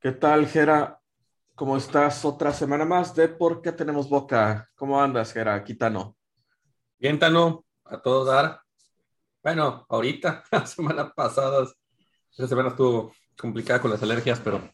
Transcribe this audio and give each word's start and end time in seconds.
¿Qué 0.00 0.12
tal, 0.12 0.46
Gera? 0.46 1.00
¿Cómo 1.56 1.76
estás? 1.76 2.24
Otra 2.24 2.52
semana 2.52 2.84
más 2.84 3.16
de 3.16 3.26
¿Por 3.26 3.60
qué 3.60 3.72
tenemos 3.72 4.08
boca? 4.08 4.70
¿Cómo 4.76 5.02
andas, 5.02 5.32
Gera? 5.32 5.64
Quítano. 5.64 6.16
Bien, 7.00 7.18
Tano, 7.18 7.64
a 7.84 8.00
todo 8.00 8.24
dar. 8.24 8.60
Bueno, 9.42 9.84
ahorita, 9.88 10.44
la 10.52 10.64
semana 10.66 11.12
pasada, 11.12 11.66
esta 12.30 12.46
semana 12.46 12.68
estuvo 12.68 13.12
complicada 13.36 13.80
con 13.80 13.90
las 13.90 14.00
alergias, 14.00 14.38
pero 14.38 14.70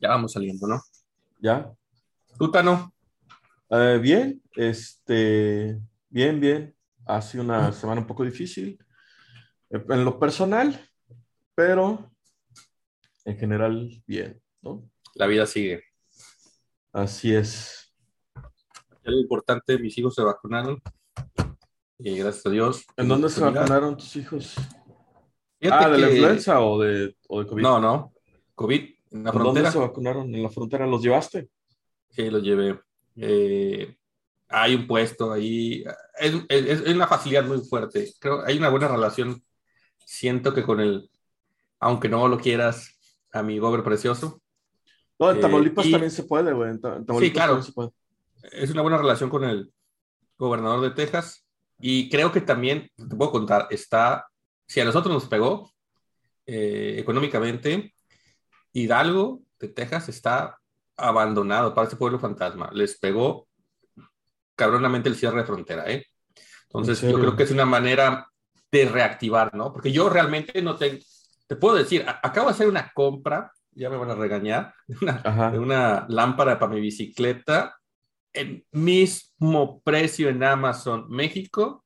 ya 0.00 0.08
vamos 0.08 0.32
saliendo, 0.32 0.66
¿no? 0.66 0.82
¿Ya? 1.38 1.70
¿Tú, 2.36 2.50
Tano? 2.50 2.92
Eh, 3.68 4.00
bien, 4.02 4.42
este, 4.56 5.80
bien, 6.08 6.40
bien. 6.40 6.74
Ha 7.06 7.22
sido 7.22 7.44
una 7.44 7.70
semana 7.70 8.00
un 8.00 8.06
poco 8.08 8.24
difícil 8.24 8.84
eh, 9.70 9.84
en 9.90 10.04
lo 10.04 10.18
personal, 10.18 10.90
pero 11.54 12.09
en 13.30 13.38
general 13.38 14.02
bien, 14.06 14.40
¿no? 14.62 14.88
La 15.14 15.26
vida 15.26 15.46
sigue. 15.46 15.82
Así 16.92 17.34
es. 17.34 17.92
Lo 19.02 19.18
importante, 19.18 19.78
mis 19.78 19.96
hijos 19.98 20.14
se 20.14 20.22
vacunaron. 20.22 20.80
Y 21.98 22.16
gracias 22.18 22.46
a 22.46 22.50
Dios. 22.50 22.84
¿En 22.96 23.08
dónde 23.08 23.28
se 23.28 23.40
Mira, 23.44 23.60
vacunaron 23.60 23.96
tus 23.96 24.16
hijos? 24.16 24.54
fíjate 25.60 25.84
Ah, 25.84 25.88
¿de 25.90 25.98
la 25.98 26.06
que- 26.08 26.12
influenza 26.16 26.60
o 26.60 26.80
de, 26.80 27.16
o 27.28 27.40
de 27.40 27.46
COVID? 27.46 27.62
No, 27.62 27.80
no. 27.80 28.12
COVID 28.54 28.80
en 28.80 28.88
la 29.10 29.18
¿En 29.18 29.22
dónde 29.24 29.40
frontera. 29.40 29.70
se 29.70 29.78
vacunaron? 29.78 30.34
¿En 30.34 30.42
la 30.42 30.48
frontera 30.50 30.86
los 30.86 31.02
llevaste? 31.02 31.48
Sí, 32.10 32.30
lo 32.30 32.38
llevé. 32.38 32.80
Eh, 33.16 33.96
hay 34.48 34.74
un 34.74 34.86
puesto 34.86 35.32
ahí. 35.32 35.84
Es, 36.18 36.34
es- 36.48 36.80
es 36.82 36.94
una 36.94 37.06
facilidad 37.06 37.44
muy 37.44 37.58
fuerte. 37.60 38.12
Creo 38.18 38.44
hay 38.44 38.58
una 38.58 38.68
buena 38.70 38.88
relación. 38.88 39.42
Siento 40.04 40.52
que 40.54 40.62
con 40.62 40.80
el, 40.80 41.10
aunque 41.78 42.08
no 42.08 42.26
lo 42.28 42.38
quieras, 42.38 42.98
amigo 43.32 43.68
gober 43.68 43.82
precioso, 43.84 44.40
No, 45.18 45.30
en 45.30 45.36
Eh, 45.36 45.40
Tamaulipas 45.40 45.84
y- 45.86 45.90
también 45.92 46.10
se 46.10 46.22
puede, 46.24 46.52
güey. 46.52 46.70
En 46.70 46.80
Tamaulipas 46.80 47.32
claro. 47.32 47.62
se 47.62 47.72
puede. 47.72 47.90
es 48.52 48.70
una 48.70 48.80
buena 48.80 48.96
relación 48.96 49.28
con 49.28 49.44
el 49.44 49.70
gobernador 50.38 50.80
de 50.80 50.90
Texas. 50.92 51.44
Y 51.78 52.08
creo 52.08 52.32
que 52.32 52.40
también, 52.40 52.90
te 52.96 53.16
puedo 53.16 53.30
contar, 53.30 53.66
está, 53.70 54.26
si 54.66 54.80
a 54.80 54.84
nosotros 54.84 55.12
nos 55.12 55.26
pegó 55.26 55.70
eh, 56.46 56.96
económicamente, 56.98 57.94
Hidalgo 58.72 59.42
de 59.58 59.68
Texas 59.68 60.08
está 60.08 60.58
abandonado 60.96 61.74
para 61.74 61.86
ese 61.86 61.96
pueblo 61.96 62.18
fantasma. 62.18 62.70
Les 62.72 62.98
pegó 62.98 63.46
cabronamente 64.56 65.08
el 65.08 65.16
cierre 65.16 65.40
de 65.40 65.46
frontera, 65.46 65.84
¿eh? 65.90 66.06
Entonces, 66.64 67.02
¿En 67.02 67.10
yo 67.10 67.18
creo 67.20 67.36
que 67.36 67.42
es 67.42 67.50
una 67.50 67.66
manera 67.66 68.26
de 68.70 68.84
reactivar, 68.88 69.54
¿no? 69.54 69.72
Porque 69.72 69.92
yo 69.92 70.08
realmente 70.08 70.62
no 70.62 70.76
tengo, 70.76 70.98
te 71.50 71.56
puedo 71.56 71.74
decir, 71.74 72.06
acabo 72.06 72.46
de 72.46 72.52
hacer 72.52 72.68
una 72.68 72.92
compra, 72.94 73.50
ya 73.72 73.90
me 73.90 73.96
van 73.96 74.08
a 74.10 74.14
regañar, 74.14 74.72
de 74.86 74.96
una, 75.02 75.50
de 75.50 75.58
una 75.58 76.06
lámpara 76.08 76.60
para 76.60 76.72
mi 76.72 76.80
bicicleta, 76.80 77.76
el 78.32 78.64
mismo 78.70 79.80
precio 79.82 80.28
en 80.28 80.44
Amazon 80.44 81.06
México 81.10 81.84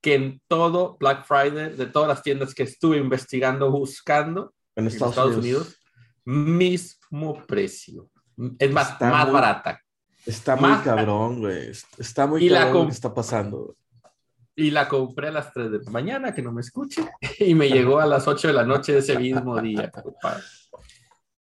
que 0.00 0.14
en 0.14 0.40
todo 0.46 0.96
Black 1.00 1.26
Friday, 1.26 1.74
de 1.76 1.86
todas 1.86 2.08
las 2.08 2.22
tiendas 2.22 2.54
que 2.54 2.62
estuve 2.62 2.96
investigando, 2.98 3.72
buscando, 3.72 4.54
En 4.76 4.86
Estados, 4.86 5.14
Estados, 5.14 5.36
Unidos. 5.38 5.80
Unidos, 6.24 6.56
mismo 6.60 7.44
precio. 7.46 8.08
Es 8.60 8.70
más, 8.72 8.92
Está 8.92 9.10
más 9.10 9.24
muy- 9.26 9.34
barata. 9.34 9.80
Está 10.24 10.54
muy 10.54 10.70
Más- 10.70 10.84
cabrón, 10.84 11.40
güey. 11.40 11.72
Está 11.98 12.26
muy 12.28 12.44
Y 12.44 12.48
la 12.48 12.60
cabrón 12.60 12.72
lo 12.74 12.78
com- 12.82 12.88
que 12.88 12.94
está 12.94 13.12
pasando. 13.12 13.76
Y 14.60 14.70
la 14.70 14.88
compré 14.88 15.28
a 15.28 15.32
las 15.32 15.52
3 15.54 15.70
de 15.70 15.78
la 15.82 15.90
mañana, 15.90 16.34
que 16.34 16.42
no 16.42 16.52
me 16.52 16.60
escuche, 16.60 17.02
y 17.38 17.54
me 17.54 17.70
llegó 17.70 17.98
a 17.98 18.04
las 18.06 18.28
8 18.28 18.48
de 18.48 18.54
la 18.54 18.64
noche 18.64 18.92
de 18.92 18.98
ese 18.98 19.18
mismo 19.18 19.58
día. 19.60 19.90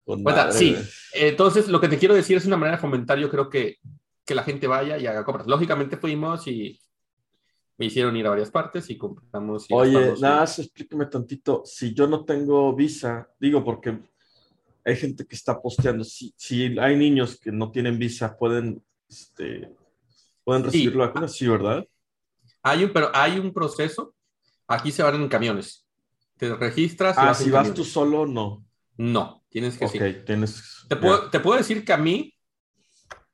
Bueno, 0.05 0.51
sí, 0.51 0.77
entonces 1.13 1.67
lo 1.67 1.81
que 1.81 1.87
te 1.89 1.97
quiero 1.97 2.13
decir 2.13 2.37
es 2.37 2.45
una 2.45 2.57
manera 2.57 2.77
de 2.77 2.81
fomentar, 2.81 3.17
yo 3.17 3.29
creo 3.29 3.49
que, 3.49 3.77
que 4.23 4.35
la 4.35 4.43
gente 4.43 4.67
vaya 4.67 4.99
y 4.99 5.07
haga 5.07 5.25
compras. 5.25 5.47
Lógicamente 5.47 5.97
fuimos 5.97 6.47
y 6.47 6.79
me 7.77 7.87
hicieron 7.87 8.15
ir 8.15 8.27
a 8.27 8.29
varias 8.29 8.51
partes 8.51 8.87
y 8.91 8.97
compramos. 8.97 9.65
y 9.69 9.73
Oye, 9.73 10.13
nada 10.21 10.41
más 10.41 10.59
explícame 10.59 11.07
tantito. 11.07 11.63
Si 11.65 11.95
yo 11.95 12.07
no 12.07 12.23
tengo 12.23 12.75
visa, 12.75 13.29
digo 13.39 13.63
porque 13.63 13.97
hay 14.85 14.95
gente 14.95 15.25
que 15.25 15.35
está 15.35 15.59
posteando. 15.59 16.03
Si, 16.03 16.33
si 16.37 16.77
hay 16.77 16.95
niños 16.95 17.39
que 17.39 17.51
no 17.51 17.71
tienen 17.71 17.97
visa, 17.97 18.37
pueden, 18.37 18.81
este, 19.09 19.75
pueden 20.43 20.63
recibir 20.63 20.91
Sí. 20.91 20.97
la 20.97 21.07
vacuna, 21.07 21.27
sí, 21.27 21.47
¿verdad? 21.47 21.85
Hay 22.69 22.83
un, 22.83 22.91
pero 22.91 23.09
hay 23.13 23.39
un 23.39 23.53
proceso. 23.53 24.13
Aquí 24.67 24.91
se 24.91 25.03
van 25.03 25.15
en 25.15 25.29
camiones. 25.29 25.87
Te 26.37 26.53
registras. 26.55 27.17
Ah, 27.17 27.27
vas 27.27 27.37
si 27.39 27.49
vas 27.49 27.73
tú 27.73 27.83
solo, 27.83 28.25
no. 28.25 28.63
No, 28.97 29.43
tienes 29.49 29.77
que 29.77 29.85
Ok, 29.85 29.91
sí. 29.91 29.99
tienes. 30.25 30.85
Te 30.89 30.95
puedo, 30.95 31.29
te 31.29 31.39
puedo 31.39 31.57
decir 31.57 31.85
que 31.85 31.93
a 31.93 31.97
mí, 31.97 32.33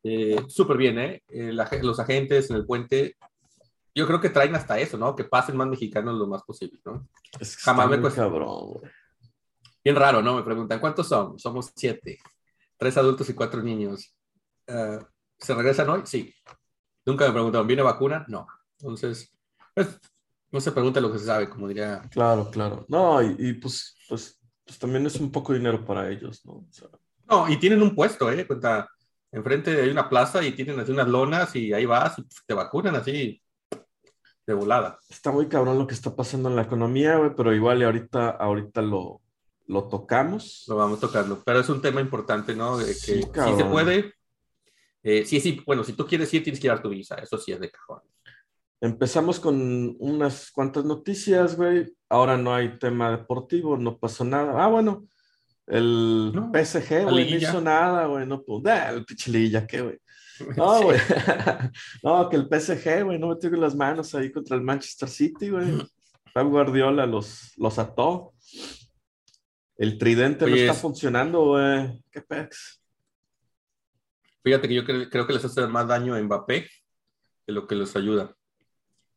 eh, 0.03 0.37
súper 0.47 0.77
bien, 0.77 0.99
¿eh? 0.99 1.23
Eh, 1.29 1.53
los 1.81 1.99
agentes 1.99 2.49
en 2.49 2.57
el 2.57 2.65
puente, 2.65 3.15
yo 3.95 4.05
creo 4.07 4.19
que 4.19 4.29
traen 4.29 4.55
hasta 4.55 4.77
eso, 4.79 4.97
¿no? 4.97 5.15
Que 5.15 5.23
pasen 5.23 5.55
más 5.55 5.67
mexicanos 5.67 6.15
lo 6.15 6.27
más 6.27 6.43
posible, 6.43 6.79
¿no? 6.85 7.07
Es 7.39 7.55
que 7.55 7.63
jamás 7.63 7.89
me 7.89 7.99
cuesta. 8.01 8.23
cabrón. 8.23 8.81
Bien 9.83 9.95
raro, 9.95 10.21
¿no? 10.21 10.35
Me 10.35 10.43
preguntan, 10.43 10.79
¿cuántos 10.79 11.07
son? 11.07 11.39
Somos 11.39 11.71
siete. 11.75 12.19
Tres 12.77 12.97
adultos 12.97 13.29
y 13.29 13.33
cuatro 13.33 13.61
niños. 13.61 14.15
Eh, 14.67 14.99
¿Se 15.39 15.53
regresan 15.53 15.89
hoy? 15.89 16.01
Sí. 16.05 16.33
Nunca 17.05 17.25
me 17.27 17.33
preguntaron, 17.33 17.67
¿viene 17.67 17.83
vacuna? 17.83 18.25
No. 18.27 18.47
Entonces, 18.83 19.33
pues, 19.73 19.97
no 20.51 20.59
se 20.59 20.71
pregunta 20.73 20.99
lo 20.99 21.11
que 21.11 21.19
se 21.19 21.25
sabe, 21.25 21.49
como 21.49 21.69
diría. 21.69 22.01
Claro, 22.11 22.51
claro. 22.51 22.85
No, 22.89 23.23
y, 23.23 23.35
y, 23.39 23.53
pues, 23.53 23.95
pues, 24.09 24.37
pues 24.65 24.77
también 24.77 25.05
es 25.05 25.15
un 25.15 25.31
poco 25.31 25.53
de 25.53 25.59
dinero 25.59 25.85
para 25.85 26.09
ellos, 26.09 26.45
¿no? 26.45 26.53
O 26.53 26.67
sea, 26.69 26.89
No, 27.29 27.49
y 27.49 27.57
tienen 27.57 27.81
un 27.81 27.95
puesto, 27.95 28.29
¿eh? 28.29 28.45
Cuenta, 28.45 28.89
enfrente 29.31 29.81
hay 29.81 29.89
una 29.89 30.09
plaza 30.09 30.43
y 30.43 30.51
tienen 30.51 30.79
así 30.79 30.91
unas 30.91 31.07
lonas 31.07 31.55
y 31.55 31.71
ahí 31.73 31.85
vas 31.85 32.19
y 32.19 32.25
te 32.45 32.53
vacunan 32.53 32.95
así 32.95 33.41
de 34.45 34.53
volada. 34.53 34.99
está 35.09 35.31
muy 35.31 35.47
cabrón 35.47 35.79
lo 35.79 35.87
que 35.87 35.93
está 35.93 36.13
pasando 36.13 36.49
en 36.49 36.57
la 36.57 36.63
economía, 36.63 37.15
güey, 37.15 37.31
pero 37.35 37.53
igual 37.53 37.79
y 37.79 37.85
ahorita, 37.85 38.31
ahorita 38.31 38.81
lo, 38.81 39.21
lo 39.67 39.87
tocamos. 39.87 40.65
Lo 40.67 40.75
vamos 40.75 40.99
tocando. 40.99 41.41
Pero 41.45 41.61
es 41.61 41.69
un 41.69 41.81
tema 41.81 42.01
importante, 42.01 42.53
¿no? 42.55 42.77
De 42.77 42.87
que 42.87 42.93
Sí, 42.93 43.23
sí, 43.23 43.55
se 43.57 43.65
puede. 43.65 44.13
Eh, 45.01 45.25
sí, 45.25 45.39
sí, 45.39 45.61
bueno, 45.65 45.83
si 45.83 45.93
tú 45.93 46.05
quieres 46.05 46.33
ir, 46.33 46.43
tienes 46.43 46.59
que 46.59 46.67
llevar 46.67 46.81
tu 46.81 46.89
visa. 46.89 47.15
Eso 47.15 47.37
sí 47.37 47.51
es 47.51 47.59
de 47.59 47.71
cajón. 47.71 48.01
Empezamos 48.83 49.39
con 49.39 49.95
unas 49.99 50.51
cuantas 50.51 50.83
noticias, 50.83 51.55
güey. 51.55 51.95
Ahora 52.09 52.35
no 52.37 52.53
hay 52.53 52.77
tema 52.79 53.11
deportivo, 53.11 53.77
no 53.77 53.97
pasó 53.97 54.25
nada. 54.25 54.61
Ah, 54.61 54.67
bueno, 54.67 55.07
el 55.67 56.33
No, 56.35 56.51
PSG, 56.53 57.03
güey, 57.09 57.31
no 57.31 57.37
hizo 57.37 57.61
nada, 57.61 58.07
güey. 58.07 58.27
No, 58.27 58.43
pues, 58.43 58.61
ah, 58.65 58.89
el 58.91 59.05
pinche 59.05 59.31
liguilla, 59.31 59.65
¿qué, 59.65 59.81
güey? 59.81 59.99
No, 60.57 60.79
Sí. 60.79 60.83
güey. 60.83 60.99
No, 62.03 62.27
que 62.29 62.35
el 62.35 62.49
PSG, 62.49 63.03
güey, 63.05 63.17
no 63.19 63.29
metió 63.29 63.49
con 63.49 63.61
las 63.61 63.73
manos 63.73 64.13
ahí 64.15 64.29
contra 64.33 64.57
el 64.57 64.61
Manchester 64.63 65.07
City, 65.07 65.49
güey. 65.49 65.65
Pep 66.33 66.47
Guardiola 66.47 67.05
los, 67.05 67.53
los 67.57 67.79
ató. 67.79 68.33
El 69.77 69.97
tridente 69.97 70.45
no 70.45 70.53
está 70.55 70.73
es- 70.73 70.77
funcionando, 70.81 71.45
güey. 71.45 72.03
¿Qué 72.11 72.21
pex? 72.21 72.81
Fíjate 74.43 74.67
que 74.67 74.73
yo 74.75 74.83
cre- 74.83 75.09
creo 75.09 75.25
que 75.25 75.33
les 75.33 75.45
hace 75.45 75.65
más 75.67 75.87
daño 75.87 76.15
a 76.15 76.21
Mbappé 76.21 76.67
que 77.45 77.51
lo 77.53 77.65
que 77.65 77.75
les 77.75 77.95
ayuda. 77.95 78.35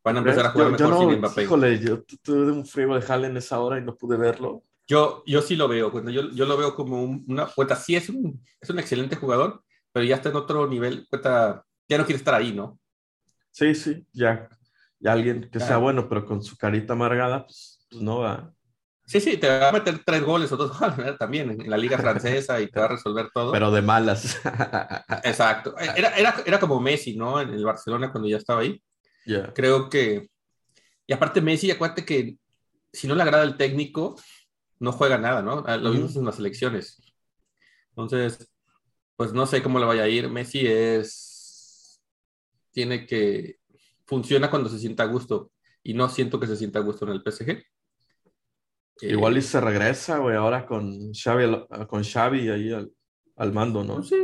Van 0.06 0.16
a 0.16 0.18
empezar 0.20 0.46
a 0.46 0.50
jugar 0.50 0.70
Yo- 0.70 0.76
yo 0.78 0.86
mejor 0.88 1.04
no, 1.04 1.10
sin 1.10 1.18
Mbappé. 1.18 1.42
Híjole, 1.42 1.78
yo 1.80 2.02
tu- 2.04 2.16
tuve 2.18 2.52
un 2.52 2.64
frío 2.64 2.94
de 2.94 3.02
jale 3.02 3.26
en 3.26 3.36
esa 3.36 3.58
hora 3.60 3.78
y 3.78 3.82
no 3.82 3.96
pude 3.96 4.16
verlo. 4.16 4.62
Yo, 4.86 5.24
yo 5.26 5.42
sí 5.42 5.56
lo 5.56 5.66
veo. 5.66 5.90
Cuando 5.90 6.12
yo, 6.12 6.30
yo 6.30 6.46
lo 6.46 6.56
veo 6.56 6.74
como 6.76 7.02
un- 7.02 7.24
una 7.26 7.46
cuenta. 7.46 7.74
Sí, 7.74 7.96
es 7.96 8.08
un, 8.08 8.40
es 8.60 8.70
un 8.70 8.78
excelente 8.78 9.16
jugador, 9.16 9.64
pero 9.92 10.06
ya 10.06 10.14
está 10.14 10.28
en 10.28 10.36
otro 10.36 10.68
nivel. 10.68 11.06
Cuenta, 11.10 11.64
ya 11.88 11.98
no 11.98 12.04
quiere 12.06 12.18
estar 12.18 12.34
ahí, 12.34 12.52
¿no? 12.54 12.78
Sí, 13.50 13.74
sí, 13.74 14.06
ya, 14.12 14.48
ya 15.00 15.12
alguien 15.12 15.48
que 15.50 15.58
sea 15.58 15.78
bueno, 15.78 16.08
pero 16.08 16.24
con 16.24 16.40
su 16.42 16.56
carita 16.56 16.92
amargada, 16.92 17.44
pues, 17.44 17.84
pues 17.90 18.00
no 18.00 18.18
va. 18.20 18.52
Sí, 19.06 19.20
sí, 19.20 19.36
te 19.38 19.48
va 19.48 19.68
a 19.68 19.72
meter 19.72 20.00
tres 20.04 20.22
goles 20.22 20.50
o 20.52 20.56
dos 20.56 20.78
goles 20.78 20.96
¿verdad? 20.98 21.16
también 21.16 21.50
en 21.50 21.70
la 21.70 21.76
liga 21.76 21.96
francesa 21.98 22.60
y 22.60 22.68
te 22.70 22.78
va 22.78 22.86
a 22.86 22.90
resolver 22.90 23.28
todo. 23.32 23.50
Pero 23.52 23.70
de 23.70 23.82
malas. 23.82 24.40
Exacto. 25.24 25.74
Era, 25.78 26.10
era, 26.16 26.34
era 26.44 26.60
como 26.60 26.80
Messi, 26.80 27.16
¿no? 27.16 27.40
En 27.40 27.50
el 27.50 27.64
Barcelona 27.64 28.10
cuando 28.12 28.28
ya 28.28 28.36
estaba 28.36 28.60
ahí. 28.60 28.80
Creo 29.54 29.88
que. 29.90 30.28
Y 31.06 31.12
aparte, 31.12 31.40
Messi, 31.40 31.70
acuérdate 31.70 32.04
que 32.04 32.36
si 32.92 33.06
no 33.08 33.14
le 33.14 33.22
agrada 33.22 33.44
el 33.44 33.56
técnico, 33.56 34.16
no 34.80 34.92
juega 34.92 35.18
nada, 35.18 35.42
¿no? 35.42 35.64
Ah, 35.66 35.76
Lo 35.76 35.90
vimos 35.92 36.12
Ujú. 36.12 36.20
en 36.20 36.26
las 36.26 36.38
elecciones. 36.38 36.98
Entonces, 37.90 38.48
pues 39.16 39.32
no 39.32 39.46
sé 39.46 39.62
cómo 39.62 39.78
le 39.78 39.86
vaya 39.86 40.02
a 40.04 40.08
ir. 40.08 40.28
Messi 40.28 40.66
es. 40.66 42.00
Tiene 42.72 43.06
que. 43.06 43.58
Funciona 44.06 44.50
cuando 44.50 44.68
se 44.68 44.78
sienta 44.78 45.04
a 45.04 45.06
gusto. 45.06 45.52
Y 45.82 45.94
no 45.94 46.08
siento 46.08 46.40
que 46.40 46.46
se 46.46 46.56
sienta 46.56 46.80
a 46.80 46.82
gusto 46.82 47.04
en 47.06 47.12
el 47.12 47.22
PSG. 47.22 47.50
Eh, 49.02 49.10
Igual 49.12 49.36
y 49.38 49.42
se 49.42 49.60
regresa, 49.60 50.18
güey, 50.18 50.36
ahora 50.36 50.66
con 50.66 51.12
Xavi, 51.12 51.66
con 51.86 52.02
Xavi 52.02 52.48
ahí 52.48 52.72
al, 52.72 52.92
al 53.36 53.52
mando, 53.52 53.84
¿no? 53.84 54.02
Sí, 54.02 54.16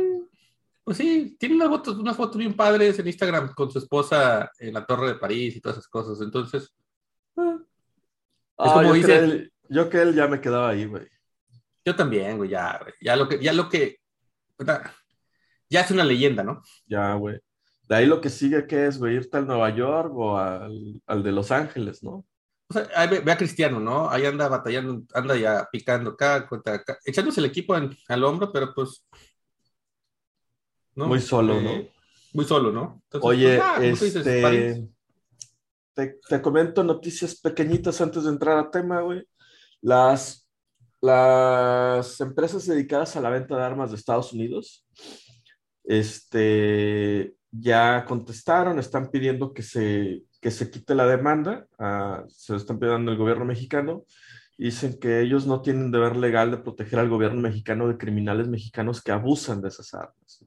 pues 0.83 0.97
sí, 0.97 1.35
tiene 1.39 1.55
unas 1.55 1.69
fotos, 1.69 1.97
unas 1.97 2.15
fotos 2.17 2.37
bien 2.37 2.55
padres 2.55 2.99
en 2.99 3.07
Instagram 3.07 3.53
con 3.53 3.71
su 3.71 3.79
esposa 3.79 4.51
en 4.59 4.73
la 4.73 4.85
Torre 4.85 5.07
de 5.07 5.15
París 5.15 5.55
y 5.55 5.61
todas 5.61 5.77
esas 5.77 5.87
cosas. 5.89 6.19
Entonces, 6.21 6.73
ah, 7.37 7.57
Ah, 8.57 8.73
como 8.73 8.83
yo, 8.89 8.93
dice- 8.93 9.07
que 9.07 9.17
él, 9.17 9.53
yo 9.69 9.89
que 9.89 10.01
él 10.01 10.13
ya 10.13 10.27
me 10.27 10.39
quedaba 10.41 10.69
ahí, 10.69 10.85
güey. 10.85 11.07
Yo 11.85 11.95
también, 11.95 12.37
güey, 12.37 12.49
ya, 12.49 12.79
güey. 12.81 12.93
Ya 13.01 13.15
lo 13.15 13.27
que, 13.27 13.39
ya 13.43 13.51
lo 13.53 13.67
que, 13.69 13.97
ya 15.69 15.81
es 15.81 15.91
una 15.91 16.03
leyenda, 16.03 16.43
¿no? 16.43 16.61
Ya, 16.85 17.13
güey. 17.15 17.39
De 17.89 17.95
ahí 17.95 18.05
lo 18.05 18.21
que 18.21 18.29
sigue, 18.29 18.65
¿qué 18.67 18.85
es, 18.87 18.97
güey? 18.97 19.15
¿Irte 19.15 19.37
al 19.37 19.47
Nueva 19.47 19.69
York 19.75 20.11
o 20.15 20.37
al, 20.37 21.01
al 21.05 21.23
de 21.23 21.31
Los 21.31 21.51
Ángeles, 21.51 22.03
no? 22.03 22.25
O 22.69 22.73
sea, 22.73 22.87
ahí 22.95 23.09
ve, 23.09 23.19
ve 23.19 23.31
a 23.31 23.37
Cristiano, 23.37 23.79
¿no? 23.79 24.09
Ahí 24.09 24.25
anda 24.25 24.47
batallando, 24.47 25.03
anda 25.13 25.35
ya 25.35 25.67
picando 25.71 26.11
acá, 26.11 26.47
contra 26.47 26.75
acá, 26.75 26.97
echándose 27.03 27.39
el 27.41 27.47
equipo 27.47 27.75
en- 27.75 27.95
al 28.07 28.23
hombro, 28.23 28.51
pero 28.51 28.73
pues. 28.73 29.03
¿No? 30.95 31.07
Muy 31.07 31.19
solo, 31.19 31.59
Eh, 31.59 31.63
¿no? 31.63 31.93
Muy 32.33 32.45
solo, 32.45 32.71
¿no? 32.71 33.01
Entonces, 33.11 33.29
Oye, 33.29 33.57
pues, 33.57 33.61
ah, 33.63 33.85
este, 33.85 34.89
te, 35.93 36.19
te 36.27 36.41
comento 36.41 36.83
noticias 36.83 37.35
pequeñitas 37.39 38.01
antes 38.01 38.23
de 38.23 38.29
entrar 38.29 38.57
a 38.57 38.71
tema, 38.71 39.01
güey. 39.01 39.23
Las, 39.81 40.47
las 41.01 42.19
empresas 42.21 42.65
dedicadas 42.65 43.15
a 43.15 43.21
la 43.21 43.29
venta 43.29 43.55
de 43.55 43.63
armas 43.63 43.91
de 43.91 43.97
Estados 43.97 44.33
Unidos, 44.33 44.85
este, 45.83 47.35
ya 47.51 48.05
contestaron, 48.05 48.79
están 48.79 49.11
pidiendo 49.11 49.53
que 49.53 49.61
se, 49.61 50.23
que 50.41 50.49
se 50.49 50.71
quite 50.71 50.95
la 50.95 51.05
demanda, 51.05 51.67
ah, 51.77 52.23
se 52.27 52.53
lo 52.53 52.57
están 52.57 52.79
pidiendo 52.79 53.11
al 53.11 53.17
gobierno 53.17 53.45
mexicano, 53.45 54.05
dicen 54.57 54.97
que 54.99 55.21
ellos 55.21 55.45
no 55.45 55.61
tienen 55.61 55.91
deber 55.91 56.15
legal 56.15 56.51
de 56.51 56.57
proteger 56.57 56.99
al 56.99 57.09
gobierno 57.09 57.41
mexicano 57.41 57.87
de 57.87 57.97
criminales 57.97 58.47
mexicanos 58.47 59.01
que 59.01 59.11
abusan 59.11 59.61
de 59.61 59.67
esas 59.67 59.93
armas. 59.93 60.45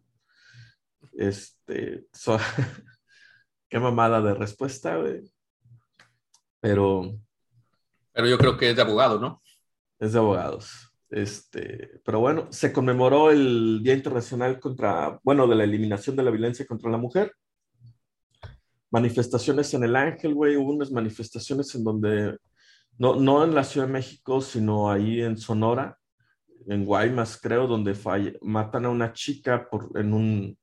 Este, 1.16 2.06
so- 2.12 2.38
qué 3.68 3.78
mamada 3.78 4.20
de 4.20 4.34
respuesta, 4.34 4.96
güey. 4.96 5.22
Pero 6.60 7.18
Pero 8.12 8.26
yo 8.28 8.38
creo 8.38 8.56
que 8.56 8.70
es 8.70 8.76
de 8.76 8.82
abogado, 8.82 9.18
¿no? 9.20 9.42
es 9.98 10.12
de 10.12 10.18
abogados. 10.18 10.92
Este, 11.08 12.00
pero 12.04 12.20
bueno, 12.20 12.48
se 12.50 12.72
conmemoró 12.72 13.30
el 13.30 13.80
Día 13.82 13.94
Internacional 13.94 14.60
contra, 14.60 15.18
bueno, 15.22 15.46
de 15.46 15.54
la 15.54 15.64
eliminación 15.64 16.16
de 16.16 16.22
la 16.22 16.30
violencia 16.30 16.66
contra 16.66 16.90
la 16.90 16.98
mujer. 16.98 17.32
Manifestaciones 18.90 19.72
en 19.74 19.84
el 19.84 19.96
Ángel, 19.96 20.34
güey, 20.34 20.56
hubo 20.56 20.72
unas 20.72 20.90
manifestaciones 20.90 21.74
en 21.74 21.84
donde, 21.84 22.36
no, 22.98 23.16
no 23.16 23.44
en 23.44 23.54
la 23.54 23.64
Ciudad 23.64 23.86
de 23.86 23.92
México, 23.92 24.40
sino 24.40 24.90
ahí 24.90 25.22
en 25.22 25.36
Sonora, 25.38 25.98
en 26.66 26.84
Guaymas, 26.84 27.38
creo, 27.40 27.66
donde 27.66 27.96
matan 28.42 28.84
a 28.86 28.90
una 28.90 29.12
chica 29.12 29.68
por, 29.70 29.90
en 29.98 30.12
un, 30.12 30.58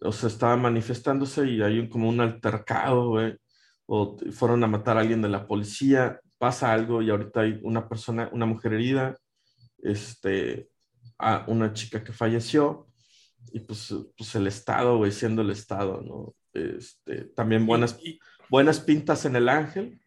o 0.00 0.12
sea, 0.12 0.28
estaba 0.28 0.56
manifestándose 0.56 1.46
y 1.46 1.62
hay 1.62 1.78
un- 1.78 1.88
como 1.88 2.08
un 2.08 2.20
altercado, 2.20 3.08
güey, 3.10 3.36
o 3.86 4.16
fueron 4.32 4.62
a 4.64 4.66
matar 4.66 4.96
a 4.96 5.00
alguien 5.00 5.22
de 5.22 5.28
la 5.28 5.46
policía, 5.46 6.20
pasa 6.38 6.72
algo 6.72 7.02
y 7.02 7.10
ahorita 7.10 7.40
hay 7.40 7.58
una 7.62 7.88
persona, 7.88 8.28
una 8.32 8.46
mujer 8.46 8.74
herida, 8.74 9.16
este, 9.82 10.68
a 11.18 11.44
una 11.48 11.72
chica 11.72 12.02
que 12.04 12.12
falleció 12.12 12.86
y 13.52 13.60
pues, 13.60 13.94
pues 14.16 14.34
el 14.34 14.46
Estado, 14.46 14.96
güey, 14.98 15.10
siendo 15.12 15.42
el 15.42 15.50
Estado, 15.50 16.00
¿no? 16.02 16.34
Este, 16.52 17.24
también 17.34 17.66
buenas, 17.66 17.98
buenas 18.50 18.80
pintas 18.80 19.24
en 19.24 19.36
el 19.36 19.48
Ángel. 19.48 20.00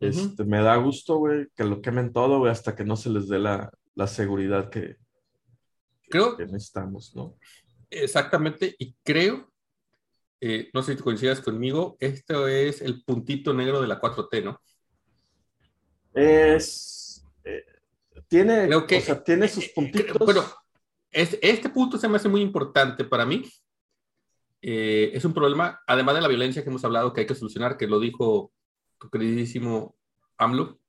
Este, 0.00 0.44
me 0.44 0.60
da 0.62 0.76
gusto, 0.76 1.16
güey, 1.16 1.48
que 1.56 1.64
lo 1.64 1.80
quemen 1.82 2.12
todo, 2.12 2.38
güey, 2.38 2.52
hasta 2.52 2.74
que 2.76 2.84
no 2.84 2.96
se 2.96 3.10
les 3.10 3.28
dé 3.28 3.38
la, 3.38 3.70
la 3.94 4.06
seguridad 4.06 4.70
que, 4.70 4.96
creo 6.08 6.36
que 6.36 6.46
necesitamos, 6.46 7.14
¿no? 7.16 7.36
Exactamente, 7.90 8.74
y 8.78 8.94
creo, 9.04 9.50
eh, 10.40 10.70
no 10.72 10.82
sé 10.82 10.96
si 10.96 11.02
coincidas 11.02 11.40
conmigo, 11.40 11.96
esto 12.00 12.46
es 12.48 12.80
el 12.80 13.02
puntito 13.04 13.52
negro 13.54 13.80
de 13.80 13.88
la 13.88 14.00
4T, 14.00 14.42
¿no? 14.44 14.60
Es. 16.14 17.24
eh, 17.44 17.64
tiene, 18.28 18.66
Creo 18.66 18.86
que- 18.86 18.98
o 18.98 19.00
sea, 19.00 19.22
tiene 19.22 19.48
sus 19.48 19.64
Eh, 19.66 19.72
puntitos. 19.74 20.16
Pero 20.26 20.44
es- 21.10 21.38
este 21.40 21.68
punto 21.68 21.98
se 21.98 22.08
me 22.08 22.16
hace 22.16 22.28
muy 22.28 22.40
importante 22.40 23.04
para 23.04 23.24
mí. 23.24 23.42
Eh, 24.60 25.12
es 25.14 25.24
un 25.24 25.32
problema, 25.32 25.80
además 25.86 26.16
de 26.16 26.20
la 26.20 26.28
violencia 26.28 26.62
que 26.62 26.68
hemos 26.68 26.84
hablado, 26.84 27.12
que 27.12 27.20
hay 27.22 27.26
que 27.26 27.34
solucionar, 27.34 27.76
que 27.76 27.86
lo 27.86 28.00
dijo 28.00 28.52
tu 28.98 29.08
queridísimo 29.08 29.94
AMLO, 30.36 30.80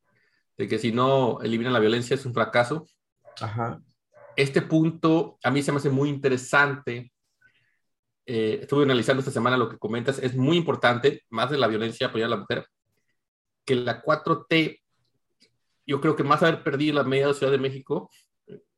de 0.57 0.67
que 0.67 0.79
si 0.79 0.91
no 0.91 1.39
eliminan 1.41 1.73
la 1.73 1.79
violencia 1.79 2.15
es 2.15 2.25
un 2.25 2.33
fracaso. 2.33 2.87
Ajá. 3.39 3.79
Este 4.39 4.61
punto 4.61 5.37
a 5.43 5.51
mí 5.51 5.61
se 5.61 5.71
me 5.73 5.79
hace 5.79 5.89
muy 5.89 6.07
interesante. 6.07 7.11
Eh, 8.25 8.59
estuve 8.61 8.83
analizando 8.83 9.19
esta 9.19 9.31
semana 9.33 9.57
lo 9.57 9.67
que 9.67 9.77
comentas, 9.77 10.17
es 10.19 10.33
muy 10.35 10.55
importante, 10.55 11.23
más 11.29 11.49
de 11.49 11.57
la 11.57 11.67
violencia 11.67 12.07
apoyar 12.07 12.27
a 12.27 12.29
la 12.29 12.37
mujer, 12.37 12.65
que 13.65 13.75
la 13.75 14.01
4T, 14.01 14.79
yo 15.85 15.99
creo 15.99 16.15
que 16.15 16.23
más 16.23 16.41
haber 16.41 16.63
perdido 16.63 16.95
la 16.95 17.03
media 17.03 17.27
de 17.27 17.33
Ciudad 17.33 17.51
de 17.51 17.57
México, 17.57 18.09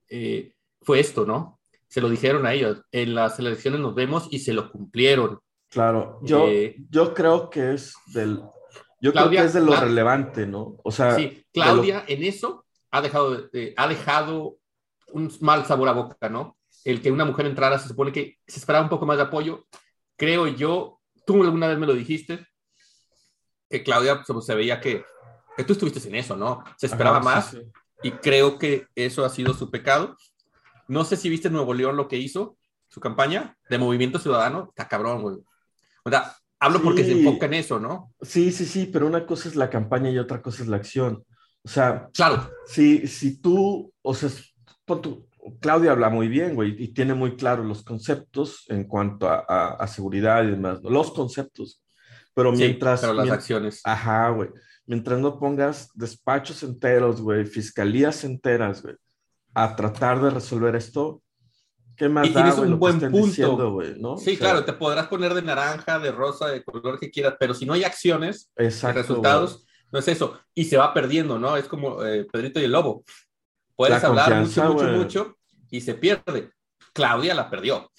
eh, 0.09 0.53
fue 0.81 0.99
esto, 0.99 1.27
¿no? 1.27 1.59
Se 1.87 2.01
lo 2.01 2.09
dijeron 2.09 2.45
a 2.47 2.53
ellos, 2.53 2.81
en 2.91 3.13
las 3.13 3.37
elecciones 3.37 3.81
nos 3.81 3.93
vemos 3.93 4.29
y 4.31 4.39
se 4.39 4.53
lo 4.53 4.71
cumplieron. 4.71 5.39
Claro, 5.69 6.19
yo, 6.23 6.47
Eh, 6.47 6.75
yo 6.89 7.13
creo 7.13 7.51
que 7.51 7.73
es 7.73 7.93
del. 8.07 8.41
Yo 8.99 9.11
Claudia, 9.11 9.41
creo 9.41 9.41
que 9.41 9.47
es 9.47 9.53
de 9.53 9.61
lo 9.61 9.73
Cla- 9.73 9.81
relevante, 9.81 10.47
¿no? 10.47 10.77
O 10.83 10.91
sea, 10.91 11.15
Sí, 11.15 11.45
Claudia 11.53 12.03
en 12.07 12.23
eso 12.23 12.65
ha 12.89 13.01
dejado, 13.01 13.35
de- 13.35 13.49
de- 13.51 13.73
ha 13.77 13.87
dejado 13.87 14.57
un 15.13 15.31
mal 15.41 15.65
sabor 15.65 15.87
a 15.89 15.93
boca, 15.93 16.29
¿no? 16.29 16.57
El 16.83 17.01
que 17.01 17.11
una 17.11 17.25
mujer 17.25 17.45
entrara, 17.45 17.77
se 17.79 17.87
supone 17.87 18.11
que 18.11 18.37
se 18.47 18.59
esperaba 18.59 18.83
un 18.83 18.89
poco 18.89 19.05
más 19.05 19.17
de 19.17 19.23
apoyo. 19.23 19.65
Creo 20.17 20.47
yo, 20.47 20.99
tú 21.25 21.41
alguna 21.43 21.67
vez 21.67 21.77
me 21.77 21.87
lo 21.87 21.93
dijiste, 21.93 22.45
que 23.69 23.83
Claudia 23.83 24.23
pues, 24.25 24.45
se 24.45 24.55
veía 24.55 24.79
que, 24.81 25.05
que 25.55 25.63
tú 25.63 25.73
estuviste 25.73 26.05
en 26.07 26.15
eso, 26.15 26.35
¿no? 26.35 26.63
Se 26.77 26.87
esperaba 26.87 27.17
ajá, 27.17 27.25
más 27.25 27.49
sí, 27.51 27.57
sí. 27.57 27.71
y 28.03 28.11
creo 28.11 28.57
que 28.57 28.87
eso 28.95 29.23
ha 29.25 29.29
sido 29.29 29.53
su 29.53 29.69
pecado. 29.71 30.17
No 30.87 31.05
sé 31.05 31.15
si 31.15 31.29
viste 31.29 31.47
en 31.47 31.53
Nuevo 31.53 31.73
León 31.73 31.95
lo 31.95 32.07
que 32.07 32.17
hizo, 32.17 32.57
su 32.89 32.99
campaña 32.99 33.57
de 33.69 33.77
Movimiento 33.77 34.19
Ciudadano, 34.19 34.67
está 34.69 34.87
cabrón, 34.87 35.21
güey. 35.21 35.37
O 36.03 36.09
sea, 36.09 36.35
hablo 36.59 36.81
porque 36.81 37.03
se 37.05 37.13
Sí. 37.13 37.19
enfoca 37.25 37.45
en 37.45 37.53
eso, 37.53 37.79
¿no? 37.79 38.13
Sí, 38.21 38.51
sí, 38.51 38.65
sí, 38.65 38.87
pero 38.91 39.07
una 39.07 39.25
cosa 39.25 39.47
es 39.47 39.55
la 39.55 39.69
campaña 39.69 40.09
y 40.09 40.17
otra 40.19 40.41
cosa 40.41 40.63
es 40.63 40.67
la 40.67 40.77
acción. 40.77 41.23
O 41.63 41.69
sea, 41.69 42.09
Claro, 42.13 42.49
si, 42.65 43.07
si 43.07 43.39
tú, 43.39 43.93
o 44.01 44.13
sea, 44.13 44.29
Claudia 45.59 45.91
habla 45.91 46.09
muy 46.09 46.27
bien, 46.27 46.55
güey, 46.55 46.75
y 46.81 46.89
tiene 46.89 47.13
muy 47.13 47.35
claros 47.35 47.65
los 47.65 47.83
conceptos 47.83 48.65
en 48.69 48.83
cuanto 48.85 49.27
a, 49.27 49.43
a- 49.47 49.73
a 49.75 49.87
seguridad 49.87 50.43
y 50.43 50.51
demás, 50.51 50.79
los 50.83 51.11
conceptos. 51.11 51.81
Pero 52.33 52.51
sí, 52.55 52.59
mientras, 52.63 53.01
pero 53.01 53.13
las 53.13 53.29
acciones. 53.29 53.81
ajá, 53.83 54.29
güey, 54.29 54.49
mientras 54.85 55.19
no 55.19 55.37
pongas 55.39 55.89
despachos 55.95 56.63
enteros, 56.63 57.21
güey, 57.21 57.45
fiscalías 57.45 58.23
enteras, 58.23 58.81
güey, 58.83 58.95
a 59.53 59.75
tratar 59.75 60.21
de 60.21 60.29
resolver 60.29 60.75
esto, 60.75 61.21
¿qué 61.97 62.07
más 62.07 62.25
Y 62.27 62.29
da, 62.29 62.35
tienes 62.35 62.55
güey, 62.55 62.65
un 62.67 62.71
lo 62.71 62.77
que 62.77 62.79
buen 62.79 62.95
estén 62.95 63.11
punto. 63.11 63.27
diciendo, 63.27 63.71
güey, 63.73 63.99
¿no? 63.99 64.17
Sí, 64.17 64.31
O 64.35 64.37
sea, 64.37 64.39
claro, 64.39 64.65
te 64.65 64.73
podrás 64.73 65.07
poner 65.07 65.33
de 65.33 65.41
naranja, 65.41 65.99
de 65.99 66.11
rosa, 66.11 66.47
de 66.47 66.63
color 66.63 66.99
que 66.99 67.09
quieras, 67.11 67.35
pero 67.39 67.53
si 67.53 67.65
no 67.65 67.73
hay 67.73 67.83
acciones, 67.83 68.51
exacto, 68.55 68.97
de 68.97 69.01
resultados, 69.01 69.65
no 69.91 69.99
es 69.99 70.07
eso. 70.07 70.39
Y 70.53 70.65
se 70.65 70.77
va 70.77 70.93
perdiendo, 70.93 71.37
¿no? 71.37 71.57
Es 71.57 71.65
como 71.67 72.03
eh, 72.05 72.25
Pedrito 72.31 72.59
y 72.61 72.63
el 72.63 72.71
Lobo. 72.71 73.03
Puedes 73.81 74.03
La 74.03 74.09
hablar 74.09 74.41
mucho, 74.45 74.73
mucho, 74.73 74.87
mucho 74.87 75.37
y 75.71 75.81
se 75.81 75.95
pierde. 75.95 76.51
Claudia 76.93 77.33
la 77.33 77.49
perdió 77.49 77.91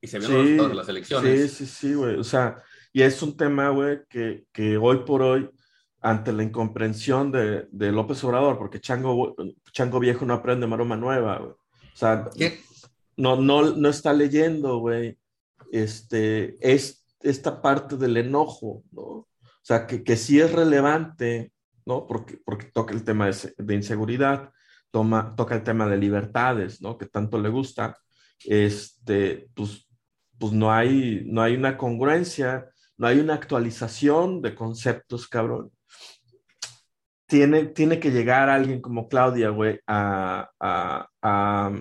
y 0.00 0.06
se 0.06 0.18
vio 0.18 0.28
Sí, 0.28 0.32
los 0.34 0.42
resultados 0.42 0.70
de 0.70 0.76
las 0.76 0.86
Sí, 0.86 0.90
elecciones. 0.90 1.52
sí, 1.52 1.66
sí, 1.66 1.94
güey. 1.94 2.16
O 2.16 2.24
sea, 2.24 2.62
y 2.92 3.02
es 3.02 3.22
un 3.22 3.36
tema, 3.36 3.70
güey, 3.70 4.00
que, 4.08 4.44
que 4.52 4.76
hoy 4.76 4.98
por 5.06 5.22
hoy, 5.22 5.48
ante 6.00 6.32
la 6.32 6.42
incomprensión 6.42 7.30
de, 7.32 7.66
de 7.70 7.92
López 7.92 8.22
Obrador, 8.24 8.58
porque 8.58 8.80
Chango, 8.80 9.34
Chango 9.72 10.00
Viejo 10.00 10.26
no 10.26 10.34
aprende 10.34 10.66
maroma 10.66 10.96
nueva, 10.96 11.38
güey. 11.38 11.52
O 11.52 11.96
sea, 11.96 12.28
¿Qué? 12.36 12.60
no, 13.16 13.36
no, 13.36 13.70
no 13.76 13.88
está 13.88 14.12
leyendo, 14.12 14.78
güey, 14.78 15.16
este, 15.70 16.56
es 16.60 17.06
esta 17.20 17.62
parte 17.62 17.96
del 17.96 18.16
enojo, 18.16 18.82
¿no? 18.90 19.02
O 19.02 19.28
sea, 19.62 19.86
que, 19.86 20.02
que 20.02 20.16
sí 20.16 20.40
es 20.40 20.52
relevante, 20.52 21.52
¿no? 21.86 22.06
Porque, 22.06 22.38
porque 22.44 22.66
toca 22.66 22.92
el 22.92 23.04
tema 23.04 23.28
de, 23.28 23.54
de 23.56 23.74
inseguridad, 23.74 24.50
toca 24.92 25.54
el 25.54 25.64
tema 25.64 25.88
de 25.88 25.96
libertades, 25.96 26.80
¿no? 26.80 26.98
Que 26.98 27.06
tanto 27.06 27.38
le 27.38 27.48
gusta, 27.48 27.96
este, 28.44 29.48
pues, 29.54 29.88
pues 30.38 30.52
no 30.52 30.70
hay, 30.70 31.22
no 31.26 31.42
hay 31.42 31.56
una 31.56 31.76
congruencia, 31.76 32.68
no 32.98 33.06
hay 33.06 33.18
una 33.18 33.34
actualización 33.34 34.42
de 34.42 34.54
conceptos, 34.54 35.26
cabrón. 35.26 35.70
Tiene, 37.26 37.64
tiene 37.64 37.98
que 37.98 38.10
llegar 38.10 38.50
alguien 38.50 38.82
como 38.82 39.08
Claudia, 39.08 39.48
güey, 39.48 39.80
a, 39.86 40.50
a, 40.60 41.08
a, 41.22 41.72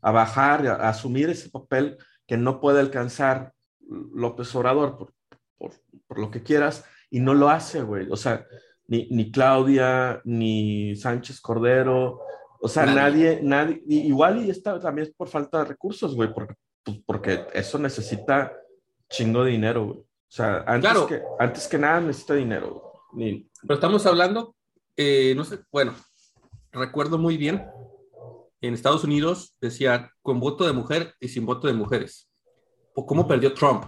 a 0.00 0.10
bajar, 0.12 0.66
a, 0.68 0.74
a 0.74 0.88
asumir 0.90 1.28
ese 1.28 1.50
papel 1.50 1.98
que 2.26 2.36
no 2.36 2.60
puede 2.60 2.78
alcanzar 2.80 3.52
López 3.80 4.54
Obrador 4.54 4.96
por, 4.96 5.12
por, 5.58 5.72
por 6.06 6.18
lo 6.18 6.30
que 6.30 6.42
quieras, 6.42 6.84
y 7.10 7.18
no 7.20 7.34
lo 7.34 7.48
hace, 7.50 7.82
güey. 7.82 8.08
O 8.10 8.16
sea, 8.16 8.46
ni, 8.86 9.08
ni 9.10 9.32
Claudia, 9.32 10.20
ni 10.24 10.94
Sánchez 10.94 11.40
Cordero, 11.40 12.20
o 12.64 12.68
sea, 12.68 12.86
nadie, 12.86 13.40
Nadie. 13.42 13.82
igual 13.86 14.44
y 14.44 14.50
está 14.50 14.78
también 14.78 15.08
es 15.08 15.14
por 15.14 15.28
falta 15.28 15.58
de 15.58 15.64
recursos, 15.66 16.14
güey, 16.14 16.32
porque, 16.32 16.54
pues, 16.84 16.98
porque 17.04 17.46
eso 17.52 17.78
necesita 17.78 18.52
chingo 19.10 19.44
de 19.44 19.50
dinero, 19.50 19.84
güey. 19.86 19.98
O 19.98 20.06
sea, 20.34 20.64
antes, 20.66 20.90
Claro. 20.90 21.06
que, 21.06 21.20
antes 21.38 21.68
que 21.68 21.78
nada 21.78 22.00
necesita 22.00 22.34
dinero, 22.34 22.92
güey. 23.12 23.32
Ni- 23.34 23.50
Pero 23.62 23.74
estamos 23.74 24.06
hablando, 24.06 24.54
eh, 24.96 25.34
no 25.36 25.44
sé, 25.44 25.58
bueno, 25.70 25.94
recuerdo 26.70 27.18
muy 27.18 27.36
bien 27.36 27.66
en 28.60 28.74
Estados 28.74 29.02
Unidos 29.04 29.56
decía 29.60 30.10
con 30.22 30.38
voto 30.40 30.64
de 30.66 30.72
mujer 30.72 31.14
y 31.20 31.28
sin 31.28 31.44
voto 31.44 31.66
de 31.66 31.74
mujeres. 31.74 32.30
¿O 32.94 33.04
cómo 33.04 33.26
perdió 33.26 33.52
Trump? 33.54 33.84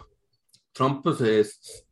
Trump, 0.73 1.03
pues, 1.05 1.21
es, 1.21 1.87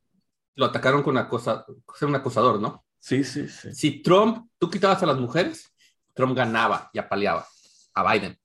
lo 0.56 0.66
atacaron 0.66 1.02
con 1.02 1.16
acosa, 1.16 1.64
ser 1.96 2.08
un 2.08 2.16
acosador, 2.16 2.60
¿no? 2.60 2.84
Sí, 2.98 3.22
sí, 3.24 3.48
sí. 3.48 3.72
Si 3.74 4.02
Trump, 4.02 4.48
tú 4.58 4.68
quitabas 4.68 5.02
a 5.02 5.06
las 5.06 5.18
mujeres, 5.18 5.71
Trump 6.14 6.36
ganaba 6.36 6.90
y 6.92 6.98
apaleaba 6.98 7.46
a 7.94 8.12
Biden. 8.12 8.38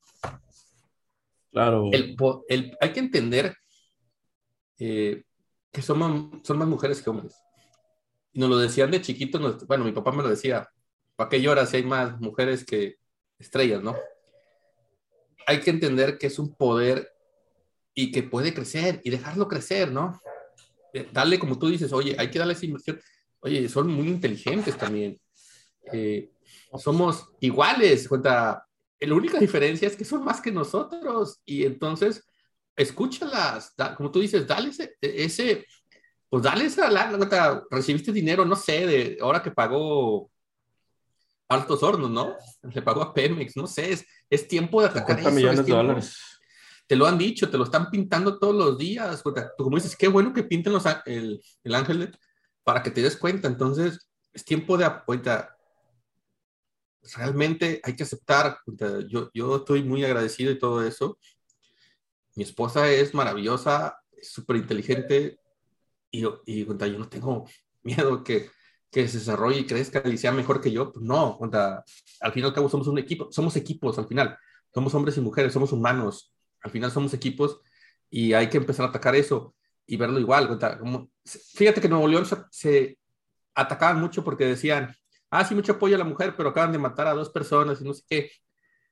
Claro. 1.51 1.89
El, 1.91 2.77
hay 2.79 2.93
que 2.93 2.99
entender 2.99 3.55
eh, 4.79 5.23
que 5.71 5.81
son, 5.81 6.41
son 6.43 6.57
más 6.57 6.67
mujeres 6.67 7.01
que 7.01 7.09
hombres. 7.09 7.35
Y 8.33 8.39
nos 8.39 8.49
lo 8.49 8.57
decían 8.57 8.91
de 8.91 9.01
chiquitos, 9.01 9.65
bueno, 9.65 9.83
mi 9.83 9.91
papá 9.91 10.11
me 10.11 10.23
lo 10.23 10.29
decía, 10.29 10.69
¿para 11.15 11.29
qué 11.29 11.41
lloras 11.41 11.69
si 11.69 11.77
hay 11.77 11.83
más 11.83 12.19
mujeres 12.19 12.63
que 12.63 12.97
estrellas, 13.39 13.81
no? 13.81 13.95
Hay 15.47 15.61
que 15.61 15.71
entender 15.71 16.17
que 16.17 16.27
es 16.27 16.37
un 16.37 16.53
poder 16.53 17.11
y 17.93 18.11
que 18.11 18.21
puede 18.21 18.53
crecer 18.53 19.01
y 19.03 19.09
dejarlo 19.09 19.47
crecer, 19.47 19.91
¿no? 19.91 20.21
Eh, 20.93 21.07
dale, 21.11 21.39
como 21.39 21.57
tú 21.57 21.67
dices, 21.67 21.91
oye, 21.93 22.15
hay 22.19 22.29
que 22.29 22.37
darle 22.37 22.53
esa 22.53 22.65
inversión. 22.65 22.99
Oye, 23.39 23.67
son 23.69 23.87
muy 23.87 24.07
inteligentes 24.07 24.77
también. 24.77 25.19
Eh, 25.91 26.29
somos 26.77 27.29
iguales, 27.39 28.07
cuenta. 28.07 28.63
La 28.99 29.13
única 29.13 29.39
diferencia 29.39 29.87
es 29.87 29.95
que 29.95 30.05
son 30.05 30.23
más 30.23 30.41
que 30.41 30.51
nosotros 30.51 31.39
y 31.45 31.63
entonces 31.65 32.23
escúchalas, 32.75 33.73
como 33.95 34.11
tú 34.11 34.19
dices, 34.19 34.47
dale 34.47 34.71
ese, 35.01 35.65
pues 36.29 36.43
dale 36.43 36.65
esa 36.65 36.89
la, 36.89 37.63
recibiste 37.69 38.11
dinero, 38.11 38.45
no 38.45 38.55
sé, 38.55 38.85
de 38.85 39.17
ahora 39.21 39.41
que 39.41 39.51
pagó 39.51 40.31
Altos 41.49 41.81
Hornos, 41.81 42.11
¿no? 42.11 42.35
Le 42.63 42.81
pagó 42.81 43.01
a 43.01 43.13
Pemex, 43.13 43.57
no 43.57 43.67
sé, 43.67 43.91
es, 43.91 44.05
es 44.29 44.47
tiempo 44.47 44.81
de 44.81 44.87
atacar 44.87 45.19
eso. 45.19 45.31
millones 45.31 45.65
de 45.65 45.71
dólares. 45.71 46.17
Te 46.85 46.95
lo 46.95 47.05
han 47.05 47.17
dicho, 47.17 47.49
te 47.49 47.57
lo 47.57 47.65
están 47.65 47.89
pintando 47.89 48.39
todos 48.39 48.55
los 48.55 48.77
días. 48.77 49.21
Como 49.57 49.75
dices, 49.75 49.95
qué 49.95 50.07
bueno 50.07 50.31
que 50.31 50.43
pinten 50.43 50.71
los, 50.71 50.85
el, 51.05 51.41
el 51.63 51.75
ángel 51.75 52.17
para 52.63 52.81
que 52.81 52.91
te 52.91 53.01
des 53.01 53.17
cuenta. 53.17 53.49
Entonces, 53.49 54.07
es 54.31 54.45
tiempo 54.45 54.77
de 54.77 54.85
apoyar. 54.85 55.56
Realmente 57.15 57.79
hay 57.83 57.95
que 57.95 58.03
aceptar. 58.03 58.59
Yo, 59.07 59.29
yo 59.33 59.55
estoy 59.57 59.83
muy 59.83 60.03
agradecido 60.03 60.51
y 60.51 60.59
todo 60.59 60.85
eso. 60.85 61.17
Mi 62.35 62.43
esposa 62.43 62.89
es 62.91 63.13
maravillosa, 63.13 63.99
súper 64.21 64.57
inteligente 64.57 65.39
y, 66.11 66.25
y 66.45 66.65
yo 66.65 66.99
no 66.99 67.09
tengo 67.09 67.45
miedo 67.83 68.23
que, 68.23 68.49
que 68.91 69.07
se 69.07 69.19
desarrolle 69.19 69.59
y 69.59 69.65
crezca 69.65 70.01
y 70.07 70.17
sea 70.17 70.31
mejor 70.31 70.61
que 70.61 70.71
yo. 70.71 70.91
Pues 70.91 71.03
no, 71.03 71.39
al 72.21 72.31
fin 72.33 72.43
y 72.43 72.45
al 72.45 72.53
cabo 72.53 72.69
somos 72.69 72.87
un 72.87 72.97
equipo, 72.97 73.31
somos 73.31 73.55
equipos 73.55 73.97
al 73.97 74.07
final. 74.07 74.37
Somos 74.73 74.93
hombres 74.93 75.17
y 75.17 75.21
mujeres, 75.21 75.53
somos 75.53 75.71
humanos. 75.71 76.33
Al 76.61 76.71
final 76.71 76.91
somos 76.91 77.13
equipos 77.13 77.59
y 78.09 78.33
hay 78.33 78.49
que 78.49 78.57
empezar 78.57 78.85
a 78.85 78.89
atacar 78.89 79.15
eso 79.15 79.55
y 79.85 79.97
verlo 79.97 80.19
igual. 80.19 80.59
Fíjate 81.25 81.81
que 81.81 81.89
Nuevo 81.89 82.07
León 82.07 82.25
se, 82.51 82.97
atacaban 83.55 83.99
mucho 83.99 84.23
porque 84.23 84.45
decían, 84.45 84.95
ah, 85.29 85.45
sí, 85.45 85.55
mucho 85.55 85.73
apoyo 85.73 85.95
a 85.95 85.99
la 85.99 86.05
mujer, 86.05 86.35
pero 86.35 86.49
acaban 86.49 86.71
de 86.71 86.77
matar 86.77 87.07
a 87.07 87.13
dos 87.13 87.29
personas 87.29 87.81
y 87.81 87.83
no 87.83 87.93
sé 87.93 88.03
qué. 88.07 88.31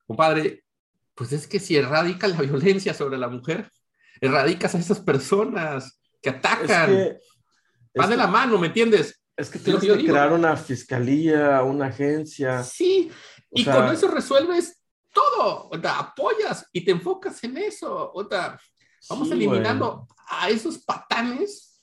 Compadre, 0.06 0.63
pues 1.13 1.32
es 1.32 1.48
que 1.48 1.60
si 1.60 1.75
erradica 1.75 2.27
la 2.27 2.38
violencia 2.42 2.94
sobre 2.94 3.18
la 3.18 3.27
mujer, 3.27 3.70
erradicas 4.22 4.75
a 4.75 4.80
esas 4.80 5.00
personas 5.00 6.00
que 6.22 6.30
atacan. 6.30 7.18
Es 7.94 8.10
de 8.10 8.18
la 8.18 8.27
mano, 8.27 8.58
¿me 8.58 8.68
entiendes? 8.68 9.22
Es 9.38 9.50
que 9.50 9.60
tienes 9.60 9.82
que 9.82 10.06
crear 10.06 10.32
una 10.32 10.56
fiscalía, 10.56 11.62
una 11.63 11.88
agencia. 11.88 12.63
Sí, 12.63 13.12
y 13.51 13.65
con 13.65 13.88
eso 13.88 14.08
resuelves 14.10 14.82
todo. 15.13 15.70
O 15.70 15.80
sea, 15.80 16.00
apoyas 16.00 16.68
y 16.72 16.82
te 16.82 16.92
enfocas 16.92 17.44
en 17.44 17.58
eso. 17.58 18.12
O 18.13 18.27
sea, 18.27 18.60
vamos 19.10 19.32
eliminando 19.32 20.08
a 20.27 20.50
esos 20.50 20.80
patanes 20.80 21.75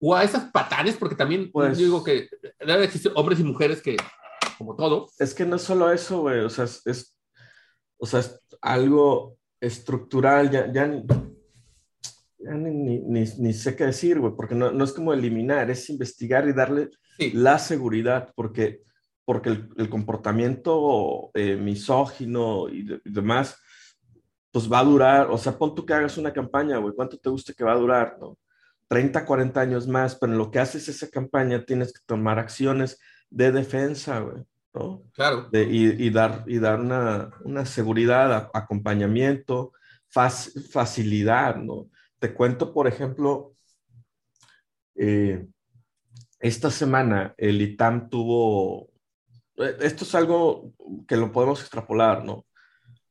o 0.00 0.14
a 0.14 0.24
esas 0.24 0.50
patanes, 0.50 0.96
porque 0.96 1.16
también 1.16 1.50
pues, 1.50 1.78
digo 1.78 2.04
que 2.04 2.28
debe 2.60 2.84
existir 2.84 3.12
hombres 3.14 3.40
y 3.40 3.44
mujeres 3.44 3.82
que, 3.82 3.96
como 4.56 4.76
todo. 4.76 5.08
Es 5.18 5.34
que 5.34 5.44
no 5.44 5.56
es 5.56 5.62
solo 5.62 5.90
eso, 5.92 6.20
güey. 6.20 6.40
O 6.40 6.50
sea, 6.50 6.64
es, 6.64 7.16
o 7.98 8.06
sea, 8.06 8.20
es 8.20 8.38
algo 8.60 9.36
estructural. 9.60 10.50
Ya, 10.50 10.72
ya, 10.72 10.86
ni, 12.38 13.00
ni, 13.00 13.24
ni, 13.24 13.52
sé 13.52 13.74
qué 13.74 13.86
decir, 13.86 14.20
güey, 14.20 14.34
porque 14.36 14.54
no, 14.54 14.70
no, 14.70 14.84
es 14.84 14.92
como 14.92 15.12
eliminar, 15.12 15.70
es 15.70 15.90
investigar 15.90 16.48
y 16.48 16.52
darle 16.52 16.90
la 17.32 17.58
seguridad, 17.58 18.32
porque, 18.36 18.82
porque 19.24 19.50
el, 19.50 19.68
el 19.76 19.90
comportamiento 19.90 21.30
eh, 21.34 21.56
misógino 21.56 22.68
y, 22.68 23.00
y, 23.04 23.10
demás, 23.10 23.60
pues 24.52 24.70
va 24.70 24.78
a 24.78 24.84
durar, 24.84 25.30
o 25.30 25.36
sea, 25.36 25.58
pon 25.58 25.74
tú 25.74 25.84
que 25.84 25.94
hagas 25.94 26.16
una 26.16 26.32
campaña, 26.32 26.78
güey, 26.78 26.94
¿cuánto 26.94 27.18
te 27.18 27.28
gusta 27.28 27.52
que 27.52 27.64
va 27.64 27.72
a 27.72 27.78
durar, 27.78 28.16
no? 28.20 28.38
30, 28.88 29.24
40 29.24 29.60
años 29.60 29.86
más, 29.86 30.16
pero 30.16 30.32
en 30.32 30.38
lo 30.38 30.50
que 30.50 30.58
haces 30.58 30.88
esa 30.88 31.08
campaña 31.08 31.64
tienes 31.64 31.92
que 31.92 32.00
tomar 32.06 32.38
acciones 32.38 32.98
de 33.30 33.52
defensa, 33.52 34.20
güey. 34.20 34.44
¿no? 34.74 35.02
Claro. 35.12 35.48
De, 35.50 35.64
y, 35.64 36.06
y, 36.06 36.10
dar, 36.10 36.44
y 36.46 36.58
dar 36.58 36.80
una, 36.80 37.30
una 37.44 37.66
seguridad, 37.66 38.50
acompañamiento, 38.52 39.72
facilidad, 40.08 41.56
¿no? 41.56 41.90
Te 42.18 42.32
cuento, 42.32 42.72
por 42.72 42.86
ejemplo, 42.86 43.54
eh, 44.94 45.46
esta 46.40 46.70
semana 46.70 47.34
el 47.36 47.60
ITAM 47.60 48.08
tuvo, 48.08 48.90
eh, 49.56 49.76
esto 49.80 50.04
es 50.04 50.14
algo 50.14 50.72
que 51.06 51.16
lo 51.16 51.30
podemos 51.30 51.60
extrapolar, 51.60 52.24
¿no? 52.24 52.46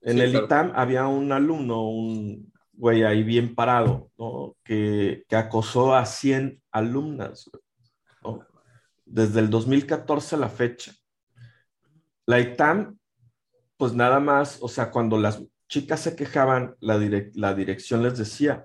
En 0.02 0.18
sí, 0.18 0.22
el 0.22 0.32
claro. 0.32 0.46
ITAM 0.46 0.72
había 0.76 1.08
un 1.08 1.32
alumno, 1.32 1.88
un 1.90 2.52
güey 2.78 3.04
ahí 3.04 3.24
bien 3.24 3.56
parado, 3.56 4.12
¿no? 4.18 4.56
Que, 4.64 5.26
que 5.28 5.36
acosó 5.36 5.96
a 5.96 6.06
100 6.06 6.62
alumnas, 6.72 7.50
¿no? 8.24 8.46
Desde 9.06 9.40
el 9.40 9.50
2014 9.50 10.36
a 10.36 10.40
la 10.40 10.50
fecha. 10.50 10.94
La 12.26 12.40
ITAM, 12.40 12.98
pues 13.78 13.94
nada 13.94 14.20
más, 14.20 14.60
o 14.62 14.68
sea, 14.68 14.92
cuando 14.92 15.18
las 15.18 15.42
chicas 15.68 16.02
se 16.02 16.16
quejaban, 16.16 16.76
la, 16.80 17.00
la 17.34 17.54
dirección 17.54 18.04
les 18.04 18.18
decía, 18.18 18.64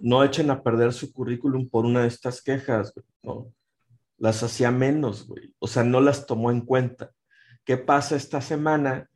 no 0.00 0.24
echen 0.24 0.50
a 0.50 0.62
perder 0.62 0.92
su 0.92 1.12
currículum 1.12 1.68
por 1.68 1.84
una 1.84 2.02
de 2.02 2.08
estas 2.08 2.42
quejas, 2.42 2.92
¿no? 3.22 3.52
Las 4.18 4.42
hacía 4.42 4.70
menos, 4.70 5.26
güey. 5.26 5.54
O 5.58 5.66
sea, 5.66 5.84
no 5.84 6.00
las 6.00 6.26
tomó 6.26 6.50
en 6.50 6.60
cuenta. 6.62 7.12
¿Qué 7.64 7.76
pasa 7.76 8.16
esta 8.16 8.40
semana? 8.40 9.08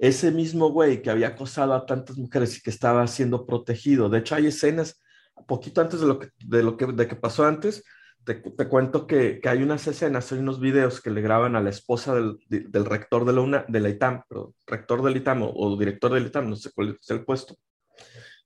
Ese 0.00 0.32
mismo 0.32 0.70
güey 0.70 1.02
que 1.02 1.10
había 1.10 1.28
acosado 1.28 1.74
a 1.74 1.86
tantas 1.86 2.16
mujeres 2.16 2.56
y 2.56 2.62
que 2.62 2.70
estaba 2.70 3.06
siendo 3.06 3.46
protegido. 3.46 4.08
De 4.08 4.18
hecho, 4.18 4.34
hay 4.34 4.46
escenas, 4.46 5.00
poquito 5.46 5.80
antes 5.80 6.00
de 6.00 6.06
lo 6.06 6.18
que, 6.18 6.30
de 6.44 6.62
lo 6.62 6.76
que, 6.76 6.86
de 6.86 7.06
que 7.06 7.16
pasó 7.16 7.44
antes, 7.44 7.84
te, 8.24 8.34
te 8.34 8.68
cuento 8.68 9.06
que, 9.06 9.40
que, 9.40 9.48
hay 9.48 9.62
unas 9.62 9.86
escenas, 9.86 10.32
hay 10.32 10.40
unos 10.40 10.60
videos 10.60 11.00
que 11.00 11.10
le 11.10 11.20
graban 11.20 11.54
a 11.54 11.62
la 11.62 11.70
esposa 11.70 12.14
del, 12.14 12.38
del 12.48 12.84
rector 12.84 13.24
de 13.24 13.32
la, 13.32 13.40
UNA, 13.40 13.64
de 13.68 13.80
la 13.80 13.88
ITAM, 13.90 14.22
pero 14.28 14.54
rector 14.66 15.02
del 15.02 15.16
ITAM 15.16 15.42
o, 15.42 15.52
o 15.54 15.78
director 15.78 16.12
del 16.12 16.26
ITAM, 16.26 16.50
no 16.50 16.56
sé 16.56 16.70
cuál 16.74 16.98
es 17.00 17.10
el 17.10 17.24
puesto 17.24 17.56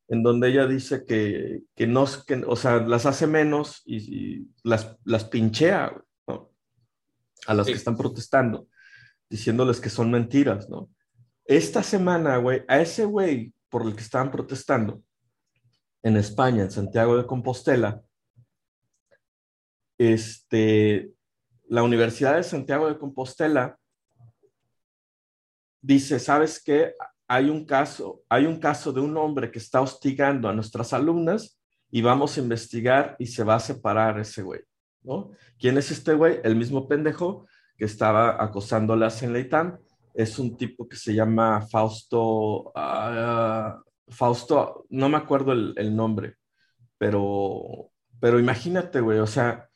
en 0.09 0.23
donde 0.23 0.49
ella 0.49 0.67
dice 0.67 1.05
que, 1.07 1.63
que 1.75 1.87
no, 1.87 2.07
que, 2.27 2.43
o 2.47 2.57
sea, 2.57 2.81
las 2.81 3.07
hace 3.07 3.27
menos 3.27 3.83
y, 3.85 3.97
y 3.97 4.51
las, 4.63 4.97
las 5.05 5.25
pinchea, 5.25 5.95
¿no? 6.27 6.51
A 7.47 7.55
las 7.55 7.67
sí. 7.67 7.73
que 7.73 7.79
están 7.79 7.97
protestando, 7.97 8.69
diciéndoles 9.29 9.81
que 9.81 9.91
son 9.91 10.11
mentiras, 10.11 10.69
¿no? 10.69 10.91
Esta 11.45 11.83
semana, 11.83 12.37
güey, 12.39 12.63
a 12.69 12.81
ese 12.81 13.05
güey 13.05 13.53
por 13.69 13.83
el 13.83 13.95
que 13.95 14.03
estaban 14.03 14.31
protestando 14.31 15.03
en 16.03 16.17
España, 16.17 16.63
en 16.63 16.71
Santiago 16.71 17.17
de 17.17 17.27
Compostela, 17.27 18.03
este, 19.99 21.13
la 21.69 21.83
Universidad 21.83 22.37
de 22.37 22.43
Santiago 22.43 22.89
de 22.89 22.99
Compostela 22.99 23.79
dice, 25.81 26.19
¿sabes 26.19 26.63
qué? 26.63 26.95
hay 27.27 27.49
un 27.49 27.65
caso, 27.65 28.23
hay 28.29 28.47
un 28.47 28.59
caso 28.59 28.93
de 28.93 29.01
un 29.01 29.17
hombre 29.17 29.51
que 29.51 29.59
está 29.59 29.81
hostigando 29.81 30.49
a 30.49 30.53
nuestras 30.53 30.93
alumnas 30.93 31.59
y 31.91 32.03
vamos 32.03 32.37
a 32.37 32.41
investigar 32.41 33.17
y 33.19 33.27
se 33.27 33.45
va 33.45 33.57
a 33.57 33.61
separar 33.61 34.19
ese 34.19 34.43
güey, 34.43 34.61
¿no? 35.03 35.31
¿Quién 35.59 35.79
es 35.79 35.91
este 35.91 36.15
güey? 36.15 36.41
El 36.45 36.57
mismo 36.57 36.87
pendejo 36.89 37.47
que 37.77 37.87
estaba 37.87 38.43
acosándolas 38.43 39.23
en 39.23 39.33
la 39.33 39.41
ITAM. 39.41 39.79
Es 40.15 40.39
un 40.39 40.57
tipo 40.57 40.89
que 40.89 40.97
se 40.97 41.15
llama 41.15 41.61
Fausto, 41.63 42.73
uh, 42.75 43.83
Fausto, 44.09 44.87
no 44.91 45.09
me 45.09 45.17
acuerdo 45.19 45.53
el, 45.53 45.75
el 45.77 45.95
nombre, 45.95 46.37
pero, 46.99 47.91
pero 48.21 48.39
imagínate, 48.39 49.01
güey, 49.01 49.19
o 49.19 49.27
sea, 49.27 49.69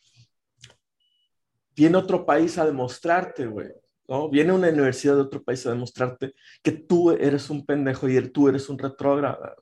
viene 1.76 1.96
otro 1.96 2.24
país 2.26 2.58
a 2.58 2.66
demostrarte, 2.66 3.46
güey, 3.46 3.68
¿no? 4.08 4.28
Viene 4.28 4.52
una 4.52 4.68
universidad 4.68 5.14
de 5.14 5.22
otro 5.22 5.42
país 5.44 5.64
a 5.66 5.70
demostrarte 5.70 6.34
que 6.62 6.72
tú 6.72 7.10
eres 7.10 7.50
un 7.50 7.64
pendejo 7.64 8.08
y 8.08 8.28
tú 8.30 8.48
eres 8.48 8.68
un 8.68 8.78
retrógrado, 8.78 9.54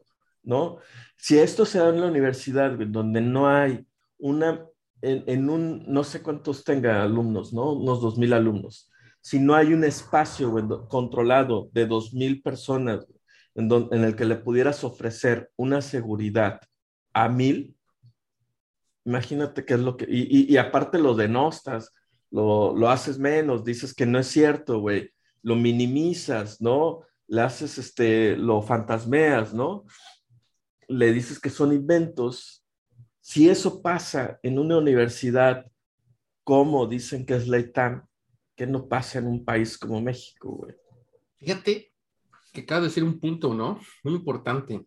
¿no? 0.42 0.78
Si 1.16 1.38
esto 1.38 1.66
se 1.66 1.78
da 1.78 1.90
en 1.90 2.00
la 2.00 2.06
universidad, 2.06 2.72
donde 2.78 3.20
no 3.20 3.48
hay 3.48 3.86
una, 4.18 4.66
en, 5.02 5.24
en, 5.26 5.50
un, 5.50 5.84
no 5.86 6.04
sé 6.04 6.22
cuántos 6.22 6.64
tenga 6.64 7.02
alumnos, 7.02 7.52
¿no? 7.52 7.72
Unos 7.72 8.00
dos 8.00 8.16
mil 8.16 8.32
alumnos. 8.32 8.90
Si 9.26 9.40
no 9.40 9.56
hay 9.56 9.74
un 9.74 9.82
espacio 9.82 10.54
controlado 10.86 11.68
de 11.72 11.84
dos 11.84 12.14
mil 12.14 12.42
personas 12.42 13.04
en, 13.56 13.68
en 13.72 14.04
el 14.04 14.14
que 14.14 14.24
le 14.24 14.36
pudieras 14.36 14.84
ofrecer 14.84 15.50
una 15.56 15.82
seguridad 15.82 16.60
a 17.12 17.28
mil, 17.28 17.76
imagínate 19.04 19.64
qué 19.64 19.74
es 19.74 19.80
lo 19.80 19.96
que, 19.96 20.06
y, 20.08 20.54
y, 20.54 20.56
aparte 20.58 21.00
lo 21.00 21.16
denostas, 21.16 21.92
lo, 22.30 22.72
lo, 22.76 22.88
haces 22.88 23.18
menos, 23.18 23.64
dices 23.64 23.92
que 23.92 24.06
no 24.06 24.20
es 24.20 24.28
cierto, 24.28 24.78
güey, 24.78 25.10
lo 25.42 25.56
minimizas, 25.56 26.60
¿no? 26.60 27.00
Le 27.26 27.42
haces, 27.42 27.78
este, 27.78 28.36
lo 28.36 28.62
fantasmeas, 28.62 29.52
¿no? 29.52 29.86
Le 30.86 31.12
dices 31.12 31.40
que 31.40 31.50
son 31.50 31.72
inventos. 31.72 32.64
Si 33.20 33.48
eso 33.48 33.82
pasa 33.82 34.38
en 34.44 34.60
una 34.60 34.78
universidad, 34.78 35.66
como 36.44 36.86
dicen 36.86 37.26
que 37.26 37.34
es 37.34 37.48
la 37.48 37.58
ITAM, 37.58 38.05
¿qué 38.56 38.66
no 38.66 38.88
pasa 38.88 39.18
en 39.18 39.26
un 39.28 39.44
país 39.44 39.78
como 39.78 40.00
México, 40.00 40.50
güey? 40.50 40.74
Fíjate 41.36 41.92
que 42.52 42.62
acabas 42.62 42.84
de 42.84 42.88
decir 42.88 43.04
un 43.04 43.20
punto, 43.20 43.54
¿no? 43.54 43.80
Muy 44.02 44.14
importante. 44.14 44.84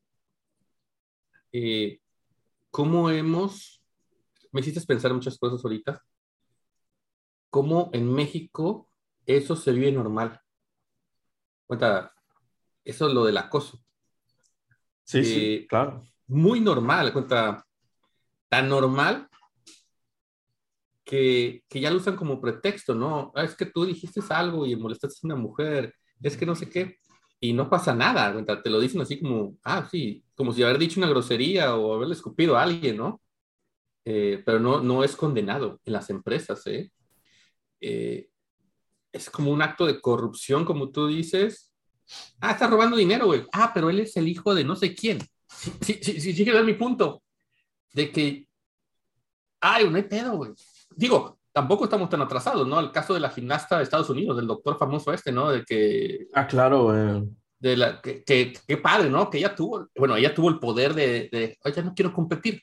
Eh, 1.52 2.02
¿Cómo 2.72 3.10
hemos 3.10 3.80
me 4.52 4.62
hiciste 4.62 4.82
pensar 4.82 5.14
muchas 5.14 5.38
cosas 5.38 5.64
ahorita. 5.64 6.04
Cómo 7.50 7.90
en 7.94 8.12
México 8.12 8.90
eso 9.26 9.56
se 9.56 9.72
vive 9.72 9.92
normal. 9.92 10.40
Cuenta, 11.68 12.14
eso 12.84 13.08
es 13.08 13.14
lo 13.14 13.26
del 13.26 13.38
acoso. 13.38 13.84
Sí, 15.04 15.24
sí, 15.24 15.54
eh, 15.54 15.68
claro. 15.68 16.04
Muy 16.28 16.60
normal, 16.60 17.12
cuenta, 17.14 17.66
tan 18.48 18.70
normal 18.70 19.29
que, 21.10 21.64
ya 21.72 21.90
lo 21.90 21.98
usan 21.98 22.16
como 22.16 22.40
pretexto, 22.40 22.94
¿no? 22.94 23.32
Ah, 23.34 23.44
es 23.44 23.56
que 23.56 23.66
tú 23.66 23.84
dijiste 23.84 24.22
algo 24.30 24.68
y 24.68 24.76
molestaste 24.76 25.18
a 25.24 25.26
una 25.26 25.36
mujer, 25.36 25.96
es 26.22 26.38
que 26.38 26.46
no 26.46 26.54
sé 26.54 26.70
qué, 26.70 26.98
y 27.40 27.52
no 27.54 27.68
pasa 27.68 27.96
nada, 27.96 28.36
te 28.62 28.70
lo 28.70 28.80
dicen 28.80 29.02
así 29.02 29.20
como, 29.20 29.58
ah, 29.64 29.88
sí, 29.90 30.24
como 30.36 30.54
si 30.54 30.62
haber 30.62 30.78
dicho 30.78 31.00
una 31.00 31.10
grosería 31.10 31.76
o 31.76 31.96
haberle 31.96 32.14
escupido 32.14 32.56
a 32.56 32.62
alguien, 32.62 32.98
¿no? 32.98 33.22
Eh, 34.06 34.44
pero 34.46 34.60
no, 34.60 34.82
no 34.82 35.04
es 35.04 35.16
condenado 35.16 35.80
en 35.84 35.94
las 35.94 36.12
empresas. 36.12 36.66
¿eh? 36.68 36.92
¿eh? 37.82 38.30
es 39.12 39.30
como 39.32 39.52
un 39.52 39.62
acto 39.64 39.88
de 39.88 40.00
corrupción, 40.02 40.64
como 40.64 40.92
tú 40.92 41.08
dices. 41.08 41.74
Ah, 42.40 42.52
está 42.52 42.68
robando 42.68 42.98
dinero, 42.98 43.28
güey. 43.28 43.46
Ah, 43.52 43.72
pero 43.74 43.90
él 43.90 44.00
es 44.00 44.16
el 44.18 44.28
hijo 44.28 44.54
de 44.54 44.64
no 44.64 44.76
sé 44.76 44.94
quién. 44.94 45.20
Sí, 45.82 46.00
sí, 46.02 46.20
sí, 46.22 46.34
sí, 46.34 46.46
dar 46.46 46.64
mi 46.64 46.74
punto. 46.74 47.24
De 47.94 48.12
que, 48.12 48.48
ay, 49.60 49.90
no 49.90 49.98
hay 49.98 50.04
pedo, 50.04 50.38
güey. 50.38 50.52
Digo, 50.96 51.40
tampoco 51.52 51.86
estamos 51.86 52.10
tan 52.10 52.22
atrasados, 52.22 52.68
¿no? 52.68 52.80
El 52.80 52.92
caso 52.92 53.14
de 53.14 53.20
la 53.20 53.30
gimnasta 53.30 53.78
de 53.78 53.84
Estados 53.84 54.10
Unidos, 54.10 54.38
del 54.38 54.48
doctor 54.48 54.78
famoso 54.78 55.14
este, 55.14 55.32
¿no? 55.32 55.50
De 55.50 55.64
que... 55.64 56.28
Ah, 56.34 56.48
claro, 56.48 56.84
güey. 56.84 57.30
De 57.60 57.76
la, 57.76 58.02
que, 58.02 58.24
que, 58.24 58.78
padre, 58.78 59.10
¿no? 59.10 59.30
Que 59.30 59.38
ella 59.38 59.54
tuvo, 59.54 59.88
bueno, 59.98 60.16
ella 60.16 60.34
tuvo 60.34 60.50
el 60.50 60.60
poder 60.60 60.94
de, 60.94 61.30
de, 61.30 61.58
oye, 61.64 61.84
no 61.84 61.94
quiero 61.94 62.14
competir 62.14 62.62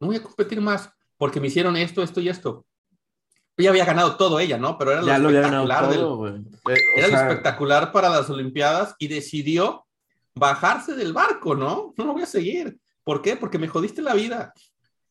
no 0.00 0.08
voy 0.08 0.16
a 0.16 0.22
competir 0.22 0.60
más 0.60 0.90
porque 1.16 1.40
me 1.40 1.46
hicieron 1.46 1.76
esto, 1.76 2.02
esto 2.02 2.20
y 2.20 2.28
esto. 2.28 2.66
Ya 3.56 3.70
había 3.70 3.84
ganado 3.84 4.16
todo 4.16 4.40
ella, 4.40 4.58
¿no? 4.58 4.76
Pero 4.76 4.92
era 4.92 5.18
lo 5.18 5.30
espectacular. 5.30 5.92
Eh, 5.92 6.78
era 6.96 7.08
lo 7.08 7.16
espectacular 7.16 7.92
para 7.92 8.08
las 8.08 8.28
Olimpiadas 8.28 8.94
y 8.98 9.06
decidió 9.06 9.86
bajarse 10.34 10.94
del 10.94 11.12
barco, 11.12 11.54
¿no? 11.54 11.94
No 11.96 12.04
lo 12.04 12.12
voy 12.12 12.22
a 12.22 12.26
seguir. 12.26 12.78
¿Por 13.04 13.22
qué? 13.22 13.36
Porque 13.36 13.58
me 13.58 13.68
jodiste 13.68 14.02
la 14.02 14.14
vida. 14.14 14.52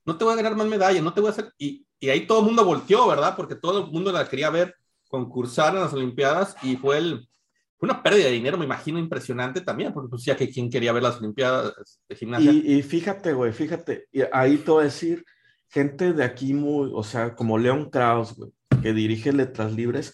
No 0.06 0.18
te 0.18 0.26
voy 0.26 0.34
a 0.34 0.38
ganar 0.38 0.58
más 0.58 0.68
medallas, 0.68 1.02
no 1.02 1.14
te 1.14 1.22
voy 1.22 1.30
a 1.30 1.32
hacer. 1.32 1.54
Y, 1.58 1.86
y 2.04 2.10
ahí 2.10 2.28
todo 2.28 2.40
el 2.40 2.48
mundo 2.48 2.66
volteó, 2.66 3.08
¿verdad? 3.08 3.34
Porque 3.34 3.56
todo 3.56 3.86
el 3.86 3.90
mundo 3.90 4.12
la 4.12 4.28
quería 4.28 4.50
ver 4.50 4.76
concursar 5.08 5.74
en 5.74 5.80
las 5.80 5.94
Olimpiadas 5.94 6.54
y 6.62 6.76
fue 6.76 6.98
el, 6.98 7.30
una 7.80 8.04
pérdida 8.04 8.26
de 8.26 8.32
dinero, 8.32 8.58
me 8.58 8.66
imagino, 8.66 9.00
impresionante 9.00 9.62
también, 9.62 9.94
porque 9.94 10.10
pues 10.10 10.26
ya 10.26 10.36
que 10.36 10.50
quien 10.50 10.70
quería 10.70 10.92
ver 10.92 11.02
las 11.02 11.20
Olimpiadas 11.20 11.74
de 12.10 12.16
gimnasia. 12.18 12.52
Y, 12.52 12.82
fíjate, 12.82 13.32
güey, 13.32 13.54
fíjate, 13.54 14.10
ahí 14.34 14.58
te 14.58 14.70
voy 14.70 14.82
a 14.82 14.86
decir, 14.86 15.24
gente 15.70 16.12
de 16.12 16.26
aquí 16.26 16.54
muy, 16.54 16.92
o 16.94 17.04
sea, 17.04 17.36
como 17.36 17.58
Leon 17.58 17.90
Kraus, 17.90 18.36
güey, 18.36 18.52
que 18.82 18.92
dirige 18.92 19.32
Letras 19.32 19.72
Libres, 19.72 20.14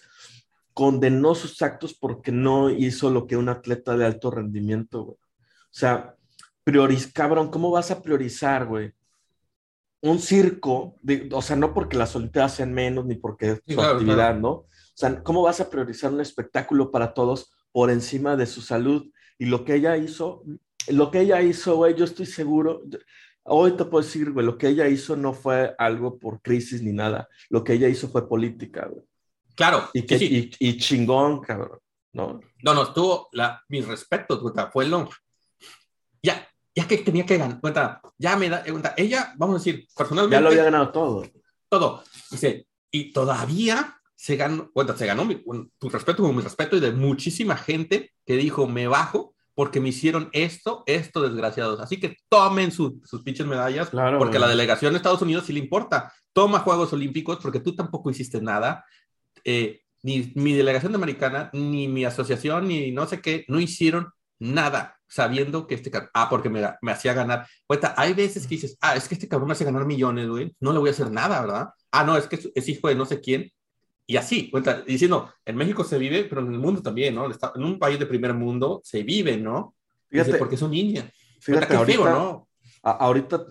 condenó 0.72 1.34
sus 1.34 1.60
actos 1.60 1.92
porque 1.92 2.30
no 2.30 2.70
hizo 2.70 3.10
lo 3.10 3.26
que 3.26 3.36
un 3.36 3.48
atleta 3.48 3.96
de 3.96 4.06
alto 4.06 4.30
rendimiento, 4.30 5.02
güey. 5.02 5.16
O 5.16 5.72
sea, 5.72 6.14
prioriz, 6.62 7.12
cabrón, 7.12 7.50
¿cómo 7.50 7.72
vas 7.72 7.90
a 7.90 8.00
priorizar, 8.00 8.66
güey? 8.66 8.92
Un 10.02 10.18
circo, 10.18 10.96
o 11.32 11.42
sea, 11.42 11.56
no 11.56 11.74
porque 11.74 11.96
las 11.96 12.16
Olimpiadas 12.16 12.54
sean 12.54 12.72
menos 12.72 13.04
ni 13.04 13.16
porque 13.16 13.50
es 13.50 13.62
su 13.66 13.80
actividad, 13.80 14.34
¿no? 14.34 14.50
O 14.50 14.66
sea, 14.94 15.22
¿cómo 15.22 15.42
vas 15.42 15.60
a 15.60 15.68
priorizar 15.68 16.12
un 16.12 16.20
espectáculo 16.20 16.90
para 16.90 17.12
todos 17.12 17.50
por 17.72 17.90
encima 17.90 18.36
de 18.36 18.46
su 18.46 18.60
salud. 18.60 19.10
Y 19.38 19.46
lo 19.46 19.64
que 19.64 19.74
ella 19.76 19.96
hizo, 19.96 20.42
lo 20.88 21.10
que 21.10 21.20
ella 21.20 21.40
hizo, 21.42 21.76
güey, 21.76 21.94
yo 21.94 22.04
estoy 22.04 22.26
seguro, 22.26 22.82
hoy 23.44 23.72
te 23.72 23.84
puedo 23.84 24.04
decir, 24.04 24.32
güey, 24.32 24.44
lo 24.44 24.58
que 24.58 24.68
ella 24.68 24.88
hizo 24.88 25.16
no 25.16 25.32
fue 25.32 25.74
algo 25.78 26.18
por 26.18 26.42
crisis 26.42 26.82
ni 26.82 26.92
nada. 26.92 27.28
Lo 27.48 27.64
que 27.64 27.74
ella 27.74 27.88
hizo 27.88 28.08
fue 28.08 28.28
política, 28.28 28.88
güey. 28.90 29.04
Claro. 29.54 29.88
Y, 29.92 30.02
que, 30.02 30.50
Y, 30.58 30.78
chingón, 30.78 31.40
cabrón. 31.40 31.78
¿no? 32.12 32.40
No, 32.62 32.74
no, 32.74 32.82
estuvo 32.82 33.28
la, 33.32 33.62
mis 33.68 33.86
respetos, 33.86 34.42
fue 34.72 34.86
lo. 34.86 35.08
Ya, 36.74 36.86
que 36.86 36.98
tenía 36.98 37.26
que 37.26 37.36
ganar, 37.36 37.60
cuenta, 37.60 38.00
ya 38.16 38.36
me 38.36 38.48
da, 38.48 38.62
cuenta, 38.62 38.94
ella, 38.96 39.34
vamos 39.36 39.56
a 39.56 39.58
decir, 39.58 39.86
personalmente. 39.96 40.36
Ya 40.36 40.40
lo 40.40 40.48
había 40.48 40.64
ganado 40.64 40.90
todo. 40.90 41.26
Todo. 41.68 42.04
Dice, 42.30 42.66
y 42.90 43.12
todavía 43.12 44.00
se 44.14 44.36
ganó, 44.36 44.70
bueno, 44.74 44.96
se 44.96 45.06
ganó 45.06 45.24
mi, 45.24 45.42
tu 45.78 45.88
respeto 45.88 46.22
como 46.22 46.34
mi 46.34 46.42
respeto 46.42 46.76
y 46.76 46.80
de 46.80 46.92
muchísima 46.92 47.56
gente 47.56 48.12
que 48.24 48.36
dijo, 48.36 48.66
me 48.66 48.86
bajo 48.86 49.34
porque 49.54 49.80
me 49.80 49.90
hicieron 49.90 50.30
esto, 50.32 50.84
esto, 50.86 51.20
desgraciados. 51.20 51.80
Así 51.80 51.98
que 51.98 52.16
tomen 52.28 52.70
sus 52.70 53.22
pinches 53.24 53.46
medallas, 53.46 53.90
porque 54.18 54.36
a 54.36 54.40
la 54.40 54.48
delegación 54.48 54.92
de 54.92 54.98
Estados 54.98 55.22
Unidos 55.22 55.44
sí 55.46 55.52
le 55.52 55.58
importa. 55.58 56.12
Toma 56.32 56.60
Juegos 56.60 56.92
Olímpicos 56.92 57.38
porque 57.42 57.60
tú 57.60 57.74
tampoco 57.74 58.10
hiciste 58.10 58.40
nada. 58.40 58.84
Eh, 59.44 59.82
ni 60.02 60.32
mi 60.34 60.54
delegación 60.54 60.92
de 60.92 60.96
americana, 60.96 61.50
ni 61.52 61.88
mi 61.88 62.04
asociación, 62.04 62.68
ni 62.68 62.90
no 62.90 63.06
sé 63.06 63.20
qué, 63.20 63.44
no 63.48 63.60
hicieron 63.60 64.10
nada 64.40 64.96
sabiendo 65.06 65.66
que 65.66 65.76
este 65.76 65.92
ah, 66.14 66.28
porque 66.28 66.48
me, 66.48 66.62
me 66.82 66.92
hacía 66.92 67.14
ganar. 67.14 67.46
Cuenta, 67.66 67.94
hay 67.96 68.14
veces 68.14 68.44
que 68.44 68.56
dices, 68.56 68.76
ah, 68.80 68.96
es 68.96 69.06
que 69.06 69.14
este 69.14 69.28
cabrón 69.28 69.48
me 69.48 69.52
hace 69.52 69.64
ganar 69.64 69.86
millones, 69.86 70.28
güey, 70.28 70.54
no 70.58 70.72
le 70.72 70.80
voy 70.80 70.88
a 70.88 70.92
hacer 70.92 71.10
nada, 71.10 71.40
¿verdad? 71.40 71.68
Ah, 71.92 72.04
no, 72.04 72.16
es 72.16 72.26
que 72.26 72.38
es 72.54 72.68
hijo 72.68 72.88
de 72.88 72.94
no 72.96 73.06
sé 73.06 73.20
quién, 73.20 73.52
y 74.10 74.16
así, 74.16 74.50
cuenta, 74.50 74.82
diciendo, 74.82 75.32
en 75.44 75.54
México 75.54 75.84
se 75.84 75.96
vive, 75.96 76.24
pero 76.24 76.40
en 76.40 76.52
el 76.52 76.58
mundo 76.58 76.82
también, 76.82 77.14
¿no? 77.14 77.26
En 77.26 77.62
un 77.62 77.78
país 77.78 77.96
de 77.96 78.06
primer 78.06 78.34
mundo 78.34 78.80
se 78.82 79.04
vive, 79.04 79.36
¿no? 79.36 79.76
Fíjate, 80.08 80.34
porque 80.34 80.56
son 80.56 80.72
niñas. 80.72 81.04
Fíjate, 81.40 81.76
ahorita, 81.76 82.10
¿no? 82.10 82.48
ahorita 82.82 83.46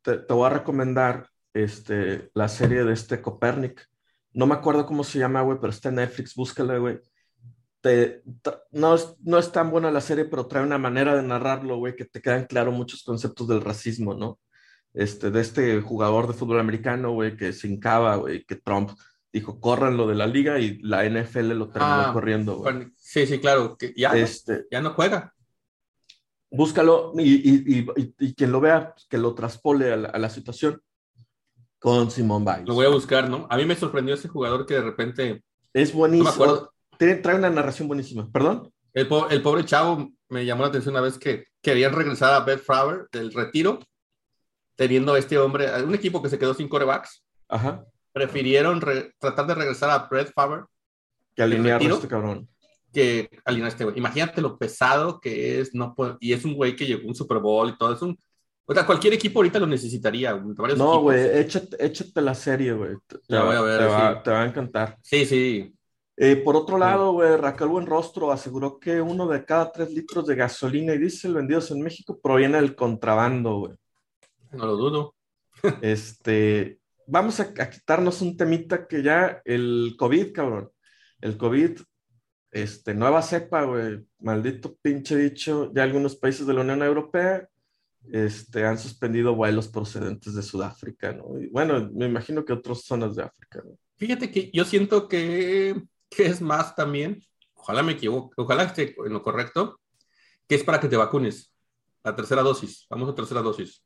te, 0.00 0.32
voy 0.32 0.46
a 0.46 0.54
recomendar 0.54 1.28
este, 1.52 2.30
la 2.32 2.48
serie 2.48 2.82
de 2.82 2.94
este 2.94 3.20
Copernic. 3.20 3.86
No 4.32 4.46
me 4.46 4.54
acuerdo 4.54 4.86
cómo 4.86 5.04
se 5.04 5.18
llama, 5.18 5.42
güey, 5.42 5.58
pero 5.60 5.70
está 5.70 5.90
en 5.90 5.96
Netflix, 5.96 6.34
búscala, 6.34 6.78
güey. 6.78 6.98
Te, 7.80 8.22
no, 8.72 8.94
es, 8.94 9.16
no 9.22 9.38
es 9.38 9.52
tan 9.52 9.70
buena 9.70 9.90
la 9.90 10.00
serie, 10.00 10.26
pero 10.26 10.46
trae 10.46 10.62
una 10.62 10.78
manera 10.78 11.16
de 11.16 11.22
narrarlo, 11.22 11.78
güey, 11.78 11.96
que 11.96 12.04
te 12.04 12.20
quedan 12.20 12.44
claros 12.44 12.74
muchos 12.74 13.02
conceptos 13.02 13.48
del 13.48 13.62
racismo, 13.62 14.14
¿no? 14.14 14.38
Este, 14.92 15.30
de 15.30 15.40
este 15.40 15.80
jugador 15.80 16.26
de 16.26 16.34
fútbol 16.34 16.60
americano, 16.60 17.12
güey, 17.12 17.36
que 17.36 17.52
se 17.52 17.68
hincaba, 17.68 18.16
güey, 18.16 18.44
que 18.44 18.56
Trump 18.56 18.90
dijo, 19.32 19.60
corran 19.60 19.96
lo 19.96 20.06
de 20.06 20.14
la 20.14 20.26
liga 20.26 20.58
y 20.58 20.78
la 20.78 21.04
NFL 21.08 21.52
lo 21.52 21.68
terminó 21.68 21.94
ah, 21.94 22.10
corriendo. 22.12 22.64
Sí, 22.96 23.26
sí, 23.26 23.38
claro, 23.38 23.76
que 23.76 23.94
ya, 23.96 24.10
este, 24.12 24.66
ya 24.70 24.80
no 24.80 24.94
juega. 24.94 25.34
Búscalo 26.50 27.12
y, 27.16 27.84
y, 28.18 28.34
quien 28.34 28.50
lo 28.50 28.60
vea, 28.60 28.94
que 29.08 29.18
lo 29.18 29.34
traspole 29.34 29.92
a 29.92 29.96
la, 29.96 30.30
situación 30.30 30.82
con 31.78 32.10
Simón 32.10 32.44
Biles. 32.44 32.66
Lo 32.66 32.74
voy 32.74 32.86
a 32.86 32.90
buscar, 32.90 33.30
¿no? 33.30 33.46
A 33.48 33.56
mí 33.56 33.64
me 33.64 33.76
sorprendió 33.76 34.14
ese 34.14 34.28
jugador 34.28 34.66
que 34.66 34.74
de 34.74 34.82
repente... 34.82 35.44
Es 35.72 35.94
buenísimo. 35.94 36.72
Trae 37.22 37.36
una 37.36 37.50
narración 37.50 37.88
buenísima. 37.88 38.30
¿Perdón? 38.30 38.70
El, 38.92 39.08
el, 39.30 39.42
pobre 39.42 39.64
chavo 39.64 40.10
me 40.28 40.44
llamó 40.44 40.62
la 40.62 40.68
atención 40.68 40.94
una 40.94 41.02
vez 41.02 41.18
que 41.18 41.44
querían 41.62 41.92
regresar 41.92 42.34
a 42.34 42.40
Beth 42.40 42.60
Flower 42.60 43.08
del 43.12 43.32
retiro, 43.32 43.80
teniendo 44.76 45.14
a 45.14 45.18
este 45.18 45.38
hombre, 45.38 45.68
un 45.82 45.94
equipo 45.94 46.22
que 46.22 46.28
se 46.28 46.38
quedó 46.38 46.54
sin 46.54 46.68
corebacks. 46.68 47.24
Ajá 47.48 47.84
prefirieron 48.12 48.80
tratar 49.18 49.46
de 49.46 49.54
regresar 49.54 49.90
a 49.90 50.08
Brett 50.10 50.32
Favre 50.32 50.64
que 51.34 51.42
alinear 51.42 51.80
a 51.80 51.84
este 51.84 52.08
cabrón. 52.08 52.48
Que 52.92 53.30
alinear 53.44 53.66
a 53.66 53.68
este 53.68 53.84
güey. 53.84 53.98
Imagínate 53.98 54.40
lo 54.40 54.58
pesado 54.58 55.20
que 55.20 55.60
es, 55.60 55.74
no 55.74 55.94
y 56.18 56.32
es 56.32 56.44
un 56.44 56.54
güey 56.54 56.74
que 56.74 56.86
llegó 56.86 57.04
a 57.04 57.08
un 57.08 57.14
Super 57.14 57.38
Bowl 57.38 57.68
y 57.68 57.78
todo. 57.78 57.94
Es 57.94 58.02
un, 58.02 58.18
o 58.66 58.74
sea, 58.74 58.84
cualquier 58.84 59.14
equipo 59.14 59.38
ahorita 59.38 59.60
lo 59.60 59.66
necesitaría. 59.66 60.34
No, 60.76 61.00
güey, 61.00 61.38
échate, 61.38 61.84
échate, 61.84 62.20
la 62.20 62.34
serie, 62.34 62.72
güey. 62.72 62.96
Te, 63.06 63.18
te, 63.18 63.36
va, 63.36 64.42
a 64.42 64.46
encantar. 64.46 64.96
Sí, 65.02 65.24
sí. 65.24 65.72
Eh, 66.22 66.36
por 66.36 66.54
otro 66.54 66.76
lado, 66.76 67.12
güey, 67.12 67.34
Raquel 67.38 67.68
Buenrostro 67.68 68.30
aseguró 68.30 68.78
que 68.78 69.00
uno 69.00 69.26
de 69.26 69.42
cada 69.42 69.72
tres 69.72 69.90
litros 69.90 70.26
de 70.26 70.34
gasolina 70.34 70.92
y 70.92 70.98
diésel 70.98 71.32
vendidos 71.32 71.70
en 71.70 71.80
México 71.80 72.20
proviene 72.22 72.58
del 72.58 72.74
contrabando, 72.74 73.60
güey. 73.60 73.72
No 74.52 74.66
lo 74.66 74.76
dudo. 74.76 75.14
este, 75.80 76.78
vamos 77.06 77.40
a, 77.40 77.54
quitarnos 77.54 78.20
un 78.20 78.36
temita 78.36 78.86
que 78.86 79.02
ya 79.02 79.40
el 79.46 79.94
COVID, 79.98 80.32
cabrón. 80.32 80.70
el 81.22 81.38
COVID, 81.38 81.80
este, 82.50 82.92
nueva 82.92 83.22
cepa, 83.22 83.64
güey, 83.64 84.04
maldito 84.18 84.76
pinche 84.82 85.16
dicho, 85.16 85.72
ya 85.74 85.84
algunos 85.84 86.16
países 86.16 86.46
de 86.46 86.52
la 86.52 86.60
Unión 86.60 86.82
Europea 86.82 87.48
este, 88.12 88.66
han 88.66 88.78
suspendido 88.78 89.34
vuelos 89.34 89.68
procedentes 89.68 90.34
de 90.34 90.42
Sudáfrica, 90.42 91.14
¿no? 91.14 91.40
Y 91.40 91.48
bueno, 91.48 91.90
me 91.94 92.04
imagino 92.04 92.44
que 92.44 92.52
otras 92.52 92.82
zonas 92.82 93.16
de 93.16 93.22
África, 93.22 93.62
¿no? 93.64 93.78
Fíjate 93.96 94.30
que 94.30 94.50
yo 94.52 94.66
siento 94.66 95.08
que, 95.08 95.82
que 96.10 96.26
es 96.26 96.40
más 96.40 96.74
también, 96.74 97.22
ojalá 97.54 97.82
me 97.82 97.92
equivoque, 97.92 98.34
ojalá 98.36 98.64
esté 98.64 98.94
en 99.04 99.12
lo 99.12 99.22
correcto, 99.22 99.80
que 100.46 100.56
es 100.56 100.64
para 100.64 100.80
que 100.80 100.88
te 100.88 100.96
vacunes, 100.96 101.54
la 102.02 102.16
tercera 102.16 102.42
dosis, 102.42 102.86
vamos 102.90 103.08
a 103.08 103.14
tercera 103.14 103.40
dosis, 103.40 103.84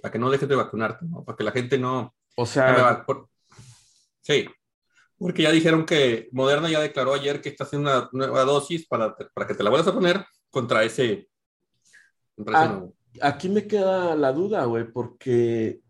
para 0.00 0.12
que 0.12 0.18
no 0.18 0.30
dejes 0.30 0.48
de 0.48 0.54
vacunarte, 0.54 1.04
¿no? 1.06 1.24
Para 1.24 1.36
que 1.36 1.44
la 1.44 1.50
gente 1.52 1.78
no... 1.78 2.14
O 2.36 2.46
sea... 2.46 3.04
Sí, 4.20 4.46
porque 5.18 5.42
ya 5.42 5.50
dijeron 5.50 5.84
que 5.84 6.28
Moderna 6.32 6.70
ya 6.70 6.80
declaró 6.80 7.14
ayer 7.14 7.40
que 7.40 7.48
está 7.48 7.64
haciendo 7.64 7.90
una 7.90 8.08
nueva 8.12 8.44
dosis 8.44 8.86
para, 8.86 9.16
para 9.16 9.46
que 9.46 9.54
te 9.54 9.62
la 9.62 9.70
vuelvas 9.70 9.88
a 9.88 9.94
poner 9.94 10.24
contra 10.50 10.84
ese... 10.84 11.28
Contra 12.36 12.64
ese 12.64 12.72
ah, 12.74 12.86
aquí 13.22 13.48
me 13.48 13.66
queda 13.66 14.14
la 14.14 14.32
duda, 14.32 14.64
güey, 14.66 14.84
porque 14.84 15.80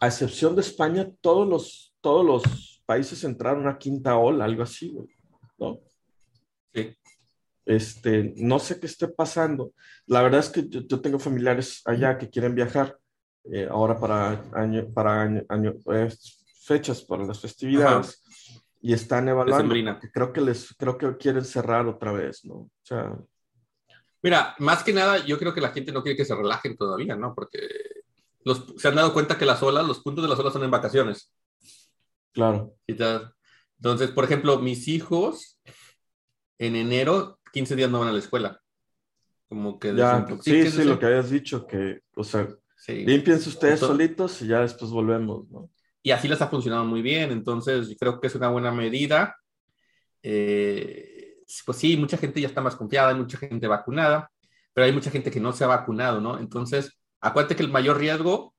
a 0.00 0.06
excepción 0.06 0.54
de 0.54 0.60
España, 0.60 1.10
todos 1.20 1.48
los, 1.48 1.94
todos 2.00 2.24
los 2.24 2.82
países 2.86 3.24
entraron 3.24 3.66
a 3.66 3.78
quinta 3.78 4.16
ola, 4.16 4.44
algo 4.44 4.62
así, 4.62 4.90
güey, 4.90 5.15
¿no? 5.58 5.80
Sí. 6.74 6.96
Este, 7.64 8.34
no 8.36 8.58
sé 8.58 8.78
qué 8.78 8.86
esté 8.86 9.08
pasando. 9.08 9.72
La 10.06 10.22
verdad 10.22 10.40
es 10.40 10.50
que 10.50 10.68
yo, 10.68 11.00
tengo 11.00 11.18
familiares 11.18 11.82
allá 11.84 12.16
que 12.16 12.30
quieren 12.30 12.54
viajar 12.54 12.96
eh, 13.44 13.68
ahora 13.70 13.98
para 13.98 14.44
año, 14.52 14.86
para 14.92 15.22
año, 15.22 15.74
eh, 15.92 16.08
fechas 16.62 17.02
para 17.02 17.24
las 17.24 17.40
festividades 17.40 18.22
y 18.80 18.92
están 18.92 19.28
evaluando. 19.28 19.74
Creo 20.12 20.32
que 20.32 20.40
les, 20.40 20.74
creo 20.76 20.96
que 20.96 21.16
quieren 21.16 21.44
cerrar 21.44 21.86
otra 21.86 22.12
vez, 22.12 22.44
¿no? 22.44 22.54
O 22.54 22.70
sea, 22.82 23.16
Mira, 24.26 24.56
más 24.58 24.82
que 24.82 24.92
nada, 24.92 25.24
yo 25.24 25.38
creo 25.38 25.54
que 25.54 25.60
la 25.60 25.70
gente 25.70 25.92
no 25.92 26.02
quiere 26.02 26.16
que 26.16 26.24
se 26.24 26.34
relajen 26.34 26.76
todavía, 26.76 27.14
¿no? 27.14 27.32
Porque 27.32 27.60
los, 28.42 28.74
se 28.76 28.88
han 28.88 28.96
dado 28.96 29.12
cuenta 29.12 29.38
que 29.38 29.44
las 29.44 29.62
olas, 29.62 29.86
los 29.86 30.00
puntos 30.00 30.24
de 30.24 30.28
las 30.28 30.38
olas 30.38 30.52
son 30.52 30.64
en 30.64 30.70
vacaciones. 30.72 31.32
Claro. 32.32 32.74
Entonces, 33.78 34.10
por 34.10 34.24
ejemplo, 34.24 34.58
mis 34.58 34.88
hijos 34.88 35.58
en 36.58 36.76
enero, 36.76 37.40
15 37.52 37.76
días 37.76 37.90
no 37.90 38.00
van 38.00 38.08
a 38.08 38.12
la 38.12 38.18
escuela. 38.18 38.60
Como 39.48 39.78
que... 39.78 39.94
Ya, 39.94 40.26
sí, 40.40 40.70
sí, 40.70 40.84
lo 40.84 40.98
que 40.98 41.06
habías 41.06 41.30
dicho, 41.30 41.66
que, 41.66 42.00
o 42.14 42.24
sea, 42.24 42.48
sí. 42.76 43.04
limpiense 43.04 43.48
ustedes 43.48 43.80
solitos 43.80 44.42
y 44.42 44.48
ya 44.48 44.60
después 44.60 44.90
volvemos, 44.90 45.48
¿no? 45.50 45.70
Y 46.02 46.12
así 46.12 46.28
les 46.28 46.40
ha 46.40 46.46
funcionado 46.46 46.84
muy 46.84 47.02
bien, 47.02 47.32
entonces 47.32 47.88
yo 47.88 47.96
creo 47.96 48.20
que 48.20 48.28
es 48.28 48.34
una 48.36 48.48
buena 48.48 48.70
medida. 48.70 49.36
Eh, 50.22 51.38
pues 51.64 51.78
sí, 51.78 51.96
mucha 51.96 52.16
gente 52.16 52.40
ya 52.40 52.46
está 52.46 52.60
más 52.60 52.76
confiada, 52.76 53.08
hay 53.08 53.16
mucha 53.16 53.38
gente 53.38 53.66
vacunada, 53.66 54.30
pero 54.72 54.84
hay 54.84 54.92
mucha 54.92 55.10
gente 55.10 55.32
que 55.32 55.40
no 55.40 55.52
se 55.52 55.64
ha 55.64 55.66
vacunado, 55.66 56.20
¿no? 56.20 56.38
Entonces, 56.38 56.96
acuérdate 57.20 57.56
que 57.56 57.64
el 57.64 57.72
mayor 57.72 57.98
riesgo 57.98 58.54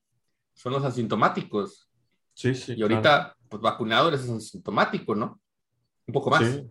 son 0.56 0.74
los 0.74 0.84
asintomáticos. 0.84 1.90
Sí, 2.34 2.54
sí. 2.54 2.74
Y 2.76 2.82
ahorita, 2.82 3.37
pues 3.50 3.62
vacunado 3.62 4.10
eres 4.10 4.30
asintomático, 4.30 5.16
¿no? 5.16 5.40
Un 6.06 6.14
poco 6.14 6.30
más. 6.30 6.44
Sí. 6.44 6.70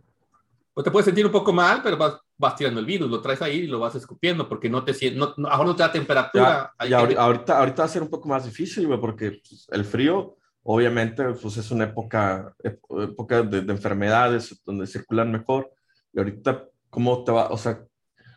Pues 0.73 0.85
te 0.85 0.91
puedes 0.91 1.07
sentir 1.07 1.25
un 1.25 1.33
poco 1.33 1.53
mal, 1.53 1.81
pero 1.83 1.97
vas, 1.97 2.19
vas, 2.37 2.55
tirando 2.55 2.81
el 2.81 2.87
virus, 2.87 3.11
lo 3.11 3.23
traes 3.23 3.41
ahí 3.41 3.61
y 3.61 3.67
lo 3.67 3.81
vas 3.81 3.95
escupiendo 3.95 4.47
porque 4.49 4.69
no 4.69 4.85
te 4.85 4.93
sientes, 4.93 5.19
no, 5.19 5.33
no, 5.39 5.49
ahora 5.49 5.69
no 5.69 5.77
te 5.77 5.83
da 5.83 5.91
temperatura. 5.91 6.75
Ya, 6.89 6.99
ahorita, 6.99 7.59
ahorita 7.59 7.83
va 7.83 7.85
a 7.85 7.89
ser 7.89 8.03
un 8.03 8.11
poco 8.11 8.29
más 8.29 8.45
difícil, 8.45 8.87
porque 9.01 9.41
pues, 9.49 9.67
el 9.71 9.85
frío, 9.87 10.37
obviamente, 10.63 11.25
pues 11.41 11.57
es 11.57 11.71
una 11.71 11.85
época, 11.85 12.55
época 12.63 13.43
de, 13.43 13.63
de 13.63 13.73
enfermedades 13.73 14.61
donde 14.67 14.87
circulan 14.87 15.33
mejor 15.33 15.73
y 16.13 16.19
ahorita, 16.19 16.67
¿cómo 16.91 17.25
te 17.25 17.33
va? 17.33 17.49
O 17.49 17.57
sea, 17.57 17.83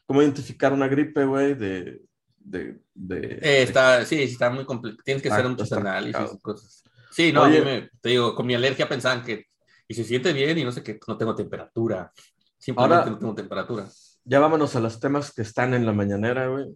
¿cómo 0.05 0.21
identificar 0.21 0.71
una 0.71 0.87
gripe, 0.87 1.25
güey, 1.25 1.55
de... 1.55 2.01
de, 2.37 2.79
de, 2.93 3.39
eh, 3.41 3.63
está, 3.63 4.05
sí, 4.05 4.23
está 4.23 4.49
muy 4.49 4.65
complejo. 4.65 4.97
Tienes 5.03 5.21
que 5.21 5.29
hacer 5.29 5.47
muchos 5.47 5.71
análisis 5.73 6.33
y 6.33 6.39
cosas. 6.39 6.83
Sí, 7.11 7.31
no, 7.31 7.49
yo 7.49 7.63
me, 7.63 7.89
te 8.01 8.09
digo, 8.09 8.35
con 8.35 8.45
mi 8.45 8.55
alergia 8.55 8.87
pensaban 8.87 9.23
que, 9.23 9.45
y 9.87 9.93
se 9.93 10.03
siente 10.03 10.33
bien 10.33 10.57
y 10.57 10.63
no 10.63 10.71
sé 10.71 10.83
qué, 10.83 10.99
no 11.07 11.17
tengo 11.17 11.35
temperatura. 11.35 12.11
Simplemente 12.57 12.95
Ahora, 12.95 13.11
no 13.11 13.17
tengo 13.17 13.35
temperatura. 13.35 13.87
Ya 14.23 14.39
vámonos 14.39 14.75
a 14.75 14.79
los 14.79 14.99
temas 14.99 15.33
que 15.33 15.41
están 15.41 15.73
en 15.73 15.85
la 15.85 15.93
mañanera, 15.93 16.47
güey. 16.47 16.67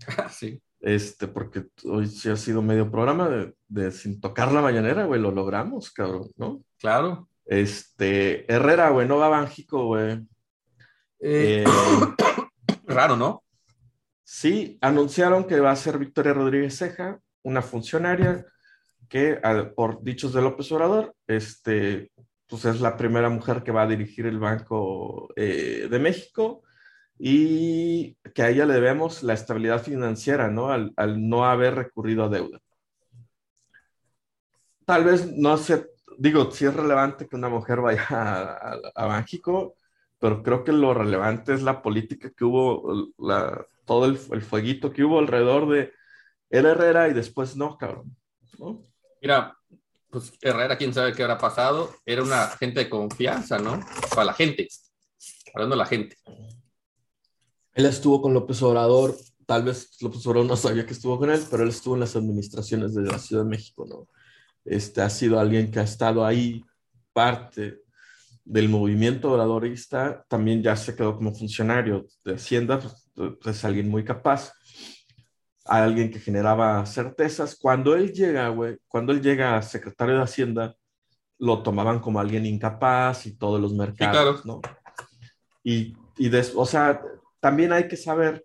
sí. 0.30 0.60
Este, 0.80 1.28
porque 1.28 1.66
hoy 1.84 2.06
sí 2.06 2.28
ha 2.28 2.36
sido 2.36 2.62
medio 2.62 2.90
programa 2.90 3.28
de, 3.28 3.54
de 3.66 3.90
sin 3.90 4.20
tocar 4.20 4.52
la 4.52 4.62
mañanera, 4.62 5.04
güey, 5.04 5.20
lo 5.20 5.30
logramos, 5.30 5.90
cabrón, 5.90 6.30
¿no? 6.36 6.62
Claro. 6.78 7.28
Este, 7.44 8.50
Herrera, 8.52 8.90
güey, 8.90 9.08
no 9.08 9.16
va 9.16 9.26
a 9.26 9.30
Bánjico, 9.30 9.86
güey. 9.86 10.20
Eh, 11.20 11.64
raro, 12.86 13.16
¿no? 13.16 13.42
Sí, 14.22 14.78
anunciaron 14.80 15.44
que 15.44 15.58
va 15.58 15.70
a 15.70 15.76
ser 15.76 15.98
Victoria 15.98 16.34
Rodríguez 16.34 16.76
Ceja, 16.76 17.18
una 17.42 17.62
funcionaria 17.62 18.44
que, 19.08 19.40
por 19.74 20.02
dichos 20.02 20.32
de 20.32 20.42
López 20.42 20.70
Obrador, 20.72 21.14
este, 21.26 22.10
pues 22.48 22.64
es 22.64 22.80
la 22.80 22.96
primera 22.96 23.28
mujer 23.28 23.62
que 23.62 23.72
va 23.72 23.82
a 23.82 23.86
dirigir 23.86 24.26
el 24.26 24.38
Banco 24.38 25.28
eh, 25.36 25.88
de 25.90 25.98
México 25.98 26.62
y 27.18 28.14
que 28.34 28.42
a 28.42 28.50
ella 28.50 28.66
le 28.66 28.74
debemos 28.74 29.22
la 29.22 29.34
estabilidad 29.34 29.82
financiera, 29.82 30.48
¿no? 30.48 30.70
Al, 30.70 30.94
no 31.28 31.44
haber 31.44 31.74
recurrido 31.74 32.24
a 32.24 32.28
deuda. 32.28 32.60
Tal 34.84 35.04
vez 35.04 35.30
no 35.36 35.56
sé, 35.58 35.90
digo, 36.16 36.50
si 36.50 36.64
es 36.64 36.74
relevante 36.74 37.28
que 37.28 37.36
una 37.36 37.48
mujer 37.48 37.80
vaya 37.80 38.06
a, 38.08 38.72
a, 38.94 39.26
pero 40.18 40.42
creo 40.42 40.64
que 40.64 40.72
lo 40.72 40.94
relevante 40.94 41.52
es 41.52 41.62
la 41.62 41.82
política 41.82 42.30
que 42.30 42.44
hubo, 42.44 43.12
la, 43.18 43.66
todo 43.84 44.06
el, 44.06 44.18
el, 44.32 44.42
fueguito 44.42 44.92
que 44.92 45.04
hubo 45.04 45.18
alrededor 45.18 45.68
de 45.68 45.92
el 46.50 46.66
Herrera 46.66 47.08
y 47.08 47.14
después 47.14 47.56
no, 47.56 47.76
cabrón. 47.76 48.16
Mira, 49.20 49.56
pues 50.10 50.32
Herrera, 50.40 50.76
quién 50.76 50.94
sabe 50.94 51.12
qué 51.12 51.22
habrá 51.22 51.38
pasado, 51.38 51.94
era 52.04 52.22
una 52.22 52.48
gente 52.48 52.80
de 52.80 52.90
confianza, 52.90 53.58
¿no? 53.58 53.80
Para 54.10 54.26
la 54.26 54.34
gente, 54.34 54.68
hablando 55.54 55.74
de 55.74 55.78
la 55.78 55.86
gente. 55.86 56.16
Él 57.74 57.86
estuvo 57.86 58.22
con 58.22 58.34
López 58.34 58.62
Obrador, 58.62 59.16
tal 59.46 59.64
vez 59.64 59.96
López 60.00 60.26
Obrador 60.26 60.48
no 60.48 60.56
sabía 60.56 60.86
que 60.86 60.92
estuvo 60.92 61.18
con 61.18 61.30
él, 61.30 61.42
pero 61.50 61.62
él 61.62 61.68
estuvo 61.68 61.94
en 61.94 62.00
las 62.00 62.16
administraciones 62.16 62.94
de 62.94 63.02
la 63.02 63.18
Ciudad 63.18 63.44
de 63.44 63.50
México, 63.50 63.86
¿no? 63.88 64.08
Este 64.64 65.00
ha 65.00 65.10
sido 65.10 65.38
alguien 65.38 65.70
que 65.70 65.80
ha 65.80 65.84
estado 65.84 66.24
ahí 66.24 66.62
parte 67.12 67.82
del 68.44 68.68
movimiento 68.68 69.30
obradorista, 69.30 70.24
también 70.26 70.62
ya 70.62 70.74
se 70.74 70.96
quedó 70.96 71.16
como 71.16 71.34
funcionario 71.34 72.06
de 72.24 72.34
Hacienda, 72.34 72.80
pues, 72.80 73.10
pues, 73.14 73.56
es 73.56 73.64
alguien 73.64 73.88
muy 73.88 74.04
capaz, 74.04 74.52
alguien 75.68 76.10
que 76.10 76.18
generaba 76.18 76.84
certezas. 76.86 77.56
Cuando 77.56 77.94
él 77.94 78.12
llega, 78.12 78.48
güey, 78.48 78.78
cuando 78.88 79.12
él 79.12 79.20
llega 79.20 79.56
a 79.56 79.62
secretario 79.62 80.16
de 80.16 80.22
Hacienda, 80.22 80.76
lo 81.38 81.62
tomaban 81.62 82.00
como 82.00 82.18
alguien 82.18 82.46
incapaz 82.46 83.26
y 83.26 83.36
todos 83.36 83.60
los 83.60 83.74
mercados, 83.74 84.44
¿no? 84.44 84.60
Y, 85.62 85.94
y 86.16 86.34
o 86.56 86.66
sea, 86.66 87.00
también 87.40 87.72
hay 87.72 87.86
que 87.86 87.96
saber 87.96 88.44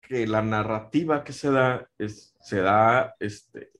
que 0.00 0.26
la 0.26 0.42
narrativa 0.42 1.22
que 1.22 1.32
se 1.32 1.50
da 1.50 1.88
es, 1.98 2.34
se 2.40 2.60
da 2.62 3.14
este, 3.20 3.70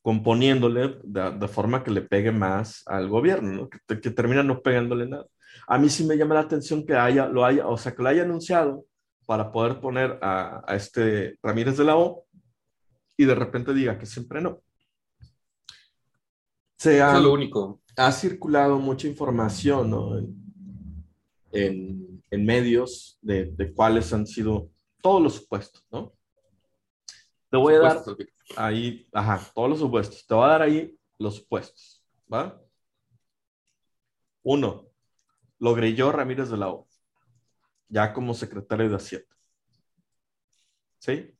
componiéndole 0.00 0.98
de, 1.02 1.48
forma 1.48 1.84
que 1.84 1.90
le 1.90 2.00
pegue 2.00 2.32
más 2.32 2.82
al 2.86 3.08
gobierno, 3.08 3.68
que, 3.68 4.00
que, 4.00 4.10
termina 4.10 4.42
no 4.42 4.62
pegándole 4.62 5.06
nada. 5.06 5.26
A 5.66 5.76
mí 5.76 5.90
sí 5.90 6.04
me 6.04 6.16
llama 6.16 6.36
la 6.36 6.40
atención 6.40 6.86
que 6.86 6.94
haya, 6.94 7.26
lo 7.26 7.44
haya, 7.44 7.66
o 7.66 7.76
sea, 7.76 7.94
que 7.94 8.02
lo 8.02 8.08
haya 8.08 8.22
anunciado 8.22 8.86
para 9.28 9.52
poder 9.52 9.78
poner 9.78 10.18
a, 10.22 10.64
a 10.66 10.74
este 10.74 11.38
Ramírez 11.42 11.76
de 11.76 11.84
la 11.84 11.98
O 11.98 12.24
y 13.14 13.26
de 13.26 13.34
repente 13.34 13.74
diga 13.74 13.98
que 13.98 14.06
siempre 14.06 14.40
no. 14.40 14.62
Se 16.78 17.02
ha, 17.02 17.18
lo 17.18 17.34
único. 17.34 17.82
Ha 17.98 18.10
circulado 18.10 18.78
mucha 18.78 19.06
información 19.06 19.90
¿no? 19.90 20.16
en, 21.52 22.22
en, 22.30 22.46
medios 22.46 23.18
de, 23.20 23.52
de, 23.52 23.74
cuáles 23.74 24.10
han 24.14 24.26
sido 24.26 24.70
todos 25.02 25.22
los 25.22 25.34
supuestos, 25.34 25.84
¿no? 25.90 26.14
Te 27.50 27.58
voy 27.58 27.74
a 27.74 27.80
dar 27.80 28.02
ahí, 28.56 29.06
ajá, 29.12 29.42
todos 29.54 29.68
los 29.68 29.78
supuestos. 29.80 30.26
Te 30.26 30.32
voy 30.32 30.44
a 30.44 30.52
dar 30.52 30.62
ahí 30.62 30.98
los 31.18 31.34
supuestos, 31.34 32.02
¿va? 32.32 32.58
Uno, 34.42 34.86
lo 35.58 35.76
yo 35.84 36.12
Ramírez 36.12 36.48
de 36.48 36.56
la 36.56 36.68
O, 36.68 36.87
ya 37.88 38.12
como 38.12 38.34
secretario 38.34 38.88
de 38.88 38.96
Hacienda. 38.96 39.28
¿Sí? 40.98 41.34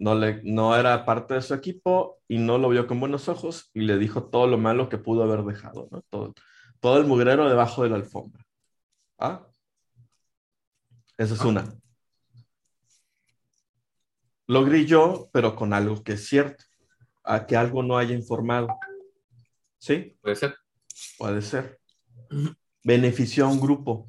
No, 0.00 0.14
le, 0.14 0.40
no 0.44 0.76
era 0.76 1.04
parte 1.04 1.34
de 1.34 1.42
su 1.42 1.54
equipo 1.54 2.20
y 2.28 2.38
no 2.38 2.56
lo 2.56 2.68
vio 2.68 2.86
con 2.86 3.00
buenos 3.00 3.28
ojos 3.28 3.68
y 3.74 3.80
le 3.80 3.98
dijo 3.98 4.28
todo 4.30 4.46
lo 4.46 4.56
malo 4.56 4.88
que 4.88 4.96
pudo 4.96 5.24
haber 5.24 5.42
dejado, 5.42 5.88
¿no? 5.90 6.02
Todo, 6.02 6.34
todo 6.78 6.98
el 6.98 7.06
mugrero 7.06 7.48
debajo 7.48 7.82
de 7.82 7.90
la 7.90 7.96
alfombra. 7.96 8.44
¿Ah? 9.18 9.44
Esa 11.16 11.34
es 11.34 11.40
una 11.40 11.64
lo 14.48 14.66
yo, 14.76 15.28
pero 15.32 15.54
con 15.54 15.72
algo 15.72 16.02
que 16.02 16.14
es 16.14 16.26
cierto, 16.26 16.64
a 17.22 17.46
que 17.46 17.54
algo 17.54 17.82
no 17.82 17.98
haya 17.98 18.14
informado. 18.14 18.68
Sí, 19.78 20.16
Puede 20.20 20.36
ser. 20.36 20.56
puede 21.18 21.42
ser. 21.42 21.78
Benefició 22.82 23.44
a 23.44 23.48
un 23.48 23.60
grupo. 23.60 24.08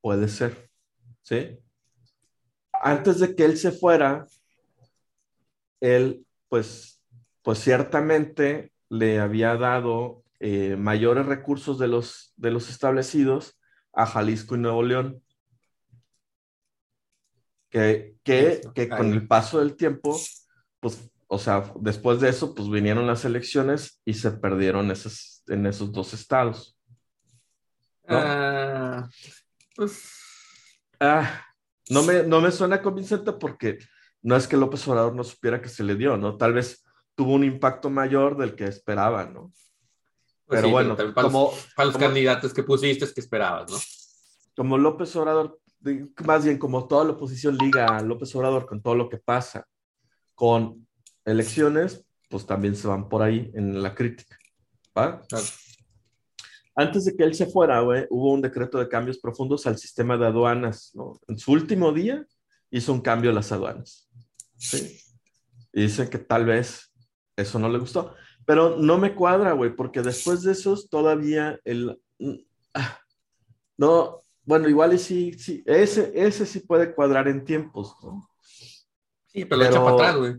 Puede 0.00 0.28
ser. 0.28 0.70
¿Sí? 1.22 1.58
Antes 2.72 3.20
de 3.20 3.34
que 3.34 3.44
él 3.44 3.58
se 3.58 3.72
fuera, 3.72 4.26
él, 5.80 6.26
pues, 6.48 7.02
pues 7.42 7.58
ciertamente 7.58 8.72
le 8.88 9.20
había 9.20 9.56
dado 9.56 10.24
eh, 10.40 10.76
mayores 10.76 11.26
recursos 11.26 11.78
de 11.78 11.88
los, 11.88 12.32
de 12.36 12.50
los 12.50 12.70
establecidos 12.70 13.58
a 13.92 14.06
Jalisco 14.06 14.56
y 14.56 14.58
Nuevo 14.58 14.82
León. 14.82 15.22
Que, 17.68 18.16
que, 18.24 18.60
que 18.74 18.88
con 18.88 19.12
el 19.12 19.28
paso 19.28 19.60
del 19.60 19.76
tiempo, 19.76 20.18
pues, 20.80 21.10
o 21.28 21.38
sea, 21.38 21.72
después 21.78 22.20
de 22.20 22.30
eso, 22.30 22.54
pues 22.54 22.68
vinieron 22.68 23.06
las 23.06 23.24
elecciones 23.24 24.00
y 24.04 24.14
se 24.14 24.32
perdieron 24.32 24.90
esas, 24.90 25.44
en 25.46 25.66
esos 25.66 25.92
dos 25.92 26.12
estados. 26.12 26.76
¿No? 28.08 28.18
Ah, 28.18 29.08
pues, 29.76 30.02
Ah, 30.98 31.44
no 31.88 32.02
me, 32.02 32.22
no 32.24 32.40
me 32.40 32.50
suena 32.52 32.82
convincente 32.82 33.32
porque 33.32 33.78
no 34.22 34.36
es 34.36 34.46
que 34.46 34.56
López 34.56 34.86
Obrador 34.86 35.14
no 35.14 35.24
supiera 35.24 35.62
que 35.62 35.68
se 35.70 35.82
le 35.82 35.94
dio, 35.94 36.16
¿no? 36.18 36.36
Tal 36.36 36.52
vez 36.52 36.84
tuvo 37.14 37.32
un 37.32 37.42
impacto 37.44 37.88
mayor 37.90 38.36
del 38.36 38.54
que 38.54 38.64
esperaban, 38.64 39.32
¿no? 39.32 39.52
pues 40.46 40.58
Pero 40.60 40.66
sí, 40.66 40.72
bueno, 40.72 40.96
para, 40.96 41.06
los, 41.08 41.14
como, 41.32 41.52
para 41.74 41.86
los 41.86 41.94
como- 41.94 42.06
candidatos 42.06 42.52
que 42.52 42.62
pusiste, 42.62 43.04
es 43.06 43.14
que 43.14 43.20
esperabas, 43.20 43.70
¿no? 43.70 43.78
como 44.56 44.76
López 44.76 45.14
Obrador, 45.16 45.58
más 46.26 46.44
bien 46.44 46.58
como 46.58 46.86
toda 46.86 47.04
la 47.04 47.12
oposición 47.12 47.56
liga 47.56 47.86
a 47.96 48.02
López 48.02 48.34
Obrador 48.34 48.66
con 48.66 48.82
todo 48.82 48.94
lo 48.94 49.08
que 49.08 49.16
pasa 49.16 49.66
con 50.34 50.86
elecciones, 51.24 52.04
pues 52.28 52.44
también 52.46 52.76
se 52.76 52.86
van 52.88 53.08
por 53.08 53.22
ahí 53.22 53.50
en 53.54 53.82
la 53.82 53.94
crítica. 53.94 54.36
¿va? 54.96 55.22
Claro. 55.28 55.44
Antes 56.80 57.04
de 57.04 57.14
que 57.16 57.24
él 57.24 57.34
se 57.34 57.46
fuera, 57.46 57.80
güey, 57.80 58.06
hubo 58.10 58.32
un 58.32 58.40
decreto 58.40 58.78
de 58.78 58.88
cambios 58.88 59.18
profundos 59.18 59.66
al 59.66 59.76
sistema 59.78 60.16
de 60.16 60.26
aduanas, 60.26 60.92
¿no? 60.94 61.20
En 61.28 61.38
su 61.38 61.52
último 61.52 61.92
día 61.92 62.24
hizo 62.70 62.92
un 62.92 63.00
cambio 63.00 63.30
a 63.30 63.34
las 63.34 63.52
aduanas. 63.52 64.08
¿sí? 64.56 64.98
Y 65.72 65.82
dicen 65.82 66.08
que 66.08 66.18
tal 66.18 66.44
vez 66.46 66.92
eso 67.36 67.58
no 67.58 67.68
le 67.68 67.78
gustó. 67.78 68.14
Pero 68.46 68.76
no 68.76 68.96
me 68.98 69.14
cuadra, 69.14 69.52
güey, 69.52 69.74
porque 69.76 70.00
después 70.02 70.42
de 70.42 70.52
esos 70.52 70.88
todavía 70.88 71.60
el... 71.64 72.00
ah, 72.74 72.98
No, 73.76 74.18
bueno, 74.44 74.68
igual 74.68 74.94
y 74.94 74.98
sí, 74.98 75.34
sí, 75.34 75.62
ese, 75.66 76.12
ese 76.14 76.46
sí 76.46 76.60
puede 76.60 76.94
cuadrar 76.94 77.28
en 77.28 77.44
tiempos, 77.44 77.94
¿no? 78.02 78.28
Sí, 79.26 79.44
pero 79.44 79.56
lo 79.58 79.64
echa 79.64 79.72
Pero- 79.72 79.84
para 79.84 79.96
atrás, 79.96 80.16
güey. 80.16 80.34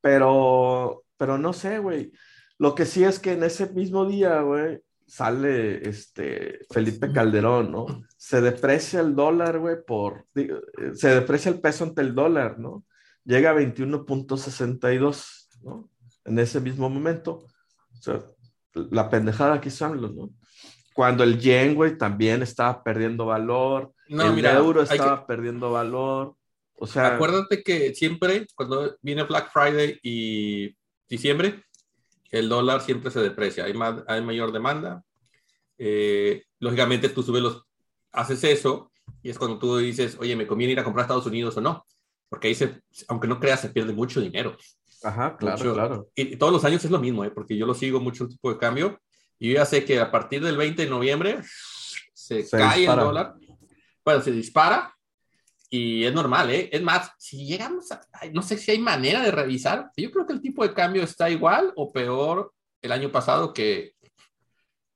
Pero, 0.00 1.04
pero 1.16 1.38
no 1.38 1.52
sé, 1.52 1.78
güey. 1.78 2.12
Lo 2.58 2.74
que 2.74 2.86
sí 2.86 3.04
es 3.04 3.18
que 3.18 3.32
en 3.32 3.42
ese 3.42 3.68
mismo 3.72 4.06
día, 4.06 4.40
güey, 4.42 4.80
sale 5.06 5.88
este 5.88 6.60
Felipe 6.70 7.12
Calderón, 7.12 7.70
¿no? 7.72 7.86
Se 8.16 8.40
deprecia 8.40 9.00
el 9.00 9.14
dólar, 9.14 9.58
güey, 9.58 9.76
por, 9.86 10.26
digo, 10.34 10.58
eh, 10.78 10.92
se 10.94 11.08
deprecia 11.08 11.50
el 11.50 11.60
peso 11.60 11.84
ante 11.84 12.02
el 12.02 12.14
dólar, 12.14 12.58
¿no? 12.58 12.84
Llega 13.24 13.50
a 13.50 13.54
21.62, 13.54 15.48
¿no? 15.62 15.90
En 16.24 16.38
ese 16.38 16.60
mismo 16.60 16.88
momento. 16.88 17.46
O 17.92 18.02
sea, 18.02 18.22
la 18.74 19.08
pendejada 19.08 19.60
que 19.60 19.68
hizo 19.68 19.84
AMLO, 19.86 20.08
¿no? 20.08 20.30
Cuando 20.94 21.24
el 21.24 21.38
yen, 21.40 21.74
güey, 21.74 21.98
también 21.98 22.42
estaba 22.42 22.82
perdiendo 22.82 23.26
valor, 23.26 23.92
No, 24.08 24.26
el 24.28 24.32
mira, 24.34 24.54
euro 24.56 24.80
hay 24.82 24.88
que- 24.88 24.94
estaba 24.94 25.26
perdiendo 25.26 25.70
valor, 25.72 26.36
o 26.76 26.86
sea, 26.86 27.14
Acuérdate 27.14 27.62
que 27.62 27.94
siempre, 27.94 28.46
cuando 28.54 28.96
viene 29.00 29.22
Black 29.24 29.50
Friday 29.52 29.98
y 30.02 30.76
diciembre, 31.08 31.62
el 32.30 32.48
dólar 32.48 32.80
siempre 32.80 33.10
se 33.10 33.20
deprecia, 33.20 33.64
hay, 33.64 33.74
más, 33.74 34.02
hay 34.06 34.22
mayor 34.22 34.52
demanda. 34.52 35.04
Eh, 35.78 36.44
lógicamente 36.58 37.08
tú 37.08 37.22
subes 37.22 37.42
los, 37.42 37.66
haces 38.12 38.44
eso 38.44 38.92
y 39.22 39.30
es 39.30 39.38
cuando 39.38 39.58
tú 39.58 39.76
dices, 39.78 40.16
oye, 40.20 40.36
¿me 40.36 40.46
conviene 40.46 40.72
ir 40.72 40.80
a 40.80 40.84
comprar 40.84 41.02
a 41.02 41.06
Estados 41.06 41.26
Unidos 41.26 41.56
o 41.56 41.60
no? 41.60 41.84
Porque 42.28 42.48
ahí, 42.48 42.54
se, 42.54 42.82
aunque 43.08 43.28
no 43.28 43.38
creas, 43.38 43.60
se 43.60 43.70
pierde 43.70 43.92
mucho 43.92 44.20
dinero. 44.20 44.56
ajá, 45.02 45.36
claro, 45.36 45.58
mucho. 45.58 45.74
claro. 45.74 46.08
Y, 46.14 46.34
y 46.34 46.36
todos 46.36 46.52
los 46.52 46.64
años 46.64 46.84
es 46.84 46.90
lo 46.90 46.98
mismo, 46.98 47.24
¿eh? 47.24 47.30
porque 47.30 47.56
yo 47.56 47.66
lo 47.66 47.74
sigo 47.74 48.00
mucho 48.00 48.24
el 48.24 48.30
tipo 48.30 48.52
de 48.52 48.58
cambio. 48.58 49.00
Y 49.38 49.48
yo 49.48 49.54
ya 49.54 49.66
sé 49.66 49.84
que 49.84 50.00
a 50.00 50.10
partir 50.10 50.42
del 50.42 50.56
20 50.56 50.82
de 50.84 50.90
noviembre 50.90 51.40
se, 52.12 52.42
Se 52.44 52.56
cae 52.56 52.78
dispara. 52.78 53.02
el 53.02 53.08
dólar, 53.08 53.34
bueno, 54.04 54.22
se 54.22 54.30
dispara 54.32 54.93
y 55.76 56.04
es 56.04 56.12
normal, 56.14 56.50
¿eh? 56.50 56.68
Es 56.72 56.82
más, 56.82 57.10
si 57.18 57.46
llegamos 57.46 57.90
a, 57.90 58.00
no 58.32 58.42
sé 58.42 58.56
si 58.58 58.70
hay 58.70 58.78
manera 58.78 59.20
de 59.22 59.30
revisar, 59.30 59.90
yo 59.96 60.10
creo 60.10 60.26
que 60.26 60.32
el 60.34 60.40
tipo 60.40 60.62
de 60.62 60.72
cambio 60.72 61.02
está 61.02 61.28
igual 61.30 61.72
o 61.74 61.90
peor 61.92 62.52
el 62.82 62.92
año 62.92 63.10
pasado 63.10 63.52
que 63.52 63.94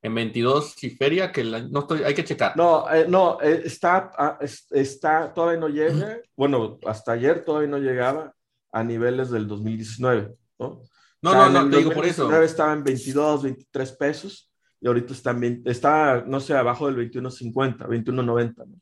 en 0.03 0.15
22 0.15 0.85
y 0.85 0.91
feria, 0.91 1.33
que 1.33 1.43
no 1.43 1.81
estoy, 1.81 2.05
hay 2.05 2.15
que 2.15 2.25
checar. 2.25 2.57
No, 2.57 2.89
eh, 2.93 3.07
no, 3.09 3.41
eh, 3.43 3.63
está, 3.65 4.13
ah, 4.17 4.39
es- 4.41 4.71
está, 4.71 5.35
todavía 5.35 5.59
no 5.59 5.69
llega, 5.69 6.19
bueno, 6.37 6.79
hasta 6.87 7.13
ayer 7.13 7.45
todavía 7.45 7.69
no 7.71 7.79
llegaba 7.79 8.33
a 8.71 8.85
niveles 8.85 9.31
del 9.31 9.49
2019, 9.49 10.37
¿no? 10.61 10.83
no, 11.23 11.31
O 11.31 11.33
sea, 11.33 11.41
no, 11.41 11.47
en 11.49 11.53
no, 11.55 11.61
el 11.63 11.71
te 11.71 11.77
digo 11.79 11.91
por 11.93 12.07
eso. 12.07 12.23
2019 12.23 12.47
estaba 12.47 12.73
en 12.75 12.85
22, 12.85 13.43
23 13.43 13.93
pesos 13.93 14.53
y 14.81 14.87
ahorita 14.87 15.13
está, 15.13 15.31
en 15.33 15.41
20 15.41 15.71
está 15.73 16.23
no 16.25 16.39
sé, 16.39 16.55
abajo 16.55 16.87
del 16.87 17.11
21.50, 17.11 17.79
21.90, 17.89 18.67
¿no? 18.67 18.77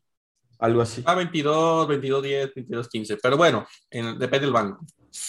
Algo 0.58 0.80
así. 0.80 1.02
A 1.06 1.14
22, 1.14 1.86
22, 1.88 2.22
10, 2.22 2.54
22, 2.54 2.88
15, 2.88 3.16
pero 3.18 3.36
bueno, 3.36 3.66
en- 3.90 4.18
depende 4.18 4.46
del 4.46 4.52
banco. 4.54 4.84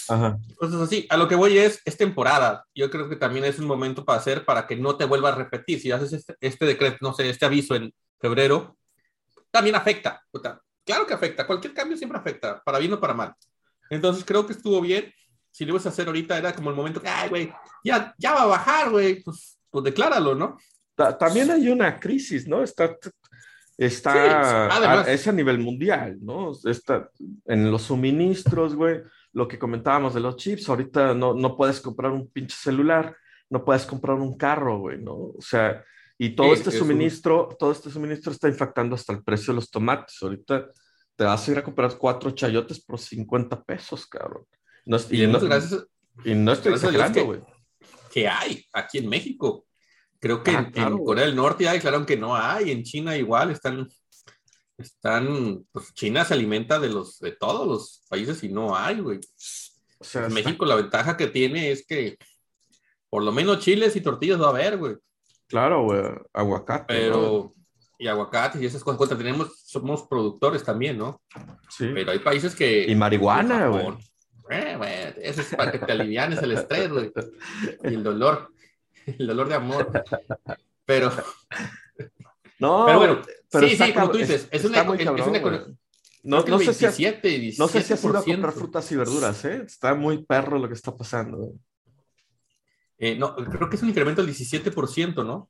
Ajá. 0.10 0.38
Cosas 0.58 0.82
así. 0.82 1.06
A 1.10 1.18
lo 1.18 1.28
que 1.28 1.36
voy 1.36 1.58
es, 1.58 1.82
es 1.86 1.96
temporada. 1.98 2.66
Yo 2.76 2.90
creo 2.90 3.08
que 3.10 3.16
también 3.16 3.46
es 3.46 3.58
un 3.60 3.66
momento 3.66 4.04
para 4.04 4.20
hacer 4.20 4.44
para 4.46 4.68
que 4.68 4.76
no 4.76 4.96
te 4.98 5.06
vuelva 5.06 5.30
a 5.30 5.36
repetir. 5.36 5.80
Si 5.80 5.92
haces 5.92 6.14
este, 6.14 6.36
este 6.42 6.66
decreto, 6.66 6.98
no 7.02 7.14
sé, 7.14 7.30
este 7.30 7.46
aviso 7.46 7.76
en 7.76 7.94
febrero, 8.20 8.78
también 9.52 9.76
afecta. 9.76 10.22
Claro 10.86 11.06
que 11.08 11.14
afecta. 11.14 11.46
Cualquier 11.48 11.74
cambio 11.74 11.98
siempre 11.98 12.20
afecta, 12.20 12.62
para 12.64 12.80
bien 12.80 12.94
o 12.94 13.00
para 13.00 13.14
mal. 13.14 13.34
Entonces 13.90 14.24
creo 14.26 14.46
que 14.46 14.54
estuvo 14.54 14.82
bien. 14.82 15.14
Si 15.52 15.66
lo 15.66 15.72
ibas 15.72 15.86
a 15.86 15.90
hacer 15.90 16.08
ahorita, 16.08 16.38
era 16.38 16.54
como 16.54 16.70
el 16.70 16.76
momento 16.76 17.02
que, 17.02 17.08
ay, 17.10 17.30
güey, 17.30 17.54
ya, 17.84 18.14
ya 18.18 18.34
va 18.34 18.44
a 18.44 18.48
bajar, 18.48 18.90
güey. 18.92 19.24
Pues, 19.24 19.58
pues 19.70 19.84
decláralo, 19.86 20.36
¿no? 20.36 20.58
Ta- 20.96 21.18
También 21.18 21.50
hay 21.52 21.70
una 21.70 22.00
crisis, 22.00 22.48
¿no? 22.48 22.62
Está, 22.62 22.96
está 23.78 24.14
Sí, 24.14 24.20
a, 24.86 25.02
es 25.08 25.28
a 25.28 25.32
nivel 25.32 25.60
mundial, 25.60 26.18
¿no? 26.22 26.52
Está 26.66 27.10
en 27.46 27.70
los 27.72 27.84
suministros, 27.84 28.76
güey, 28.76 29.02
lo 29.34 29.48
que 29.48 29.60
comentábamos 29.60 30.14
de 30.16 30.20
los 30.20 30.36
chips, 30.38 30.68
ahorita 30.68 31.14
no, 31.14 31.34
no 31.34 31.56
puedes 31.56 31.80
comprar 31.80 32.12
un 32.12 32.28
pinche 32.32 32.56
celular, 32.58 33.16
no 33.50 33.64
puedes 33.64 33.86
comprar 33.86 34.18
un 34.18 34.36
carro, 34.38 34.80
güey, 34.80 35.00
¿no? 35.00 35.14
O 35.14 35.36
sea, 35.42 35.84
y 36.18 36.32
todo 36.32 36.48
Sí, 36.48 36.54
este 36.54 36.70
es 36.72 36.76
un- 36.82 36.88
suministro, 36.88 37.50
todo 37.60 37.72
este 37.72 37.92
suministro 37.92 38.32
está 38.32 38.50
impactando 38.50 38.96
hasta 38.96 39.14
el 39.14 39.24
precio 39.24 39.54
de 39.54 39.58
los 39.58 39.70
tomates. 39.70 40.18
Ahorita 40.24 40.68
te 41.16 41.24
vas 41.24 41.48
a 41.48 41.52
ir 41.52 41.58
a 41.60 41.64
comprar 41.64 41.96
cuatro 41.98 42.32
chayotes 42.32 42.84
por 42.84 43.00
50 43.00 43.64
pesos, 43.64 44.08
cabrón. 44.08 44.44
No, 44.86 44.98
Y, 45.12 45.24
y, 45.24 45.28
no, 45.28 45.40
gracias 45.40 45.86
y 46.26 46.34
no 46.34 46.52
estoy 46.54 46.74
exagerando, 46.74 47.14
que- 47.14 47.24
güey. 47.26 47.42
que 48.12 48.28
hay 48.28 48.66
aquí 48.74 48.98
en 48.98 49.10
México. 49.10 49.67
Creo 50.20 50.44
que 50.44 50.52
Ah, 50.52 50.60
en, 50.60 50.72
claro, 50.72 50.90
en 50.90 50.94
güey. 50.98 51.06
Corea 51.06 51.26
del 51.26 51.36
Norte 51.36 51.64
ya 51.66 51.74
declararon 51.74 52.06
que 52.06 52.18
no 52.18 52.36
hay, 52.36 52.72
en 52.72 52.84
China 52.84 53.16
igual 53.18 53.52
están, 53.52 53.88
están, 54.78 55.66
pues 55.72 55.94
China 55.94 56.24
se 56.26 56.34
alimenta 56.34 56.80
de 56.80 56.90
los, 56.90 57.20
de 57.20 57.32
todos 57.32 57.68
los 57.68 58.06
países 58.10 58.44
y 58.44 58.50
no 58.50 58.76
hay, 58.76 59.00
güey. 59.00 59.20
O 60.00 60.04
sea, 60.04 60.22
En 60.26 60.28
está- 60.28 60.34
México 60.44 60.66
la 60.66 60.76
ventaja 60.76 61.18
que 61.18 61.28
tiene 61.28 61.72
es 61.72 61.86
que 61.86 62.18
por 63.10 63.24
lo 63.24 63.32
menos 63.32 63.60
chiles 63.60 63.96
y 63.96 64.02
tortillas 64.02 64.40
va 64.42 64.48
a 64.48 64.50
haber, 64.50 64.78
güey. 64.78 64.96
claro, 65.48 65.84
güey, 65.84 66.02
aguacate. 66.34 66.94
¿no? 66.94 67.00
Pero, 67.00 67.54
y 68.00 68.08
aguacates 68.08 68.62
y 68.62 68.66
esas 68.66 68.84
cosas, 68.84 68.98
cuenta, 68.98 69.18
tenemos, 69.18 69.60
somos 69.66 70.04
productores 70.04 70.64
también, 70.64 70.98
¿no? 71.00 71.22
Sí. 71.70 71.90
Pero 71.96 72.12
hay 72.12 72.20
países 72.20 72.54
que... 72.54 72.86
Y 72.88 72.94
marihuana, 72.96 73.60
Japón. 73.60 73.98
Eh, 74.52 74.76
güey, 74.78 74.92
eso 75.24 75.42
es 75.42 75.56
para 75.56 75.72
que 75.72 75.80
te 75.80 75.92
alivianes 75.94 76.42
el 76.44 76.52
estrés, 76.52 76.90
güey. 76.92 77.12
Y 77.84 77.88
el 77.96 78.04
dolor, 78.04 78.52
el 79.20 79.28
dolor 79.28 79.48
de 79.48 79.56
amor. 79.56 79.92
Pero, 80.86 81.12
No, 82.60 82.86
pero 82.88 82.98
bueno, 82.98 83.22
pero 83.52 83.68
sí, 83.68 83.74
está 83.74 83.86
sí, 83.86 83.94
como 83.94 84.12
tú 84.12 84.18
dices, 84.18 84.48
es, 84.52 84.66
una, 84.66 84.82
es, 84.82 85.04
cabrón, 85.04 85.30
una 85.30 85.78
no, 86.24 86.60
sé 86.60 86.74
si 86.74 86.86
has, 86.86 86.98
27, 86.98 87.54
no 87.60 87.68
sé 87.68 87.82
si 87.84 87.94
has 87.94 88.04
ido 88.04 88.18
a 88.18 88.22
17%. 88.22 88.26
comprar 88.26 88.54
frutas 88.54 88.92
y 88.92 88.96
verduras, 88.96 89.46
¿eh? 89.46 89.64
Está 89.66 89.94
muy 89.94 90.26
perro 90.26 90.58
lo 90.58 90.68
que 90.68 90.74
está 90.74 90.96
pasando. 90.96 91.54
Eh, 92.98 93.16
no, 93.16 93.36
creo 93.36 93.70
que 93.70 93.76
es 93.76 93.84
un 93.84 93.90
incremento 93.90 94.24
del 94.24 94.34
17%, 94.34 95.24
¿no? 95.24 95.50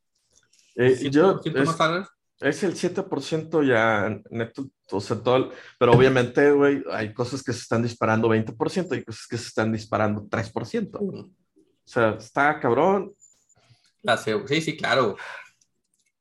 Eh, 0.76 1.10
yo, 1.10 1.39
17% 1.41 1.62
es, 1.62 1.80
más 1.80 2.10
es 2.41 2.63
el 2.63 2.76
7% 2.76 3.63
ya 3.67 4.22
neto, 4.30 4.70
o 4.91 5.02
sea, 5.02 5.17
todo, 5.17 5.38
el- 5.38 5.52
pero 5.80 5.93
obviamente, 5.93 6.52
güey, 6.52 6.84
hay 6.91 7.13
cosas 7.13 7.41
que 7.41 7.54
se 7.54 7.62
están 7.62 7.82
disparando 7.82 8.28
20% 8.28 8.96
y 8.96 9.04
cosas 9.04 9.26
que 9.28 9.38
se 9.38 9.48
están 9.48 9.72
disparando 9.72 10.28
3%. 10.28 11.00
güey. 11.00 11.22
O 11.22 11.89
sea, 11.89 12.10
está 12.20 12.60
cabrón. 12.60 13.13
La 14.08 14.15
sí, 14.17 14.62
sí, 14.62 14.78
claro. 14.78 15.17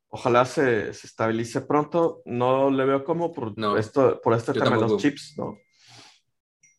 Ojalá 0.09 0.43
se, 0.43 0.93
se 0.93 1.07
estabilice 1.07 1.61
pronto. 1.61 2.21
No 2.25 2.69
le 2.69 2.83
veo 2.83 3.05
cómo 3.05 3.31
por, 3.31 3.57
No, 3.57 3.77
esto, 3.77 4.19
por 4.21 4.33
este 4.33 4.51
tema 4.51 4.71
de 4.75 4.81
los 4.81 4.97
chips, 4.97 5.35
¿no? 5.37 5.57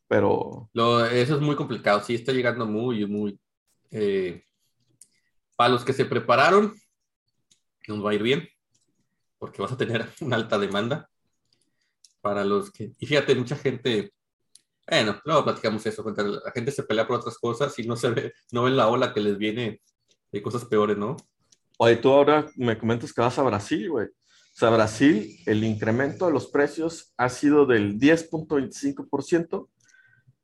Pero 0.07 0.68
Lo, 0.75 1.07
eso 1.07 1.37
es 1.37 1.40
muy 1.40 1.57
complicado. 1.57 2.03
Sí, 2.03 2.14
está 2.14 2.33
llegando 2.33 2.66
muy, 2.66 3.07
muy. 3.07 3.40
Eh, 3.90 4.44
para 5.57 5.71
los 5.71 5.83
que 5.83 5.94
se 5.94 6.05
prepararon, 6.05 6.75
nos 7.87 8.05
va 8.05 8.11
a 8.11 8.14
ir 8.14 8.23
bien, 8.23 8.47
porque 9.38 9.62
vas 9.62 9.73
a 9.73 9.79
tener 9.79 10.07
una 10.21 10.37
alta 10.37 10.59
demanda. 10.59 11.09
Para 12.21 12.44
los 12.44 12.71
que, 12.71 12.92
y 12.99 13.07
fíjate, 13.07 13.35
mucha 13.35 13.57
gente, 13.57 14.12
bueno, 14.87 15.18
luego 15.25 15.44
platicamos 15.44 15.87
eso, 15.87 16.05
la 16.05 16.53
gente 16.53 16.71
se 16.71 16.83
pelea 16.83 17.07
por 17.07 17.16
otras 17.16 17.38
cosas 17.38 17.79
y 17.79 17.87
no 17.87 17.97
se 17.97 18.11
ve, 18.11 18.33
no 18.53 18.64
ven 18.64 18.77
la 18.77 18.88
ola 18.88 19.14
que 19.14 19.21
les 19.21 19.38
viene 19.38 19.81
de 20.32 20.42
cosas 20.42 20.64
peores, 20.64 20.96
¿no? 20.96 21.16
Oye, 21.78 21.96
tú 21.96 22.10
ahora 22.10 22.46
me 22.56 22.76
comentas 22.76 23.12
que 23.12 23.20
vas 23.20 23.38
a 23.38 23.42
Brasil, 23.42 23.88
güey. 23.90 24.06
O 24.06 24.60
sea, 24.60 24.70
Brasil, 24.70 25.38
el 25.46 25.62
incremento 25.62 26.26
de 26.26 26.32
los 26.32 26.48
precios 26.48 27.12
ha 27.16 27.28
sido 27.28 27.64
del 27.64 27.98
10.25%. 27.98 29.68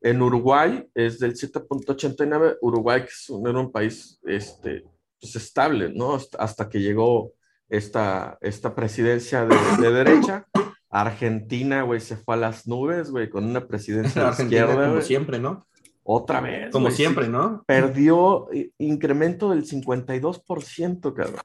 En 0.03 0.23
Uruguay 0.23 0.87
es 0.95 1.19
del 1.19 1.35
7.89%. 1.35 2.59
Uruguay, 2.61 3.01
que 3.01 3.09
es 3.09 3.29
un, 3.29 3.49
era 3.49 3.59
un 3.59 3.73
país 3.73 4.21
este, 4.23 4.85
pues, 5.21 5.35
estable, 5.35 5.93
¿no? 5.93 6.17
Hasta 6.39 6.69
que 6.69 6.81
llegó 6.81 7.33
esta, 7.69 8.39
esta 8.41 8.75
presidencia 8.77 9.47
de, 9.47 9.91
derecha. 9.91 10.47
Argentina, 10.89 11.83
güey, 11.83 11.99
se 11.99 12.17
fue 12.17 12.37
a 12.37 12.39
las 12.39 12.69
nubes, 12.69 13.11
güey, 13.11 13.29
con 13.29 13.45
una 13.45 13.67
presidencia 13.67 14.31
de 14.31 14.31
izquierda. 14.45 14.91
Como 14.91 15.01
siempre, 15.01 15.41
¿no? 15.41 15.67
Otra 16.05 16.41
vez. 16.41 16.71
Como 16.71 16.91
siempre, 16.91 17.29
¿no? 17.29 17.65
Perdió 17.67 18.49
incremento 18.79 19.51
del 19.51 19.65
52%, 19.65 21.15
cabrón. 21.15 21.41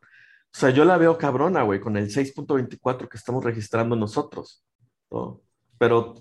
O 0.51 0.57
sea, 0.57 0.69
yo 0.71 0.83
la 0.83 0.97
veo 0.97 1.17
cabrona, 1.17 1.63
güey, 1.63 1.79
con 1.79 1.95
el 1.95 2.09
6.24 2.09 3.07
que 3.07 3.17
estamos 3.17 3.43
registrando 3.43 3.95
nosotros. 3.95 4.65
¿no? 5.09 5.41
Pero 5.77 6.15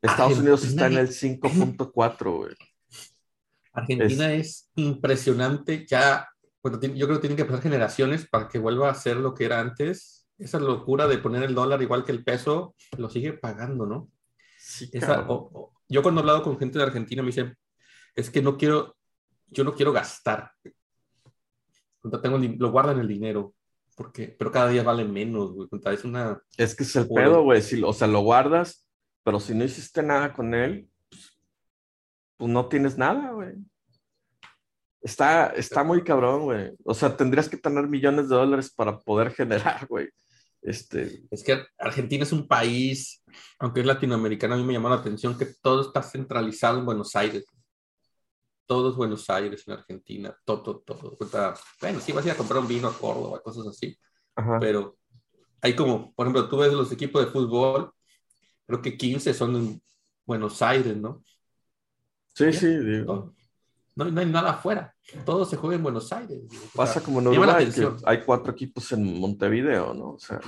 Estados 0.00 0.38
Unidos 0.38 0.64
está 0.64 0.86
en 0.86 0.98
el 0.98 1.08
5.4, 1.08 2.36
güey. 2.36 2.54
Argentina 3.72 4.32
es, 4.32 4.70
impresionante. 4.76 5.86
Ya, 5.86 6.28
bueno, 6.62 6.80
yo 6.80 7.06
creo 7.06 7.18
que 7.18 7.28
tienen 7.28 7.36
que 7.36 7.44
pasar 7.44 7.62
generaciones 7.62 8.26
para 8.28 8.48
que 8.48 8.58
vuelva 8.58 8.90
a 8.90 8.94
ser 8.94 9.16
lo 9.16 9.34
que 9.34 9.44
era 9.44 9.60
antes. 9.60 10.28
Esa 10.38 10.60
locura 10.60 11.08
de 11.08 11.18
poner 11.18 11.42
el 11.42 11.54
dólar 11.54 11.82
igual 11.82 12.04
que 12.04 12.12
el 12.12 12.22
peso, 12.22 12.74
lo 12.96 13.10
sigue 13.10 13.32
pagando, 13.32 13.86
¿no? 13.86 14.10
Sí, 14.58 14.90
yo 15.88 16.02
cuando 16.02 16.20
he 16.20 16.22
hablado 16.22 16.42
con 16.42 16.58
gente 16.58 16.78
de 16.78 16.84
Argentina 16.84 17.22
me 17.22 17.28
dicen, 17.28 17.56
es 18.14 18.30
que 18.30 18.42
no 18.42 18.56
quiero, 18.56 18.96
yo 19.48 19.64
no 19.64 19.74
quiero 19.74 19.92
gastar 19.92 20.50
tengo 22.22 22.38
lo 22.38 22.70
guardan 22.70 22.98
el 23.00 23.08
dinero, 23.08 23.54
porque, 23.96 24.34
pero 24.38 24.50
cada 24.50 24.68
día 24.68 24.82
vale 24.82 25.04
menos, 25.04 25.52
güey. 25.52 25.68
Es 25.86 26.04
una. 26.04 26.40
Es 26.56 26.74
que 26.74 26.84
es 26.84 26.96
el 26.96 27.08
pedo, 27.08 27.42
güey. 27.42 27.62
Si, 27.62 27.82
o 27.82 27.92
sea, 27.92 28.06
lo 28.06 28.20
guardas, 28.20 28.86
pero 29.22 29.40
si 29.40 29.54
no 29.54 29.64
hiciste 29.64 30.02
nada 30.02 30.32
con 30.32 30.54
él, 30.54 30.88
pues, 31.08 31.38
pues 32.36 32.50
no 32.50 32.68
tienes 32.68 32.98
nada, 32.98 33.30
güey. 33.30 33.54
Está, 35.00 35.48
está 35.48 35.84
muy 35.84 36.02
cabrón, 36.02 36.42
güey. 36.42 36.72
O 36.84 36.94
sea, 36.94 37.16
tendrías 37.16 37.48
que 37.48 37.56
tener 37.56 37.86
millones 37.86 38.28
de 38.28 38.36
dólares 38.36 38.72
para 38.74 38.98
poder 38.98 39.30
generar, 39.32 39.86
güey. 39.88 40.08
Este... 40.62 41.24
Es 41.30 41.44
que 41.44 41.64
Argentina 41.78 42.24
es 42.24 42.32
un 42.32 42.48
país, 42.48 43.22
aunque 43.58 43.80
es 43.80 43.86
latinoamericano, 43.86 44.54
a 44.54 44.58
mí 44.58 44.64
me 44.64 44.72
llamó 44.72 44.88
la 44.88 44.96
atención 44.96 45.38
que 45.38 45.46
todo 45.62 45.82
está 45.82 46.02
centralizado 46.02 46.78
en 46.78 46.86
Buenos 46.86 47.14
Aires 47.14 47.44
todos 48.66 48.96
Buenos 48.96 49.30
Aires 49.30 49.62
en 49.66 49.74
Argentina, 49.74 50.36
todo, 50.44 50.80
todo. 50.80 51.16
Bueno, 51.80 52.00
sí, 52.00 52.12
vas 52.12 52.24
a 52.24 52.28
ir 52.28 52.34
a 52.34 52.36
comprar 52.36 52.60
un 52.60 52.68
vino 52.68 52.88
a 52.88 52.98
Córdoba, 52.98 53.40
cosas 53.42 53.66
así. 53.68 53.96
Pero 54.60 54.98
hay 55.62 55.74
como, 55.74 56.12
por 56.14 56.26
ejemplo, 56.26 56.48
tú 56.48 56.58
ves 56.58 56.72
los 56.72 56.92
equipos 56.92 57.24
de 57.24 57.30
fútbol, 57.30 57.92
creo 58.66 58.82
que 58.82 58.96
15 58.96 59.32
son 59.32 59.56
en 59.56 59.82
Buenos 60.24 60.60
Aires, 60.60 60.96
¿no? 60.96 61.22
Sí, 62.34 62.52
sí, 62.52 62.66
digo. 62.66 63.34
No, 63.96 64.04
no, 64.04 64.20
hay 64.20 64.26
nada 64.26 64.50
afuera, 64.50 64.94
todo 65.24 65.46
se 65.46 65.56
juega 65.56 65.76
en 65.76 65.82
Buenos 65.82 66.12
Aires. 66.12 66.42
Pasa 66.74 67.00
como 67.00 67.20
en 67.20 67.28
Uruguay, 67.28 67.70
que 67.74 67.88
hay 68.04 68.20
cuatro 68.20 68.52
equipos 68.52 68.92
en 68.92 69.18
Montevideo, 69.18 69.94
¿no? 69.94 70.10
O 70.10 70.18
sea, 70.18 70.38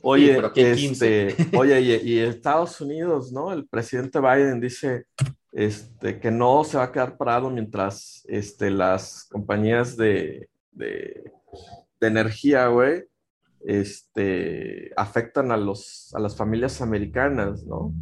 oye, 0.00 0.40
este, 0.56 1.36
oye, 1.54 2.00
y 2.02 2.18
Estados 2.18 2.80
Unidos, 2.80 3.30
¿no? 3.32 3.52
El 3.52 3.68
presidente 3.68 4.18
Biden 4.18 4.60
dice, 4.60 5.04
este, 5.52 6.18
que 6.18 6.30
no 6.30 6.64
se 6.64 6.78
va 6.78 6.84
a 6.84 6.92
quedar 6.92 7.18
parado 7.18 7.50
mientras 7.50 8.24
este, 8.28 8.70
las 8.70 9.24
compañías 9.30 9.96
de, 9.96 10.48
de, 10.72 11.30
energía, 12.00 12.66
güey, 12.68 13.04
este, 13.64 14.90
afectan 14.96 15.52
a, 15.52 15.56
los, 15.56 16.14
a 16.14 16.18
las 16.18 16.36
familias 16.36 16.80
americanas, 16.82 17.62
¿no? 17.64 17.94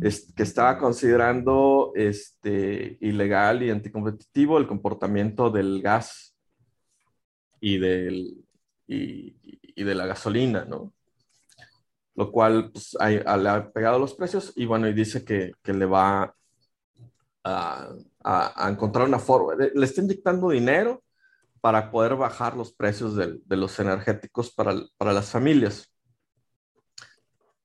Que 0.00 0.42
estaba 0.42 0.78
considerando 0.78 1.92
este, 1.94 2.98
ilegal 3.00 3.62
y 3.62 3.70
anticompetitivo 3.70 4.58
el 4.58 4.66
comportamiento 4.66 5.50
del 5.50 5.80
gas 5.82 6.34
y, 7.60 7.78
del, 7.78 8.44
y, 8.86 9.82
de 9.82 9.94
la 9.94 10.06
gasolina, 10.06 10.64
¿no? 10.64 10.92
Lo 12.14 12.30
cual 12.30 12.70
pues, 12.70 12.96
le 13.00 13.48
ha 13.48 13.70
pegado 13.72 13.98
los 13.98 14.14
precios 14.14 14.52
y 14.56 14.66
bueno, 14.66 14.88
y 14.88 14.92
dice 14.92 15.24
que, 15.24 15.54
le 15.72 15.86
va 15.86 16.34
a, 17.42 18.68
encontrar 18.68 19.08
una 19.08 19.18
forma. 19.18 19.54
Le 19.56 19.84
estén 19.84 20.06
dictando 20.06 20.50
dinero 20.50 21.02
para 21.60 21.90
poder 21.90 22.14
bajar 22.14 22.56
los 22.56 22.72
precios 22.72 23.16
de, 23.16 23.40
los 23.56 23.78
energéticos 23.80 24.52
para, 24.52 24.74
para, 24.98 25.12
las 25.12 25.30
familias. 25.30 25.93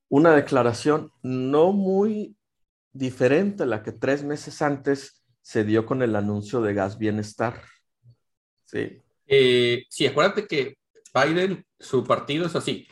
Una 0.10 0.36
declaración 0.36 1.12
no 1.22 1.72
muy 1.72 2.36
diferente 2.92 3.64
a 3.64 3.68
la 3.68 3.84
que 3.84 3.92
tres 3.92 4.24
meses 4.24 4.62
antes 4.62 5.24
se 5.42 5.64
dio 5.64 5.86
con 5.86 6.02
el 6.02 6.16
anuncio 6.16 6.62
de 6.62 6.74
gas 6.74 6.98
bienestar. 6.98 7.64
Sí. 8.66 9.02
Eh, 9.28 9.86
sí, 9.90 10.08
acuérdate 10.08 10.48
que 10.48 10.78
Biden, 11.14 11.66
su 11.80 12.04
partido 12.04 12.46
es 12.46 12.56
así. 12.56 12.88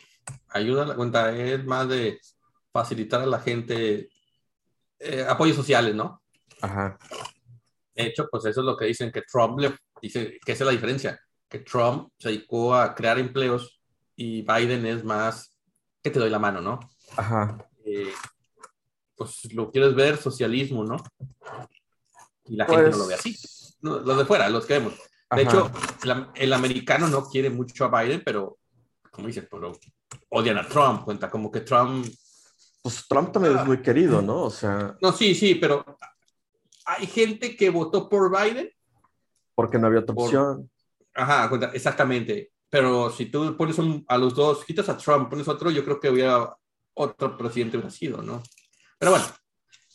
Ayuda 0.50 0.84
a 0.84 0.88
la 0.88 0.96
cuenta, 0.96 1.36
es 1.36 1.64
más 1.66 1.90
de 1.90 2.20
facilitar 2.72 3.22
a 3.22 3.26
la 3.26 3.40
gente 3.40 4.10
eh, 5.00 5.26
apoyos 5.28 5.56
sociales, 5.56 5.96
¿no? 5.96 6.22
Ajá. 6.62 6.98
De 7.94 8.08
hecho, 8.08 8.28
pues 8.30 8.46
eso 8.46 8.62
es 8.62 8.66
lo 8.66 8.78
que 8.78 8.86
dicen 8.86 9.12
que 9.12 9.24
Trump 9.24 9.60
le 9.60 9.76
dice 10.02 10.38
que 10.46 10.52
esa 10.52 10.64
es 10.64 10.66
la 10.68 10.72
diferencia, 10.72 11.20
que 11.50 11.60
Trump 11.60 12.10
se 12.18 12.30
dedicó 12.30 12.76
a 12.76 12.94
crear 12.94 13.18
empleos 13.18 13.82
y 14.16 14.42
Biden 14.42 14.86
es 14.86 15.04
más 15.04 15.54
que 16.04 16.10
te 16.10 16.20
doy 16.20 16.30
la 16.30 16.40
mano, 16.40 16.62
¿no? 16.62 16.80
Ajá. 17.16 17.58
Eh, 17.86 18.12
pues 19.16 19.54
lo 19.54 19.72
quieres 19.72 19.96
ver 19.96 20.18
socialismo, 20.18 20.84
¿no? 20.84 20.98
Y 22.46 22.56
la 22.56 22.66
gente 22.66 22.92
no 22.92 22.98
lo 22.98 23.08
ve 23.08 23.16
así. 23.16 23.36
los 23.82 24.18
de 24.18 24.26
fuera, 24.26 24.50
los 24.50 24.66
que 24.66 24.74
vemos. 24.74 24.94
De 25.36 25.42
hecho, 25.42 25.70
el, 26.36 26.54
americano 26.54 27.08
no 27.08 27.28
quiere 27.28 27.50
mucho 27.50 27.86
a 27.86 28.02
Biden, 28.02 28.22
pero, 28.24 28.60
como 29.12 29.28
dice, 29.28 29.42
pero 29.42 29.74
odian 30.30 30.58
a 30.58 30.68
Trump, 30.68 31.04
cuenta 31.04 31.30
como 31.30 31.52
que 31.52 31.62
Trump... 31.62 32.08
Pues 32.82 33.06
Trump 33.08 33.34
también 33.34 33.58
es 33.58 33.66
muy 33.66 33.82
querido, 33.82 34.22
¿no? 34.22 34.44
O 34.44 34.50
sea... 34.50 34.96
No, 35.02 35.12
sí, 35.12 35.36
sí, 35.36 35.56
pero 35.56 35.84
hay 36.86 37.06
gente 37.08 37.58
que 37.58 37.70
votó 37.70 38.08
por 38.08 38.32
Biden. 38.32 38.72
Porque 39.54 39.78
no 39.78 39.88
había 39.88 40.00
otra 40.00 40.16
opción. 40.16 40.70
Ajá, 41.14 41.50
exactamente. 41.74 42.52
Pero 42.70 43.10
si 43.10 43.26
tú 43.26 43.58
pones 43.58 43.78
a 44.08 44.18
los 44.18 44.34
dos, 44.34 44.64
quitas 44.64 44.88
a 44.88 44.98
Trump, 44.98 45.30
pones 45.30 45.48
otro, 45.48 45.72
yo 45.72 45.84
creo 45.84 46.00
que 46.00 46.10
hubiera 46.10 46.56
otro 46.98 47.38
presidente 47.38 47.78
hubiera 47.78 47.92
sido, 47.92 48.22
¿no? 48.22 48.44
Pero 49.00 49.12
bueno, 49.12 49.26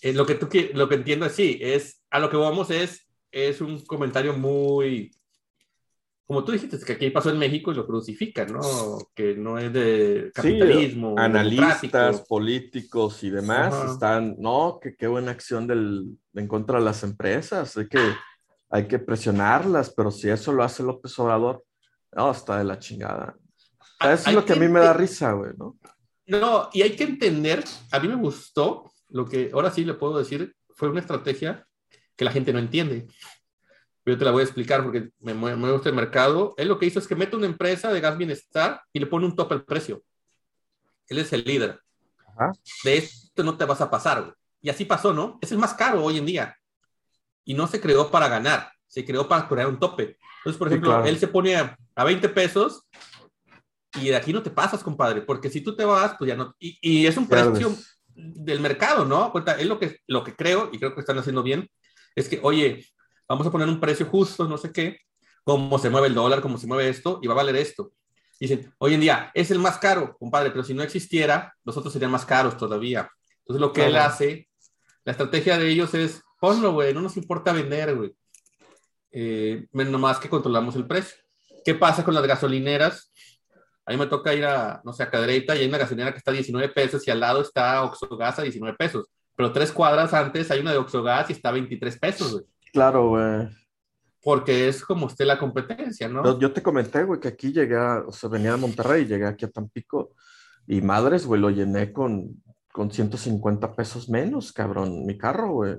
eh, 0.00 0.12
lo, 0.12 0.24
que 0.24 0.34
tú, 0.34 0.48
lo 0.74 0.88
que 0.88 0.94
entiendo 0.94 1.26
es 1.26 1.34
sí, 1.34 1.58
es, 1.60 2.02
a 2.10 2.18
lo 2.18 2.30
que 2.30 2.36
vamos 2.36 2.70
es, 2.70 3.08
es 3.30 3.60
un 3.60 3.84
comentario 3.84 4.34
muy 4.34 5.10
como 6.32 6.44
tú 6.44 6.52
dijiste, 6.52 6.78
que 6.78 6.94
aquí 6.94 7.10
pasó 7.10 7.28
en 7.28 7.38
México 7.38 7.72
y 7.72 7.74
lo 7.74 7.86
crucifican, 7.86 8.52
¿no? 8.52 8.60
Que 9.14 9.34
no 9.34 9.58
es 9.58 9.70
de 9.70 10.30
capitalismo. 10.34 11.14
analistas, 11.18 12.22
políticos 12.22 13.22
y 13.22 13.28
demás 13.28 13.74
están, 13.90 14.36
no, 14.38 14.78
que 14.80 14.96
qué 14.96 15.08
buena 15.08 15.32
acción 15.32 15.66
del, 15.66 16.16
en 16.32 16.48
contra 16.48 16.78
de 16.78 16.86
las 16.86 17.02
empresas, 17.02 17.76
hay 17.76 17.86
que, 17.86 18.14
hay 18.70 18.88
que 18.88 18.98
presionarlas, 18.98 19.92
pero 19.94 20.10
si 20.10 20.30
eso 20.30 20.52
lo 20.52 20.62
hace 20.62 20.82
López 20.82 21.18
Obrador, 21.18 21.64
no, 22.12 22.30
está 22.30 22.56
de 22.56 22.64
la 22.64 22.78
chingada. 22.78 23.36
eso 24.00 24.30
es 24.30 24.34
lo 24.34 24.44
que, 24.44 24.54
a 24.54 24.56
mí 24.56 24.68
me 24.68 24.80
da 24.80 24.94
risa, 24.94 25.32
güey, 25.32 25.52
¿no? 25.58 25.76
No, 26.26 26.70
y 26.72 26.82
hay 26.82 26.96
que 26.96 27.04
entender, 27.04 27.64
a 27.90 27.98
mí 27.98 28.08
me 28.08 28.14
gustó, 28.14 28.92
lo 29.08 29.26
que 29.26 29.50
ahora 29.52 29.70
sí 29.70 29.84
le 29.84 29.94
puedo 29.94 30.18
decir, 30.18 30.54
fue 30.70 30.88
una 30.88 31.00
estrategia 31.00 31.66
que 32.16 32.24
la 32.24 32.32
gente 32.32 32.52
no 32.52 32.58
entiende 32.58 33.08
yo 34.04 34.18
te 34.18 34.24
la 34.24 34.32
voy 34.32 34.40
a 34.40 34.44
explicar 34.44 34.82
porque 34.82 35.10
me, 35.20 35.34
me, 35.34 35.72
gusta 35.72 35.88
el 35.88 35.94
mercado. 35.94 36.54
Él 36.56 36.68
lo 36.68 36.78
que 36.78 36.86
hizo 36.86 36.98
es 36.98 37.06
que 37.06 37.14
mete 37.14 37.36
una 37.36 37.46
empresa 37.46 37.92
de 37.92 38.00
gas 38.00 38.18
bienestar 38.18 38.82
y 38.92 38.98
le 38.98 39.06
pone 39.06 39.26
un 39.26 39.36
tope 39.36 39.54
al 39.54 39.64
precio. 39.64 40.02
Él 41.06 41.18
es 41.18 41.32
el 41.32 41.44
líder. 41.44 41.80
De 42.82 42.96
esto 42.96 43.44
no 43.44 43.56
te 43.56 43.64
vas 43.64 43.80
a 43.80 43.90
pasar. 43.90 44.34
Y 44.60 44.70
así 44.70 44.84
pasó, 44.84 45.12
¿no? 45.12 45.38
Es 45.40 45.52
el 45.52 45.58
más 45.58 45.74
caro 45.74 46.04
hoy 46.04 46.18
en 46.18 46.26
día. 46.26 46.56
Y 47.44 47.54
no 47.54 47.66
se 47.66 47.80
creó 47.80 48.10
para 48.10 48.28
ganar, 48.28 48.72
se 48.86 49.04
creó 49.04 49.28
para 49.28 49.48
crear 49.48 49.68
un 49.68 49.78
tope. 49.78 50.18
Entonces, 50.38 50.58
por 50.58 50.68
ejemplo, 50.68 51.04
él 51.04 51.18
se 51.18 51.28
pone 51.28 51.56
a, 51.56 51.76
20 52.04 52.28
pesos 52.30 52.88
y 54.00 54.08
de 54.08 54.16
aquí 54.16 54.32
no 54.32 54.42
te 54.42 54.50
pasas, 54.50 54.82
compadre, 54.82 55.22
porque 55.22 55.50
si 55.50 55.60
tú 55.60 55.76
te 55.76 55.84
vas, 55.84 56.14
pues 56.18 56.28
ya 56.28 56.36
no. 56.36 56.54
Y, 56.58 57.06
es 57.06 57.16
un 57.16 57.28
precio 57.28 57.74
del 58.14 58.60
mercado, 58.60 59.04
¿no? 59.04 59.30
Cuenta, 59.32 59.58
es 59.58 59.66
lo 59.66 59.78
que, 59.78 60.00
lo 60.06 60.24
que 60.24 60.34
creo, 60.34 60.70
y 60.72 60.78
creo 60.78 60.94
que 60.94 61.00
están 61.00 61.18
haciendo 61.18 61.42
bien, 61.42 61.68
es 62.14 62.28
que, 62.28 62.40
oye, 62.42 62.86
vamos 63.28 63.46
a 63.46 63.50
poner 63.50 63.68
un 63.68 63.80
precio 63.80 64.06
justo, 64.06 64.48
no 64.48 64.56
sé 64.56 64.72
qué, 64.72 64.98
cómo 65.44 65.78
se 65.78 65.90
mueve 65.90 66.08
el 66.08 66.14
dólar, 66.14 66.40
cómo 66.40 66.58
se 66.58 66.66
mueve 66.66 66.88
esto, 66.88 67.20
y 67.22 67.26
va 67.26 67.34
a 67.34 67.36
valer 67.36 67.56
esto. 67.56 67.92
Dicen, 68.40 68.74
hoy 68.78 68.94
en 68.94 69.00
día 69.00 69.30
es 69.34 69.50
el 69.50 69.58
más 69.58 69.78
caro, 69.78 70.16
compadre, 70.18 70.50
pero 70.50 70.64
si 70.64 70.74
no 70.74 70.82
existiera, 70.82 71.54
los 71.64 71.76
otros 71.76 71.92
serían 71.92 72.10
más 72.10 72.26
caros 72.26 72.56
todavía. 72.56 73.08
Entonces 73.38 73.60
lo 73.60 73.72
que 73.72 73.86
él 73.86 73.96
hace, 73.96 74.48
la 75.04 75.12
estrategia 75.12 75.58
de 75.58 75.68
ellos 75.68 75.94
es, 75.94 76.22
ponlo, 76.40 76.72
güey, 76.72 76.92
no 76.92 77.00
nos 77.00 77.16
importa 77.16 77.52
vender, 77.52 77.94
güey. 77.94 78.14
Eh, 79.12 79.66
menos 79.72 80.00
más 80.00 80.18
que 80.18 80.28
controlamos 80.28 80.74
el 80.74 80.86
precio. 80.86 81.16
¿Qué 81.64 81.74
pasa 81.74 82.04
con 82.04 82.14
las 82.14 82.26
gasolineras? 82.26 83.11
A 83.84 83.90
mí 83.90 83.96
me 83.96 84.06
toca 84.06 84.32
ir 84.34 84.44
a, 84.44 84.80
no 84.84 84.92
sé, 84.92 85.02
a 85.02 85.10
Cadereyta 85.10 85.56
y 85.56 85.60
hay 85.60 85.68
una 85.68 85.78
gasolinera 85.78 86.12
que 86.12 86.18
está 86.18 86.30
a 86.30 86.34
19 86.34 86.68
pesos 86.68 87.06
y 87.06 87.10
al 87.10 87.20
lado 87.20 87.42
está 87.42 87.82
Oxogas 87.82 88.38
a 88.38 88.42
19 88.42 88.76
pesos. 88.76 89.06
Pero 89.34 89.52
tres 89.52 89.72
cuadras 89.72 90.14
antes 90.14 90.50
hay 90.50 90.60
una 90.60 90.72
de 90.72 90.78
Oxogas 90.78 91.30
y 91.30 91.32
está 91.32 91.48
a 91.48 91.52
23 91.52 91.98
pesos, 91.98 92.32
güey. 92.32 92.44
Claro, 92.72 93.08
güey. 93.08 93.48
Porque 94.22 94.68
es 94.68 94.84
como 94.84 95.06
usted 95.06 95.24
la 95.24 95.38
competencia, 95.38 96.08
¿no? 96.08 96.38
Yo, 96.38 96.52
te 96.52 96.62
comenté, 96.62 97.02
güey, 97.02 97.18
que 97.18 97.28
aquí 97.28 97.52
llegué, 97.52 97.76
a, 97.76 98.04
o 98.06 98.12
sea, 98.12 98.28
venía 98.28 98.52
de 98.52 98.56
Monterrey, 98.58 99.04
llegué 99.04 99.26
aquí 99.26 99.44
a 99.44 99.50
Tampico 99.50 100.14
y 100.66 100.80
madres, 100.80 101.26
güey, 101.26 101.40
lo 101.40 101.50
llené 101.50 101.92
con, 101.92 102.40
con 102.70 102.90
150 102.92 103.74
pesos 103.74 104.08
menos, 104.08 104.52
cabrón, 104.52 105.04
mi 105.04 105.18
carro, 105.18 105.52
güey. 105.52 105.74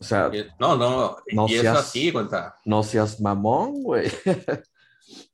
O 0.00 0.04
sea, 0.04 0.30
no, 0.58 0.76
no, 0.76 1.18
no 1.32 1.46
y 1.46 1.58
seas, 1.58 1.78
así, 1.78 2.10
cuenta. 2.10 2.56
No 2.64 2.82
seas 2.82 3.20
mamón, 3.20 3.82
güey. 3.82 4.10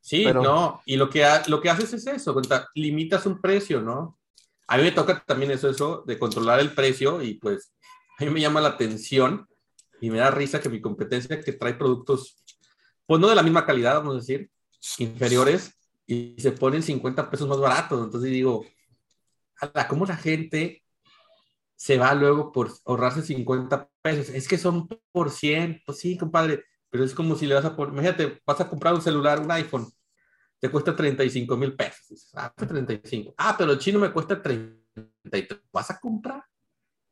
Sí, 0.01 0.25
no, 0.25 0.81
y 0.87 0.97
lo 0.97 1.11
que, 1.11 1.27
lo 1.49 1.61
que 1.61 1.71
haces 1.71 1.93
es 1.93 2.07
eso, 2.07 2.41
limitas 2.75 3.27
un 3.27 3.41
precio, 3.41 3.81
¿no? 3.81 4.19
A 4.69 4.77
mí 4.77 4.83
me 4.83 4.93
toca 4.93 5.23
también 5.27 5.51
eso, 5.51 5.69
eso 5.69 6.05
de 6.07 6.19
controlar 6.19 6.61
el 6.61 6.73
precio 6.73 7.23
y 7.23 7.35
pues 7.35 7.73
a 8.19 8.25
mí 8.25 8.31
me 8.31 8.41
llama 8.41 8.61
la 8.61 8.71
atención 8.71 9.47
y 10.01 10.11
me 10.11 10.19
da 10.19 10.31
risa 10.31 10.61
que 10.61 10.69
mi 10.69 10.81
competencia 10.81 11.41
que 11.41 11.53
trae 11.53 11.75
productos, 11.75 12.43
pues 13.07 13.21
no 13.21 13.29
de 13.29 13.35
la 13.35 13.43
misma 13.43 13.67
calidad, 13.67 13.97
vamos 13.97 14.15
a 14.15 14.19
decir, 14.19 14.51
inferiores 14.99 15.77
y 16.07 16.37
se 16.39 16.53
ponen 16.53 16.83
50 16.83 17.31
pesos 17.31 17.49
más 17.49 17.59
baratos. 17.59 18.05
Entonces 18.05 18.31
digo, 18.31 18.65
¿cómo 19.89 20.07
la 20.07 20.17
gente 20.17 20.83
se 21.75 21.99
va 21.99 22.15
luego 22.15 22.53
por 22.53 22.73
ahorrarse 22.85 23.23
50 23.23 23.89
pesos? 24.03 24.35
Es 24.35 24.49
que 24.49 24.59
son 24.59 24.89
por 25.13 25.31
100, 25.31 25.83
pues 25.85 25.99
sí, 25.99 26.17
compadre, 26.17 26.65
pero 26.91 27.05
es 27.05 27.15
como 27.15 27.37
si 27.37 27.47
le 27.47 27.55
vas 27.55 27.65
a 27.65 27.75
poner, 27.75 27.93
imagínate, 27.93 28.41
vas 28.47 28.61
a 28.61 28.69
comprar 28.69 28.95
un 28.95 29.03
celular, 29.03 29.41
un 29.41 29.51
iPhone, 29.51 29.87
te 30.59 30.71
cuesta 30.71 30.97
35 30.97 31.57
mil 31.57 31.75
pesos. 31.75 32.31
Ah, 32.35 32.53
35. 32.55 33.35
Ah, 33.37 33.55
pero 33.59 33.73
el 33.73 33.79
chino 33.79 33.99
me 33.99 34.13
cuesta 34.13 34.41
33. 34.41 35.61
¿Vas 35.73 35.91
a 35.91 36.01
comprar? 36.01 36.45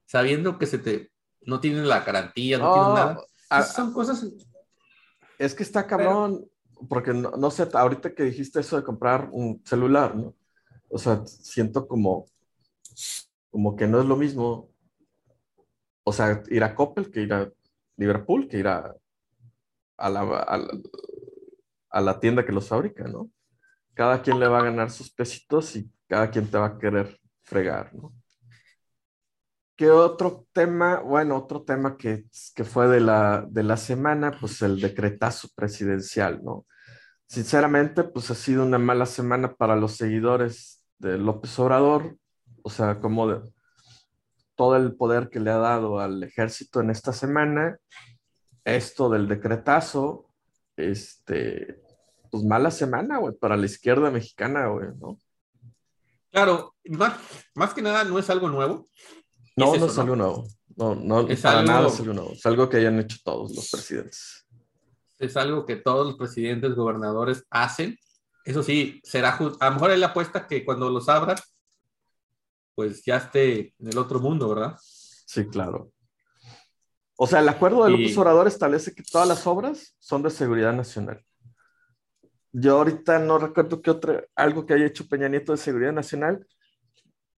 Sabiendo 0.06 0.58
que 0.58 0.66
se 0.66 0.78
te, 0.78 1.12
no 1.42 1.60
tienen 1.60 1.88
la 1.88 2.00
garantía, 2.00 2.58
no 2.58 2.72
tienen 2.72 2.94
nada. 2.94 3.20
Ah, 3.50 3.62
son 3.62 3.92
cosas. 3.92 4.26
Es 5.38 5.54
que 5.54 5.62
está 5.62 5.86
cabrón, 5.86 6.48
porque 6.88 7.12
no, 7.12 7.32
no, 7.32 7.50
sé, 7.50 7.68
ahorita 7.72 8.14
que 8.14 8.22
dijiste 8.22 8.60
eso 8.60 8.76
de 8.76 8.84
comprar 8.84 9.28
un 9.32 9.62
celular, 9.64 10.14
¿no? 10.16 10.34
O 10.88 10.98
sea, 10.98 11.26
siento 11.26 11.86
como, 11.86 12.26
como 13.50 13.76
que 13.76 13.86
no 13.86 14.00
es 14.00 14.06
lo 14.06 14.16
mismo. 14.16 14.70
O 16.04 16.12
sea, 16.12 16.42
ir 16.48 16.62
a 16.64 16.74
Coppel 16.74 17.10
que 17.10 17.22
ir 17.22 17.32
a 17.32 17.50
Liverpool, 17.96 18.48
que 18.48 18.58
ir 18.58 18.68
a, 18.68 18.94
a 20.04 20.10
la, 20.10 20.20
a 21.90 22.00
la, 22.02 22.20
tienda 22.20 22.44
que 22.44 22.52
los 22.52 22.68
fabrica, 22.68 23.04
¿no? 23.04 23.30
Cada 23.94 24.20
quien 24.20 24.38
le 24.38 24.48
va 24.48 24.58
a 24.58 24.64
ganar 24.64 24.90
sus 24.90 25.10
pesitos 25.10 25.76
y 25.76 25.90
cada 26.06 26.30
quien 26.30 26.50
te 26.50 26.58
va 26.58 26.66
a 26.66 26.78
querer 26.78 27.18
fregar, 27.42 27.94
¿no? 27.94 28.12
¿Qué 29.76 29.90
otro 29.90 30.46
tema? 30.52 31.00
Bueno, 31.00 31.36
otro 31.36 31.62
tema 31.62 31.96
que, 31.96 32.26
que 32.54 32.64
fue 32.64 32.86
de 32.88 33.00
la, 33.00 33.46
de 33.48 33.62
la 33.62 33.78
semana, 33.78 34.36
pues 34.38 34.60
el 34.62 34.78
decretazo 34.78 35.48
presidencial, 35.56 36.44
¿no? 36.44 36.66
Sinceramente, 37.26 38.04
pues 38.04 38.30
ha 38.30 38.34
sido 38.34 38.64
una 38.64 38.78
mala 38.78 39.06
semana 39.06 39.54
para 39.54 39.74
los 39.74 39.96
seguidores 39.96 40.84
de 40.98 41.16
López 41.16 41.58
Obrador, 41.58 42.18
o 42.62 42.68
sea, 42.70 43.00
como 43.00 43.26
de, 43.26 43.40
todo 44.54 44.76
el 44.76 44.94
poder 44.96 45.30
que 45.30 45.40
le 45.40 45.50
ha 45.50 45.56
dado 45.56 45.98
al 45.98 46.22
ejército 46.22 46.80
en 46.80 46.90
esta 46.90 47.12
semana, 47.12 47.78
esto 48.64 49.08
del 49.08 49.28
decretazo, 49.28 50.30
este, 50.76 51.82
pues 52.30 52.44
mala 52.44 52.70
semana, 52.70 53.18
güey, 53.18 53.34
para 53.34 53.56
la 53.56 53.66
izquierda 53.66 54.10
mexicana, 54.10 54.66
güey, 54.68 54.88
¿no? 54.98 55.18
Claro, 56.30 56.74
más, 56.84 57.18
más 57.54 57.74
que 57.74 57.82
nada 57.82 58.02
no 58.04 58.18
es 58.18 58.28
algo 58.28 58.48
nuevo, 58.48 58.88
no, 59.56 59.76
no 59.76 59.86
es 59.86 59.98
algo 59.98 60.16
nuevo. 60.16 60.46
No, 60.76 60.94
no, 60.96 61.28
es 61.28 61.40
para 61.40 61.60
algo, 61.60 61.72
nada 61.72 61.86
es 61.86 62.00
algo 62.00 62.12
nuevo. 62.12 62.32
Es 62.32 62.46
algo 62.46 62.68
que 62.68 62.78
hayan 62.78 62.98
hecho 62.98 63.18
todos 63.24 63.54
los 63.54 63.70
presidentes. 63.70 64.46
Es 65.18 65.36
algo 65.36 65.64
que 65.64 65.76
todos 65.76 66.06
los 66.06 66.16
presidentes, 66.16 66.74
gobernadores 66.74 67.44
hacen. 67.50 67.96
Eso 68.44 68.62
sí, 68.62 69.00
será 69.04 69.32
justo. 69.32 69.56
A 69.60 69.68
lo 69.68 69.74
mejor 69.74 69.92
él 69.92 70.02
apuesta 70.02 70.46
que 70.46 70.64
cuando 70.64 70.90
los 70.90 71.08
abra, 71.08 71.36
pues 72.74 73.04
ya 73.04 73.18
esté 73.18 73.74
en 73.78 73.88
el 73.88 73.98
otro 73.98 74.18
mundo, 74.18 74.48
¿verdad? 74.48 74.76
Sí, 74.80 75.46
claro. 75.46 75.92
O 77.16 77.26
sea, 77.26 77.40
el 77.40 77.48
acuerdo 77.48 77.84
de 77.84 77.90
López 77.90 78.16
Obrador 78.18 78.48
establece 78.48 78.94
que 78.94 79.02
todas 79.02 79.28
las 79.28 79.46
obras 79.46 79.94
son 80.00 80.22
de 80.22 80.30
seguridad 80.30 80.72
nacional. 80.72 81.24
Yo 82.52 82.78
ahorita 82.78 83.18
no 83.18 83.38
recuerdo 83.38 83.82
que 83.82 83.90
otra, 83.90 84.24
algo 84.34 84.66
que 84.66 84.74
haya 84.74 84.86
hecho 84.86 85.08
Peña 85.08 85.28
Nieto 85.28 85.52
de 85.52 85.58
seguridad 85.58 85.92
nacional, 85.92 86.46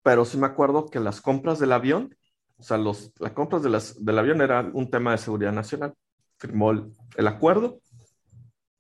pero 0.04 0.24
sí 0.24 0.38
me 0.38 0.46
acuerdo 0.46 0.88
que 0.88 1.00
las 1.00 1.20
compras 1.22 1.60
del 1.60 1.72
avión, 1.72 2.16
o 2.58 2.64
sea, 2.64 2.78
los, 2.78 3.12
las 3.20 3.32
compras 3.32 3.64
de 3.64 3.70
las, 3.70 4.04
del 4.04 4.20
avión 4.20 4.42
era 4.42 4.70
un 4.74 4.90
tema 4.90 5.12
de 5.12 5.18
seguridad 5.18 5.52
nacional. 5.52 5.94
Firmó 6.38 6.72
el, 6.72 7.28
acuerdo 7.28 7.80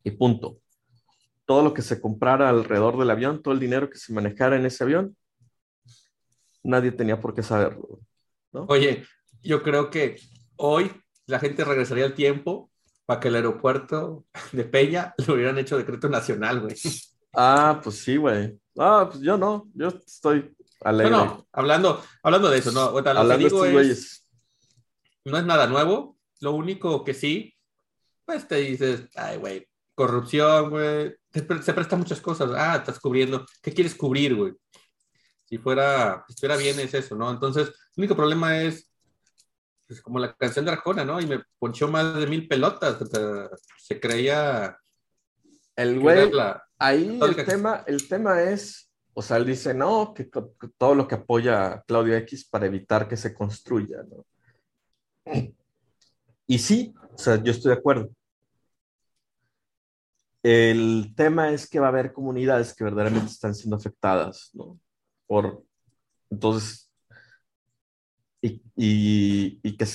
y 0.03 0.11
punto. 0.11 0.59
Todo 1.45 1.63
lo 1.63 1.73
que 1.73 1.81
se 1.81 1.99
comprara 1.99 2.49
alrededor 2.49 2.97
del 2.97 3.09
avión, 3.09 3.41
todo 3.41 3.53
el 3.53 3.59
dinero 3.59 3.89
que 3.89 3.97
se 3.97 4.13
manejara 4.13 4.55
en 4.55 4.65
ese 4.65 4.83
avión, 4.83 5.15
nadie 6.63 6.91
tenía 6.91 7.19
por 7.19 7.33
qué 7.33 7.43
saberlo. 7.43 7.99
Oye, 8.51 9.05
yo 9.41 9.63
creo 9.63 9.89
que 9.89 10.17
hoy 10.57 10.91
la 11.27 11.39
gente 11.39 11.63
regresaría 11.63 12.05
al 12.05 12.13
tiempo 12.13 12.71
para 13.05 13.19
que 13.19 13.27
el 13.27 13.35
aeropuerto 13.35 14.25
de 14.51 14.63
Peña 14.65 15.13
lo 15.27 15.33
hubieran 15.35 15.57
hecho 15.57 15.77
decreto 15.77 16.09
nacional, 16.09 16.61
güey. 16.61 16.75
Ah, 17.33 17.79
pues 17.83 17.99
sí, 17.99 18.17
güey. 18.17 18.57
Ah, 18.77 19.07
pues 19.09 19.21
yo 19.23 19.37
no, 19.37 19.69
yo 19.73 19.87
estoy 19.87 20.55
no, 20.83 21.47
hablando, 21.51 22.03
hablando 22.21 22.49
de 22.49 22.59
eso, 22.59 22.71
no, 22.71 22.91
lo 22.91 23.03
que 23.03 23.37
digo 23.37 23.65
es, 23.65 24.27
no 25.23 25.37
es 25.37 25.45
nada 25.45 25.67
nuevo, 25.67 26.17
lo 26.41 26.51
único 26.51 27.03
que 27.03 27.13
sí, 27.13 27.55
pues 28.25 28.47
te 28.47 28.57
dices, 28.57 29.09
ay, 29.15 29.37
güey, 29.37 29.67
corrupción, 29.95 30.69
güey, 30.69 31.15
se 31.33 31.73
presta 31.73 31.95
muchas 31.95 32.21
cosas, 32.21 32.51
ah, 32.55 32.75
estás 32.75 32.99
cubriendo, 32.99 33.45
¿qué 33.61 33.73
quieres 33.73 33.95
cubrir, 33.95 34.35
güey? 34.35 34.53
Si 35.45 35.57
fuera, 35.57 36.23
si 36.27 36.35
fuera 36.35 36.57
bien 36.57 36.79
es 36.79 36.93
eso, 36.93 37.15
¿no? 37.15 37.31
Entonces, 37.31 37.67
el 37.67 38.01
único 38.01 38.15
problema 38.15 38.61
es, 38.61 38.91
pues, 39.87 40.01
como 40.01 40.19
la 40.19 40.33
canción 40.33 40.65
de 40.65 40.71
Arjona, 40.71 41.05
¿no? 41.05 41.19
Y 41.21 41.27
me 41.27 41.41
ponchó 41.59 41.87
más 41.87 42.15
de 42.15 42.27
mil 42.27 42.47
pelotas, 42.47 42.97
se 43.77 43.99
creía... 43.99 44.77
El 45.75 45.99
güey, 45.99 46.31
ahí 46.79 47.19
el 47.21 47.45
tema, 47.45 47.83
el 47.85 48.07
tema 48.07 48.41
es 48.41 48.85
o 49.17 49.21
sea, 49.21 49.37
él 49.37 49.45
dice, 49.45 49.73
no, 49.73 50.13
que, 50.13 50.29
todo 50.77 50.93
lo 50.93 51.07
que 51.07 51.15
apoya 51.15 51.71
a 51.71 51.81
Claudio 51.83 52.17
X 52.17 52.45
para 52.49 52.65
evitar 52.65 53.07
que 53.07 53.15
se 53.15 53.33
construya, 53.33 54.03
¿no? 54.03 54.25
Y 56.45 56.59
sí, 56.59 56.93
o 57.13 57.17
sea, 57.17 57.41
yo 57.41 57.51
estoy 57.51 57.71
de 57.71 57.77
acuerdo. 57.77 58.09
El 60.43 61.13
tema 61.15 61.49
es 61.51 61.67
que 61.67 61.79
va 61.79 61.85
a 61.85 61.89
haber 61.89 62.11
comunidades 62.11 62.75
que 62.75 62.83
verdaderamente 62.83 63.31
están 63.31 63.55
siendo 63.55 63.77
afectadas, 63.77 64.49
¿no? 64.53 64.77
Por, 65.27 65.63
entonces, 66.29 66.84
y, 68.75 69.59
y, 69.63 69.77
que, 69.77 69.87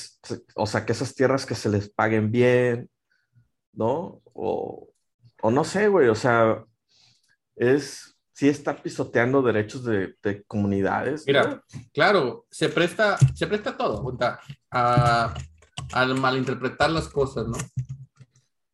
o 0.55 0.67
sea, 0.67 0.85
que 0.85 0.93
esas 0.93 1.15
tierras 1.15 1.47
que 1.47 1.55
se 1.55 1.69
les 1.69 1.89
paguen 1.89 2.31
bien, 2.31 2.91
¿no? 3.73 4.23
O, 4.33 4.89
o 5.43 5.51
no 5.51 5.65
sé, 5.65 5.89
güey, 5.89 6.09
o 6.09 6.15
sea, 6.15 6.65
es, 7.57 8.17
sí 8.33 8.49
está 8.49 8.83
pisoteando 8.83 9.43
derechos 9.43 9.85
de, 9.85 10.17
comunidades. 10.47 11.25
Mira, 11.27 11.63
claro, 11.93 12.47
se 12.51 12.69
presta, 12.69 13.19
se 13.35 13.47
presta 13.47 13.77
todo, 13.77 14.17
a, 14.71 15.35
al 15.93 16.19
malinterpretar 16.19 16.91
las 16.91 17.09
cosas, 17.09 17.47
¿no? 17.47 17.59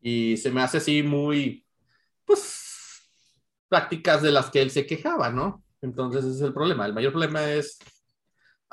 Y 0.01 0.37
se 0.37 0.51
me 0.51 0.63
hace 0.63 0.79
así 0.79 1.03
muy, 1.03 1.67
pues, 2.25 3.11
prácticas 3.69 4.23
de 4.23 4.31
las 4.31 4.51
que 4.51 4.63
él 4.63 4.71
se 4.71 4.87
quejaba, 4.87 5.31
¿no? 5.31 5.65
Entonces 5.83 6.25
ese 6.25 6.37
es 6.37 6.41
el 6.43 6.55
problema. 6.55 6.87
El 6.87 6.95
mayor 6.95 7.13
problema 7.13 7.51
es, 7.51 7.79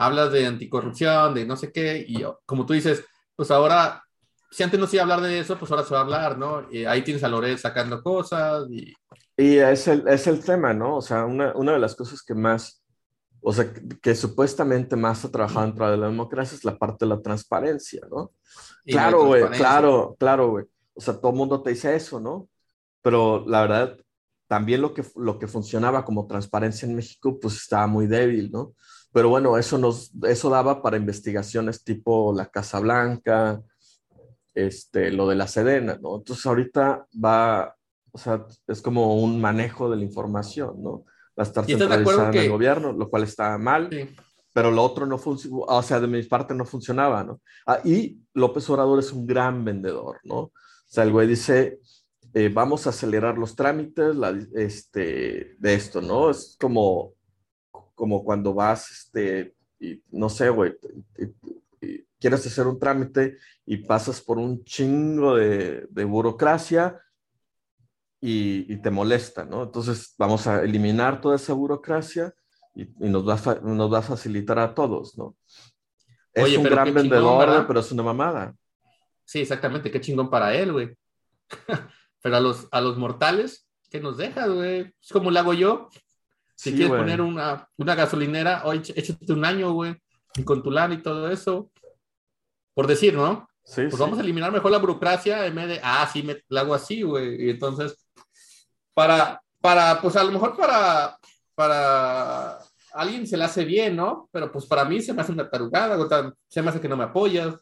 habla 0.06 0.28
de 0.30 0.46
anticorrupción, 0.46 1.34
de 1.34 1.46
no 1.46 1.56
sé 1.56 1.72
qué, 1.72 2.04
y 2.08 2.24
como 2.46 2.66
tú 2.66 2.74
dices, 2.74 3.04
pues 3.36 3.52
ahora, 3.52 4.04
si 4.52 4.64
antes 4.64 4.80
no 4.80 4.88
se 4.88 4.98
iba 4.98 5.02
a 5.02 5.06
hablar 5.06 5.22
de 5.22 5.40
eso, 5.40 5.58
pues 5.58 5.72
ahora 5.72 5.84
se 5.84 5.94
va 5.94 6.02
a 6.02 6.04
hablar, 6.04 6.38
¿no? 6.38 6.68
Y 6.72 6.86
ahí 6.86 7.02
tienes 7.02 7.24
a 7.24 7.28
Loret 7.28 7.58
sacando 7.58 8.02
cosas 8.02 8.68
y 8.70 8.94
y 9.36 9.58
es 9.58 9.88
el, 9.88 10.08
es 10.08 10.28
el 10.28 10.44
tema, 10.44 10.74
¿no? 10.74 10.98
O 10.98 11.02
sea, 11.02 11.26
una, 11.26 11.54
una 11.56 11.74
de 11.74 11.80
las 11.80 11.96
cosas 11.96 12.22
que 12.22 12.36
más 12.36 12.84
o 13.46 13.52
sea, 13.52 13.74
que, 14.02 14.16
supuestamente 14.16 14.96
más 14.96 15.26
ha 15.26 15.32
trabajado 15.32 15.66
dentro 15.66 15.92
de 15.92 15.98
la 15.98 16.08
democracia 16.08 16.56
es 16.56 16.64
la 16.64 16.78
parte 16.78 17.04
de 17.04 17.10
la 17.10 17.22
transparencia, 17.22 18.02
¿no? 18.10 18.32
claro, 18.86 19.26
güey, 19.26 19.50
claro, 19.50 20.16
claro, 20.18 20.52
güey. 20.52 20.66
O 20.94 21.02
sea, 21.02 21.16
todo 21.16 21.32
el 21.32 21.38
mundo 21.38 21.62
te 21.62 21.72
dice 21.72 21.94
eso, 21.94 22.22
¿no? 22.22 22.48
Pero 23.02 23.44
la 23.46 23.62
verdad, 23.62 23.98
también 24.48 24.82
lo 24.82 24.94
que, 24.94 25.04
lo 25.18 25.40
que 25.40 25.48
funcionaba 25.48 26.06
como 26.06 26.26
transparencia 26.26 26.88
en 26.88 26.96
México, 26.96 27.38
pues 27.38 27.56
estaba 27.56 27.86
muy 27.86 28.08
débil, 28.08 28.50
¿no? 28.50 28.76
Pero 29.14 29.30
bueno, 29.30 29.58
eso, 29.58 29.78
nos, 29.78 30.12
eso 30.24 30.50
daba 30.50 30.82
para 30.82 30.98
investigaciones 30.98 31.84
tipo 31.84 32.34
la 32.36 32.48
Casa 32.48 32.80
Blanca, 32.80 33.62
este, 34.56 35.12
lo 35.12 35.28
de 35.28 35.36
la 35.36 35.48
Sedena, 35.48 36.00
¿no? 36.02 36.18
Entonces 36.18 36.46
ahorita 36.46 37.06
va, 37.24 37.76
o 38.12 38.18
sea, 38.18 38.46
es 38.68 38.82
como 38.82 39.16
un 39.24 39.40
manejo 39.40 39.90
de 39.90 39.98
la 39.98 40.04
información, 40.04 40.82
¿no? 40.82 41.06
Va 41.38 41.44
a 41.44 41.44
estar 41.44 41.66
centralizada 41.66 42.30
en 42.30 42.38
el 42.38 42.50
gobierno, 42.50 42.92
lo 42.92 43.10
cual 43.10 43.24
está 43.24 43.58
mal, 43.58 43.90
pero 44.52 44.72
lo 44.72 44.84
otro 44.84 45.06
no 45.06 45.18
funcionaba, 45.18 45.78
o 45.78 45.84
sea, 45.84 46.00
de 46.00 46.08
mi 46.08 46.22
parte 46.24 46.56
no 46.56 46.66
funcionaba, 46.66 47.24
¿no? 47.24 47.40
Ah, 47.66 47.80
y 47.84 48.20
López 48.34 48.68
Obrador 48.70 49.00
es 49.00 49.12
un 49.12 49.28
gran 49.28 49.64
vendedor, 49.64 50.20
¿no? 50.24 50.38
O 50.38 50.52
sea, 50.86 51.04
el 51.04 51.12
güey 51.12 51.28
dice, 51.28 51.80
eh, 52.34 52.50
vamos 52.50 52.86
a 52.86 52.90
acelerar 52.90 53.38
los 53.38 53.56
trámites 53.56 54.16
este, 54.56 55.56
de 55.58 55.74
esto, 55.74 56.02
¿no? 56.02 56.30
Es 56.30 56.58
como, 56.60 57.14
como 57.96 58.24
cuando 58.24 58.54
vas, 58.54 58.92
este, 58.92 59.56
y, 59.80 60.02
no 60.12 60.30
sé, 60.30 60.50
güey, 60.50 60.74
quieres 62.24 62.46
hacer 62.46 62.68
un 62.68 62.80
trámite 62.80 63.38
y 63.66 63.78
pasas 63.78 64.22
por 64.22 64.38
un 64.38 64.64
chingo 64.64 65.36
de, 65.36 65.86
burocracia 66.06 66.98
y, 68.22 68.78
te 68.78 68.90
molesta, 68.90 69.44
¿no? 69.44 69.64
Entonces 69.64 70.16
vamos 70.18 70.48
a 70.48 70.64
eliminar 70.64 71.20
toda 71.20 71.36
esa 71.36 71.52
burocracia 71.52 72.34
y, 72.74 72.86
nos, 73.00 73.28
va 73.28 73.34
a, 73.34 73.56
nos 73.60 73.92
va 73.92 74.00
a 74.00 74.04
facilitar 74.04 74.58
a 74.58 74.74
todos, 74.74 75.18
¿no? 75.18 75.36
Es 76.34 76.58
un 76.58 76.64
gran 76.64 76.94
vendedor, 76.94 77.68
pero 77.68 77.82
es 77.82 77.92
una 77.92 78.04
mamada. 78.04 78.56
Sí, 79.26 79.42
exactamente, 79.42 79.92
qué 79.92 80.00
chingón 80.00 80.30
para 80.30 80.56
él, 80.56 80.72
güey. 80.72 80.96
pero 82.22 82.38
a 82.38 82.40
los, 82.40 82.70
a 82.72 82.80
los 82.80 82.98
mortales, 82.98 83.68
¿qué 83.90 84.00
nos 84.00 84.16
deja, 84.16 84.48
güey? 84.48 84.94
Es 85.02 85.12
como 85.12 85.30
lo 85.30 85.40
hago 85.40 85.54
yo. 85.54 85.90
Si 86.56 86.74
quieres 86.74 86.90
poner 86.90 87.22
una, 87.22 87.68
una 87.78 87.96
gasolinera, 87.96 88.64
oye, 88.66 88.94
échate 88.96 89.34
un 89.34 89.46
año, 89.46 89.72
güey, 89.74 89.96
y 90.36 90.44
con 90.44 90.62
tu 90.64 90.72
lana 90.72 90.94
y 90.94 91.02
todo 91.02 91.30
eso. 91.30 91.72
Por 92.74 92.88
decir, 92.88 93.14
¿no? 93.14 93.48
Sí, 93.64 93.84
pues 93.84 93.98
vamos 93.98 94.20
a 94.20 94.22
eliminar 94.22 94.52
mejor 94.52 94.72
la 94.72 94.78
burocracia 94.78 95.46
en 95.46 95.56
vez 95.56 95.68
de, 95.68 95.80
ah, 95.84 96.10
sí, 96.12 96.22
me 96.22 96.42
la 96.50 96.62
hago 96.62 96.74
así, 96.74 97.02
güey. 97.02 97.46
Y 97.46 97.50
entonces, 97.52 97.96
para, 98.94 99.42
para, 99.62 100.02
pues 100.02 100.16
a 100.16 100.24
lo 100.24 100.32
mejor 100.32 100.56
para, 100.58 101.18
para 101.56 102.60
alguien 102.94 103.26
se 103.26 103.38
le 103.38 103.46
hace 103.46 103.64
bien, 103.64 103.96
¿no? 103.96 104.30
Pero 104.32 104.52
pues 104.52 104.66
para 104.66 104.86
mí 104.86 105.02
se 105.02 105.14
me 105.14 105.22
hace 105.22 105.32
una 105.32 105.50
tarugada, 105.50 105.98
se 106.48 106.62
me 106.62 106.70
hace 106.70 106.82
que 106.82 106.90
no 106.90 106.98
me 106.98 107.06
apoyas, 107.06 107.56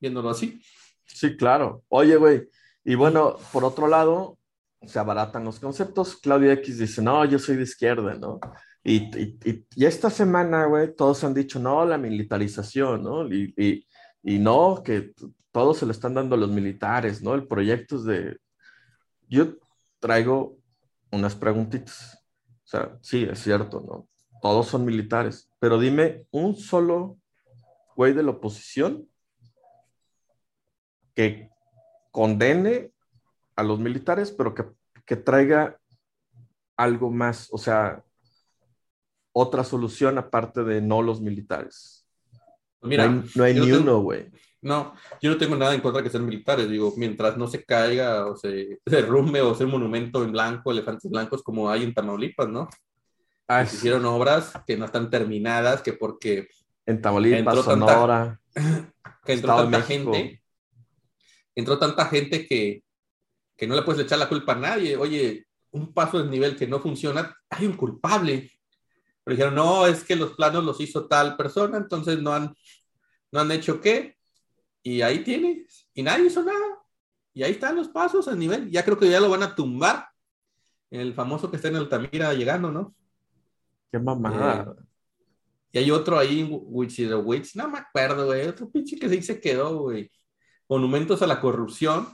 viéndolo 0.00 0.30
así. 0.30 0.62
Sí, 1.04 1.36
claro. 1.36 1.82
Oye, 1.88 2.16
güey, 2.16 2.48
y 2.84 2.94
bueno, 2.94 3.36
por 3.52 3.64
otro 3.64 3.86
lado, 3.86 4.38
se 4.86 4.98
abaratan 4.98 5.44
los 5.44 5.60
conceptos. 5.60 6.16
Claudia 6.16 6.52
X 6.54 6.78
dice, 6.78 7.02
no, 7.02 7.24
yo 7.24 7.38
soy 7.38 7.56
de 7.56 7.62
izquierda, 7.62 8.14
¿no? 8.14 8.40
Y, 8.82 8.96
y, 9.18 9.66
y 9.74 9.84
esta 9.84 10.10
semana, 10.10 10.66
güey, 10.66 10.94
todos 10.94 11.24
han 11.24 11.34
dicho, 11.34 11.58
no, 11.58 11.84
la 11.84 11.98
militarización, 11.98 13.02
¿no? 13.02 13.26
Y 13.32 14.38
no, 14.38 14.82
que 14.84 15.12
todos 15.52 15.78
se 15.78 15.86
lo 15.86 15.92
están 15.92 16.14
dando 16.14 16.34
a 16.34 16.38
los 16.38 16.50
militares, 16.50 17.22
¿no? 17.22 17.34
El 17.34 17.46
proyecto 17.46 17.96
es 17.96 18.04
de... 18.04 18.38
Yo 19.28 19.56
traigo 20.00 20.58
unas 21.10 21.34
preguntitas. 21.34 22.18
O 22.64 22.66
sea, 22.66 22.98
sí, 23.00 23.26
es 23.30 23.38
cierto, 23.38 23.80
¿no? 23.80 24.08
Todos 24.42 24.66
son 24.66 24.84
militares, 24.84 25.48
pero 25.58 25.78
dime 25.78 26.26
un 26.30 26.56
solo 26.56 27.18
güey 27.96 28.12
de 28.12 28.22
la 28.22 28.32
oposición 28.32 29.08
que 31.14 31.48
condene 32.10 32.93
a 33.56 33.62
los 33.62 33.78
militares, 33.78 34.30
pero 34.30 34.54
que, 34.54 34.64
que 35.04 35.16
traiga 35.16 35.78
algo 36.76 37.10
más, 37.10 37.48
o 37.52 37.58
sea, 37.58 38.04
otra 39.32 39.64
solución 39.64 40.18
aparte 40.18 40.64
de 40.64 40.80
no 40.80 41.02
los 41.02 41.20
militares. 41.20 42.06
Mira, 42.82 43.08
no 43.34 43.44
hay, 43.44 43.54
ni 43.54 43.72
uno, 43.72 44.00
güey. 44.00 44.30
No, 44.60 44.94
yo 45.20 45.30
no 45.30 45.36
tengo 45.36 45.56
nada 45.56 45.74
en 45.74 45.80
contra 45.80 46.00
de 46.00 46.04
que 46.04 46.10
sean 46.10 46.24
militares. 46.24 46.68
Digo, 46.70 46.92
mientras 46.96 47.36
no 47.36 47.46
se 47.46 47.64
caiga 47.64 48.26
o 48.26 48.36
se 48.36 48.80
derrumbe 48.86 49.40
o 49.42 49.54
sea 49.54 49.66
un 49.66 49.72
monumento 49.72 50.22
en 50.22 50.32
blanco, 50.32 50.70
elefantes 50.70 51.10
blancos, 51.10 51.42
como 51.42 51.68
hay 51.68 51.82
en 51.82 51.92
Tamaulipas, 51.92 52.48
¿no? 52.48 52.68
Ah, 53.46 53.66
se 53.66 53.76
hicieron 53.76 54.04
obras 54.06 54.52
que 54.66 54.76
no 54.76 54.86
están 54.86 55.10
terminadas, 55.10 55.82
que 55.82 55.92
porque. 55.92 56.48
En 56.86 57.00
Tamaulipas, 57.00 57.64
Sonora. 57.64 58.40
que 59.24 59.32
entró 59.32 59.56
tanta 59.56 59.82
gente. 59.82 60.42
Entró 61.54 61.78
tanta 61.78 62.06
gente 62.06 62.46
que, 62.46 62.82
que 63.56 63.66
no 63.66 63.74
le 63.74 63.82
puedes 63.82 64.02
echar 64.02 64.18
la 64.18 64.28
culpa 64.28 64.52
a 64.52 64.56
nadie. 64.56 64.96
Oye, 64.96 65.46
un 65.70 65.92
paso 65.92 66.22
de 66.22 66.30
nivel 66.30 66.56
que 66.56 66.66
no 66.66 66.80
funciona, 66.80 67.36
hay 67.50 67.66
un 67.66 67.76
culpable. 67.76 68.50
Pero 69.22 69.36
dijeron, 69.36 69.54
no, 69.54 69.86
es 69.86 70.04
que 70.04 70.16
los 70.16 70.32
planos 70.32 70.64
los 70.64 70.80
hizo 70.80 71.06
tal 71.06 71.36
persona, 71.36 71.78
entonces 71.78 72.20
no 72.20 72.32
han, 72.32 72.54
no 73.32 73.40
han 73.40 73.50
hecho 73.50 73.80
qué. 73.80 74.16
Y 74.82 75.00
ahí 75.02 75.24
tiene, 75.24 75.66
y 75.94 76.02
nadie 76.02 76.26
hizo 76.26 76.42
nada. 76.42 76.84
Y 77.32 77.42
ahí 77.42 77.52
están 77.52 77.74
los 77.74 77.88
pasos 77.88 78.28
a 78.28 78.36
nivel. 78.36 78.70
Ya 78.70 78.84
creo 78.84 78.98
que 78.98 79.10
ya 79.10 79.20
lo 79.20 79.30
van 79.30 79.42
a 79.42 79.54
tumbar. 79.54 80.08
El 80.90 81.14
famoso 81.14 81.50
que 81.50 81.56
está 81.56 81.68
en 81.68 81.76
Altamira 81.76 82.32
llegando, 82.34 82.70
¿no? 82.70 82.94
Qué 83.90 83.98
mamada. 83.98 84.76
Eh, 84.78 84.84
y 85.72 85.78
hay 85.78 85.90
otro 85.90 86.16
ahí, 86.16 86.44
Witch, 86.44 87.56
no 87.56 87.68
me 87.68 87.78
acuerdo, 87.78 88.26
güey. 88.26 88.46
Otro 88.46 88.70
pinche 88.70 88.96
que 88.96 89.08
sí 89.08 89.20
se 89.22 89.40
quedó, 89.40 89.76
güey. 89.78 90.08
Monumentos 90.68 91.20
a 91.22 91.26
la 91.26 91.40
corrupción. 91.40 92.06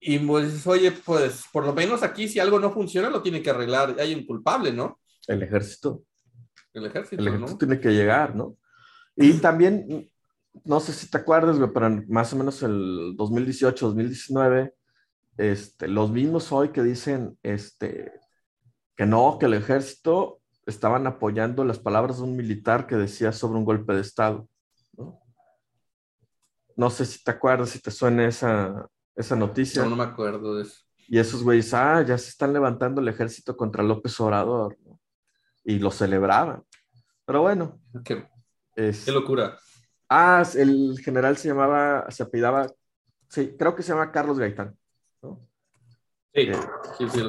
Y 0.00 0.18
pues, 0.20 0.66
oye, 0.66 0.92
pues 0.92 1.44
por 1.52 1.64
lo 1.64 1.72
menos 1.72 2.02
aquí, 2.02 2.28
si 2.28 2.38
algo 2.38 2.60
no 2.60 2.70
funciona, 2.70 3.10
lo 3.10 3.22
tiene 3.22 3.42
que 3.42 3.50
arreglar. 3.50 3.96
Hay 3.98 4.14
un 4.14 4.24
culpable, 4.24 4.72
¿no? 4.72 5.00
El 5.26 5.42
ejército. 5.42 6.02
El 6.72 6.86
ejército. 6.86 7.20
El 7.20 7.28
ejército 7.28 7.58
tiene 7.58 7.80
que 7.80 7.90
llegar, 7.90 8.36
¿no? 8.36 8.56
Y 9.16 9.32
también, 9.34 10.08
no 10.64 10.78
sé 10.78 10.92
si 10.92 11.10
te 11.10 11.18
acuerdas, 11.18 11.58
pero 11.74 12.04
más 12.08 12.32
o 12.32 12.36
menos 12.36 12.62
el 12.62 13.14
2018, 13.16 13.86
2019, 13.86 14.74
este, 15.36 15.88
los 15.88 16.10
mismos 16.10 16.52
hoy 16.52 16.70
que 16.70 16.82
dicen 16.82 17.36
este, 17.42 18.12
que 18.96 19.06
no, 19.06 19.38
que 19.38 19.46
el 19.46 19.54
ejército 19.54 20.40
estaban 20.66 21.06
apoyando 21.06 21.64
las 21.64 21.78
palabras 21.78 22.18
de 22.18 22.24
un 22.24 22.36
militar 22.36 22.86
que 22.86 22.96
decía 22.96 23.32
sobre 23.32 23.58
un 23.58 23.64
golpe 23.64 23.94
de 23.94 24.02
Estado. 24.02 24.48
¿no? 24.96 25.20
No 26.76 26.90
sé 26.90 27.04
si 27.06 27.24
te 27.24 27.30
acuerdas, 27.32 27.70
si 27.70 27.80
te 27.80 27.90
suena 27.90 28.26
esa, 28.28 28.88
esa 29.18 29.36
noticia. 29.36 29.82
No, 29.82 29.90
no 29.90 29.96
me 29.96 30.04
acuerdo 30.04 30.56
de 30.56 30.62
eso. 30.62 30.80
Y 31.08 31.18
esos 31.18 31.42
güeyes, 31.42 31.74
ah, 31.74 32.02
ya 32.02 32.16
se 32.16 32.30
están 32.30 32.52
levantando 32.52 33.00
el 33.00 33.08
ejército 33.08 33.56
contra 33.56 33.82
López 33.82 34.18
Obrador 34.20 34.76
y 35.64 35.78
lo 35.78 35.90
celebraban. 35.90 36.62
Pero 37.24 37.42
bueno. 37.42 37.80
Qué, 38.04 38.26
locura. 39.08 39.58
Ah, 40.08 40.42
el 40.54 40.98
general 41.02 41.36
se 41.36 41.48
llamaba, 41.48 42.10
se 42.10 42.22
apellidaba, 42.22 42.70
sí, 43.28 43.54
creo 43.58 43.74
que 43.74 43.82
se 43.82 43.92
llama 43.92 44.12
Carlos 44.12 44.38
Gaitán. 44.38 44.76
Sí, 45.20 46.42
eh, 46.42 46.52
sí, 46.96 47.08
sí. 47.10 47.22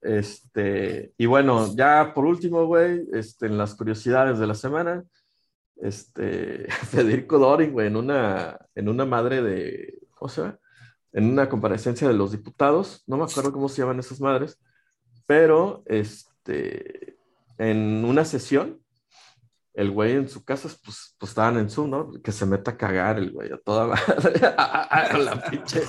Este, 0.00 1.12
y 1.18 1.26
bueno, 1.26 1.74
ya 1.74 2.12
por 2.14 2.24
último, 2.24 2.66
güey, 2.66 3.06
este, 3.12 3.46
en 3.46 3.58
las 3.58 3.74
curiosidades 3.74 4.38
de 4.38 4.46
la 4.46 4.54
semana, 4.54 5.04
este, 5.76 6.66
Federico 6.90 7.38
Doring, 7.38 7.72
güey, 7.72 7.88
en 7.88 7.96
una, 7.96 8.58
en 8.74 8.88
una 8.88 9.04
madre 9.04 9.42
de, 9.42 9.98
¿cómo 10.14 10.28
se 10.28 10.42
llama? 10.42 10.58
En 11.14 11.30
una 11.30 11.48
comparecencia 11.48 12.06
de 12.06 12.14
los 12.14 12.32
diputados, 12.32 13.02
no 13.06 13.16
me 13.16 13.24
acuerdo 13.24 13.52
cómo 13.52 13.70
se 13.70 13.80
llaman 13.80 14.00
esas 14.00 14.20
madres, 14.20 14.58
pero 15.26 15.82
este, 15.86 17.16
en 17.56 18.04
una 18.04 18.26
sesión, 18.26 18.80
el 19.72 19.90
güey 19.90 20.12
en 20.12 20.28
su 20.28 20.44
casa, 20.44 20.68
pues, 20.84 21.14
pues 21.18 21.30
estaban 21.30 21.56
en 21.58 21.70
Zoom, 21.70 21.90
¿no? 21.90 22.12
Que 22.22 22.30
se 22.30 22.46
meta 22.46 22.72
a 22.72 22.76
cagar 22.76 23.18
el 23.18 23.32
güey, 23.32 23.52
a 23.52 23.58
toda 23.58 23.86
madre, 23.86 24.40
la 25.24 25.42
pinche. 25.50 25.82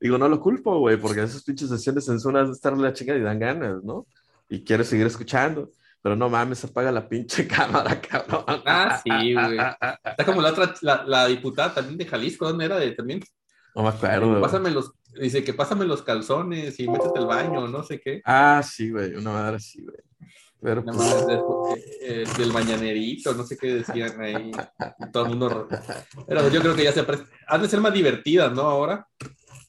Digo, 0.00 0.18
no 0.18 0.28
lo 0.28 0.40
culpo, 0.40 0.78
güey, 0.78 0.96
porque 0.98 1.22
esas 1.22 1.44
pinches 1.44 1.68
sesiones 1.68 2.08
en 2.08 2.18
Zoom 2.18 2.34
de 2.34 2.52
estar 2.52 2.76
la 2.76 2.92
chica 2.92 3.14
y 3.14 3.20
dan 3.20 3.38
ganas, 3.38 3.82
¿no? 3.84 4.06
Y 4.48 4.64
quiere 4.64 4.84
seguir 4.84 5.06
escuchando. 5.06 5.70
Pero 6.02 6.16
no 6.16 6.28
mames, 6.28 6.64
apaga 6.64 6.90
la 6.90 7.08
pinche 7.08 7.46
cámara, 7.48 8.00
cabrón. 8.00 8.44
Ah, 8.66 9.00
sí, 9.02 9.34
güey. 9.34 9.56
Está 10.04 10.24
como 10.26 10.42
la 10.42 10.50
otra, 10.50 10.74
la, 10.82 11.04
la 11.04 11.26
diputada 11.26 11.74
también 11.74 11.96
de 11.96 12.06
Jalisco, 12.06 12.46
¿dónde 12.46 12.64
era? 12.64 12.76
De, 12.76 12.90
también. 12.90 13.20
No 13.74 13.82
me 13.82 13.88
acuerdo. 13.88 14.40
Pásame 14.40 14.70
los, 14.70 14.92
dice 15.20 15.42
que 15.44 15.54
pásame 15.54 15.84
los 15.84 16.02
calzones 16.02 16.78
y 16.78 16.88
métete 16.88 17.18
al 17.18 17.26
baño, 17.26 17.68
no 17.68 17.82
sé 17.82 18.00
qué. 18.00 18.20
Ah, 18.24 18.62
sí, 18.64 18.90
güey, 18.90 19.14
una 19.14 19.32
madre 19.32 19.56
así, 19.56 19.82
güey. 19.82 19.96
Pero 20.62 20.84
pues, 20.84 21.76
eh, 22.02 22.24
del 22.38 22.52
mañanerito, 22.52 23.34
no 23.34 23.44
sé 23.44 23.56
qué 23.56 23.74
decían 23.74 24.20
ahí. 24.20 24.52
Todo 25.12 25.24
el 25.24 25.30
mundo. 25.30 25.68
Pero 26.28 26.48
yo 26.50 26.60
creo 26.60 26.76
que 26.76 26.84
ya 26.84 26.92
se 26.92 27.04
Han 27.48 27.62
de 27.62 27.68
ser 27.68 27.80
más 27.80 27.92
divertidas, 27.92 28.52
¿no? 28.52 28.62
Ahora. 28.62 29.08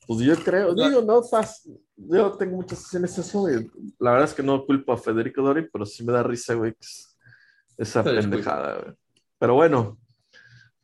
Pues 0.06 0.20
yo 0.20 0.36
creo, 0.36 0.76
digo, 0.76 1.02
no, 1.02 1.24
fácil. 1.24 1.80
Yo 1.96 2.34
tengo 2.34 2.58
muchas 2.58 2.80
sesiones 2.80 3.18
eso, 3.18 3.40
güey. 3.40 3.72
La 4.00 4.12
verdad 4.12 4.30
es 4.30 4.36
que 4.36 4.44
no 4.44 4.66
culpo 4.66 4.92
a 4.92 4.98
Federico 4.98 5.42
Dori, 5.42 5.68
pero 5.72 5.86
sí 5.86 6.04
me 6.04 6.14
da 6.14 6.22
risa, 6.22 6.54
güey. 6.54 6.76
esa 7.78 8.04
pendejada, 8.04 8.80
güey. 8.80 8.94
Pero 9.40 9.56
bueno, 9.56 9.98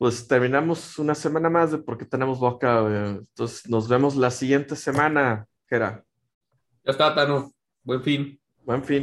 pues 0.00 0.26
terminamos 0.26 0.98
una 0.98 1.14
semana 1.14 1.50
más 1.50 1.72
de 1.72 1.78
porque 1.78 2.06
tenemos 2.06 2.38
boca, 2.40 2.80
güey. 2.80 2.96
Entonces 2.96 3.68
nos 3.68 3.86
vemos 3.86 4.16
la 4.16 4.30
siguiente 4.30 4.74
semana, 4.74 5.46
Jera. 5.68 6.02
Ya 6.82 6.92
está, 6.92 7.14
Tano. 7.14 7.52
Buen 7.82 8.02
fin. 8.02 8.40
Buen 8.64 8.82
fin. 8.82 9.02